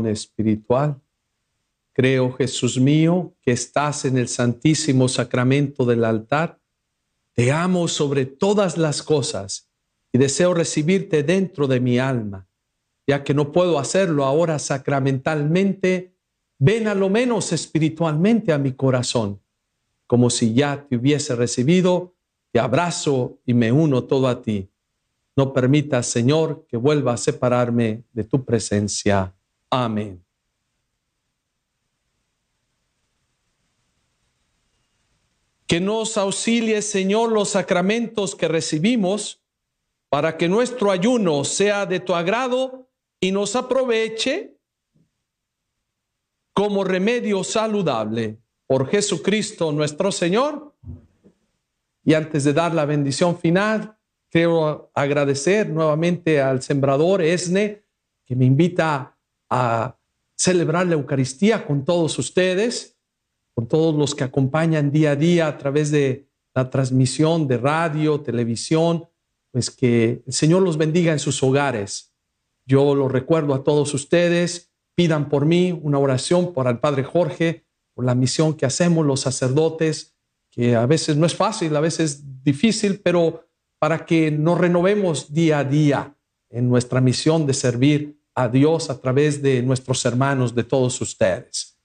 Espiritual. 0.06 1.00
Creo, 1.92 2.32
Jesús 2.32 2.78
mío, 2.78 3.34
que 3.42 3.52
estás 3.52 4.04
en 4.04 4.16
el 4.16 4.28
santísimo 4.28 5.08
sacramento 5.08 5.84
del 5.84 6.04
altar. 6.04 6.58
Te 7.34 7.52
amo 7.52 7.88
sobre 7.88 8.26
todas 8.26 8.78
las 8.78 9.02
cosas 9.02 9.68
y 10.12 10.18
deseo 10.18 10.54
recibirte 10.54 11.22
dentro 11.22 11.66
de 11.66 11.80
mi 11.80 11.98
alma. 11.98 12.46
Ya 13.06 13.24
que 13.24 13.34
no 13.34 13.52
puedo 13.52 13.78
hacerlo 13.78 14.24
ahora 14.24 14.58
sacramentalmente, 14.58 16.14
ven 16.58 16.88
a 16.88 16.94
lo 16.94 17.08
menos 17.08 17.52
espiritualmente 17.52 18.52
a 18.52 18.58
mi 18.58 18.72
corazón. 18.72 19.40
Como 20.06 20.30
si 20.30 20.54
ya 20.54 20.86
te 20.88 20.96
hubiese 20.96 21.34
recibido, 21.34 22.14
te 22.52 22.60
abrazo 22.60 23.38
y 23.46 23.54
me 23.54 23.72
uno 23.72 24.04
todo 24.04 24.28
a 24.28 24.42
ti. 24.42 24.70
No 25.36 25.52
permitas, 25.52 26.06
Señor, 26.06 26.66
que 26.68 26.76
vuelva 26.76 27.14
a 27.14 27.16
separarme 27.16 28.04
de 28.12 28.24
tu 28.24 28.44
presencia. 28.44 29.34
Amén. 29.70 30.24
Que 35.66 35.78
nos 35.78 36.18
auxilie, 36.18 36.82
Señor, 36.82 37.30
los 37.30 37.50
sacramentos 37.50 38.34
que 38.34 38.48
recibimos 38.48 39.40
para 40.08 40.36
que 40.36 40.48
nuestro 40.48 40.90
ayuno 40.90 41.44
sea 41.44 41.86
de 41.86 42.00
tu 42.00 42.12
agrado 42.16 42.88
y 43.20 43.30
nos 43.30 43.54
aproveche 43.54 44.56
como 46.52 46.82
remedio 46.82 47.44
saludable 47.44 48.40
por 48.66 48.88
Jesucristo 48.88 49.70
nuestro 49.70 50.10
Señor. 50.10 50.74
Y 52.02 52.14
antes 52.14 52.42
de 52.42 52.52
dar 52.52 52.74
la 52.74 52.84
bendición 52.84 53.38
final, 53.38 53.96
quiero 54.28 54.90
agradecer 54.94 55.70
nuevamente 55.70 56.40
al 56.40 56.62
sembrador 56.62 57.22
Esne 57.22 57.84
que 58.26 58.34
me 58.34 58.44
invita 58.44 59.16
a 59.50 59.98
celebrar 60.36 60.86
la 60.86 60.94
Eucaristía 60.94 61.66
con 61.66 61.84
todos 61.84 62.18
ustedes, 62.18 62.96
con 63.54 63.68
todos 63.68 63.94
los 63.94 64.14
que 64.14 64.24
acompañan 64.24 64.90
día 64.90 65.10
a 65.10 65.16
día 65.16 65.48
a 65.48 65.58
través 65.58 65.90
de 65.90 66.28
la 66.54 66.70
transmisión 66.70 67.46
de 67.46 67.58
radio, 67.58 68.20
televisión, 68.20 69.04
pues 69.50 69.70
que 69.70 70.22
el 70.26 70.32
Señor 70.32 70.62
los 70.62 70.78
bendiga 70.78 71.12
en 71.12 71.18
sus 71.18 71.42
hogares. 71.42 72.14
Yo 72.64 72.94
los 72.94 73.10
recuerdo 73.10 73.54
a 73.54 73.64
todos 73.64 73.92
ustedes, 73.94 74.70
pidan 74.94 75.28
por 75.28 75.44
mí 75.44 75.78
una 75.82 75.98
oración 75.98 76.52
por 76.52 76.66
el 76.68 76.78
Padre 76.78 77.04
Jorge, 77.04 77.66
por 77.94 78.04
la 78.04 78.14
misión 78.14 78.54
que 78.54 78.66
hacemos 78.66 79.04
los 79.04 79.20
sacerdotes, 79.20 80.14
que 80.50 80.76
a 80.76 80.86
veces 80.86 81.16
no 81.16 81.26
es 81.26 81.34
fácil, 81.34 81.74
a 81.76 81.80
veces 81.80 82.12
es 82.12 82.44
difícil, 82.44 83.00
pero 83.02 83.46
para 83.78 84.04
que 84.04 84.30
nos 84.30 84.58
renovemos 84.58 85.32
día 85.32 85.60
a 85.60 85.64
día 85.64 86.16
en 86.50 86.68
nuestra 86.68 87.00
misión 87.00 87.46
de 87.46 87.54
servir 87.54 88.19
a 88.34 88.48
Dios 88.48 88.90
a 88.90 89.00
través 89.00 89.42
de 89.42 89.62
nuestros 89.62 90.04
hermanos, 90.04 90.54
de 90.54 90.64
todos 90.64 91.00
ustedes. 91.00 91.78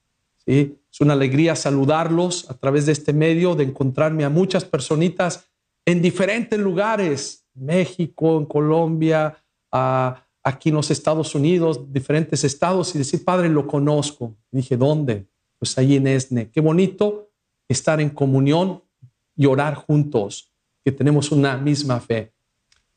¿Sí? 0.46 0.78
Es 0.92 1.02
una 1.02 1.14
alegría 1.14 1.56
saludarlos 1.56 2.50
a 2.50 2.54
través 2.54 2.86
de 2.86 2.92
este 2.92 3.14
medio, 3.14 3.56
de 3.56 3.64
encontrarme 3.64 4.24
a 4.24 4.30
muchas 4.30 4.64
personitas 4.64 5.46
en 5.86 6.02
diferentes 6.02 6.60
lugares, 6.60 7.46
México, 7.54 8.38
en 8.38 8.46
Colombia, 8.46 9.38
aquí 9.72 10.70
en 10.70 10.76
los 10.76 10.92
Estados 10.92 11.36
Unidos, 11.36 11.92
diferentes 11.92 12.44
estados, 12.44 12.96
y 12.96 13.00
decir, 13.00 13.24
Padre, 13.24 13.50
lo 13.50 13.68
conozco. 13.68 14.36
Dije, 14.52 14.78
¿dónde? 14.78 15.26
Pues 15.60 15.78
ahí 15.78 15.96
en 15.96 16.08
Esne. 16.08 16.50
Qué 16.50 16.62
bonito 16.62 17.30
estar 17.68 18.00
en 18.00 18.10
comunión 18.10 18.84
y 19.36 19.48
orar 19.48 19.76
juntos, 19.76 20.52
que 20.84 20.92
tenemos 20.92 21.32
una 21.32 21.58
misma 21.58 22.00
fe. 22.00 22.32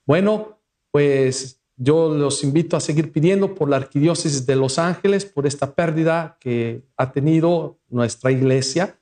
Bueno, 0.07 0.59
pues 0.91 1.58
yo 1.81 2.12
los 2.12 2.43
invito 2.43 2.76
a 2.76 2.81
seguir 2.81 3.12
pidiendo 3.12 3.55
por 3.55 3.70
la 3.70 3.76
Arquidiócesis 3.76 4.45
de 4.45 4.57
Los 4.57 4.81
Ángeles, 4.81 5.24
por 5.24 5.47
esta 5.47 5.74
pérdida 5.74 6.37
que 6.41 6.83
ha 6.97 7.12
tenido 7.12 7.79
nuestra 7.89 8.33
iglesia. 8.33 8.99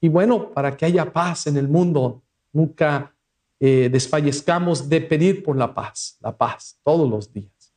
Y 0.00 0.08
bueno, 0.08 0.50
para 0.50 0.74
que 0.74 0.86
haya 0.86 1.12
paz 1.12 1.46
en 1.46 1.58
el 1.58 1.68
mundo, 1.68 2.22
nunca 2.50 3.14
eh, 3.60 3.90
desfallezcamos 3.92 4.88
de 4.88 5.02
pedir 5.02 5.44
por 5.44 5.58
la 5.58 5.74
paz, 5.74 6.16
la 6.20 6.34
paz, 6.34 6.78
todos 6.82 7.08
los 7.08 7.30
días. 7.30 7.74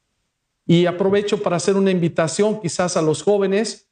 Y 0.65 0.85
aprovecho 0.85 1.43
para 1.43 1.57
hacer 1.57 1.75
una 1.75 1.91
invitación 1.91 2.61
quizás 2.61 2.95
a 2.95 3.01
los 3.01 3.23
jóvenes. 3.23 3.89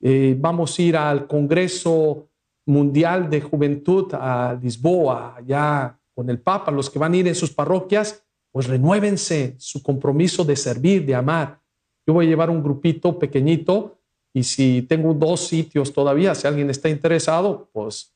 Eh, 0.00 0.36
vamos 0.36 0.76
a 0.76 0.82
ir 0.82 0.96
al 0.96 1.28
Congreso 1.28 2.28
Mundial 2.66 3.30
de 3.30 3.40
Juventud 3.40 4.12
a 4.14 4.58
Lisboa, 4.60 5.36
allá 5.36 5.96
con 6.12 6.28
el 6.28 6.40
Papa, 6.40 6.72
los 6.72 6.90
que 6.90 6.98
van 6.98 7.12
a 7.12 7.16
ir 7.18 7.28
en 7.28 7.36
sus 7.36 7.52
parroquias 7.52 8.24
pues 8.52 8.66
renuévense 8.68 9.56
su 9.58 9.82
compromiso 9.82 10.44
de 10.44 10.56
servir, 10.56 11.06
de 11.06 11.14
amar. 11.14 11.58
Yo 12.06 12.12
voy 12.12 12.26
a 12.26 12.28
llevar 12.28 12.50
un 12.50 12.62
grupito 12.62 13.18
pequeñito 13.18 13.98
y 14.34 14.44
si 14.44 14.82
tengo 14.82 15.14
dos 15.14 15.40
sitios 15.40 15.92
todavía, 15.92 16.34
si 16.34 16.46
alguien 16.46 16.68
está 16.70 16.88
interesado, 16.88 17.70
pues 17.72 18.14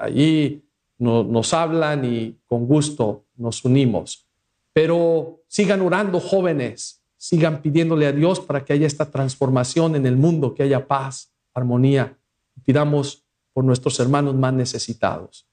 allí 0.00 0.64
nos 0.98 1.54
hablan 1.54 2.04
y 2.04 2.38
con 2.46 2.66
gusto 2.66 3.24
nos 3.36 3.64
unimos. 3.64 4.26
Pero 4.72 5.44
sigan 5.46 5.80
orando 5.80 6.18
jóvenes, 6.18 7.02
sigan 7.16 7.62
pidiéndole 7.62 8.06
a 8.06 8.12
Dios 8.12 8.40
para 8.40 8.64
que 8.64 8.72
haya 8.72 8.86
esta 8.86 9.10
transformación 9.10 9.94
en 9.94 10.06
el 10.06 10.16
mundo, 10.16 10.54
que 10.54 10.64
haya 10.64 10.86
paz, 10.88 11.32
armonía. 11.54 12.18
Pidamos 12.64 13.24
por 13.52 13.64
nuestros 13.64 13.98
hermanos 14.00 14.34
más 14.34 14.52
necesitados. 14.54 15.46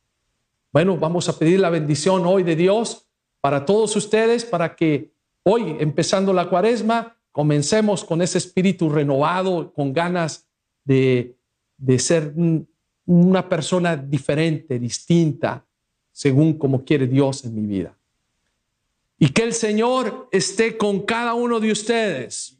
Bueno, 0.72 0.97
vamos 0.97 1.30
a 1.30 1.38
pedir 1.38 1.60
la 1.60 1.70
bendición 1.70 2.26
hoy 2.26 2.43
de 2.43 2.55
Dios 2.55 3.09
para 3.42 3.66
todos 3.66 3.96
ustedes, 3.96 4.46
para 4.46 4.76
que 4.76 5.12
hoy, 5.44 5.78
empezando 5.80 6.34
la 6.34 6.50
cuaresma, 6.50 7.18
comencemos 7.32 8.04
con 8.04 8.22
ese 8.22 8.38
espíritu 8.38 8.90
renovado, 8.90 9.72
con 9.74 9.94
ganas 9.94 10.48
de, 10.84 11.36
de 11.78 12.00
ser 12.00 12.34
una 13.06 13.48
persona 13.48 13.96
diferente, 13.96 14.78
distinta, 14.78 15.66
según 16.12 16.58
como 16.58 16.84
quiere 16.84 17.08
Dios 17.08 17.46
en 17.46 17.56
mi 17.56 17.66
vida. 17.66 17.96
Y 19.18 19.30
que 19.30 19.44
el 19.44 19.54
Señor 19.54 20.30
esté 20.32 20.78
con 20.78 21.02
cada 21.02 21.34
uno 21.34 21.60
de 21.60 21.72
ustedes. 21.72 22.58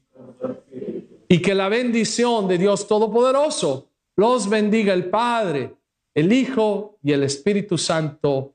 Y 1.28 1.42
que 1.42 1.56
la 1.56 1.70
bendición 1.70 2.48
de 2.48 2.58
Dios 2.58 2.88
Todopoderoso 2.88 3.90
los 4.16 4.50
bendiga 4.50 4.94
el 4.94 5.10
Padre, 5.10 5.76
el 6.14 6.34
Hijo 6.34 6.98
y 7.02 7.14
el 7.14 7.24
Espíritu 7.24 7.78
Santo. 7.78 8.54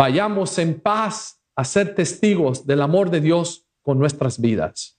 Vayamos 0.00 0.56
en 0.58 0.80
paz 0.80 1.42
a 1.54 1.62
ser 1.62 1.94
testigos 1.94 2.66
del 2.66 2.80
amor 2.80 3.10
de 3.10 3.20
Dios 3.20 3.66
con 3.82 3.98
nuestras 3.98 4.40
vidas. 4.40 4.98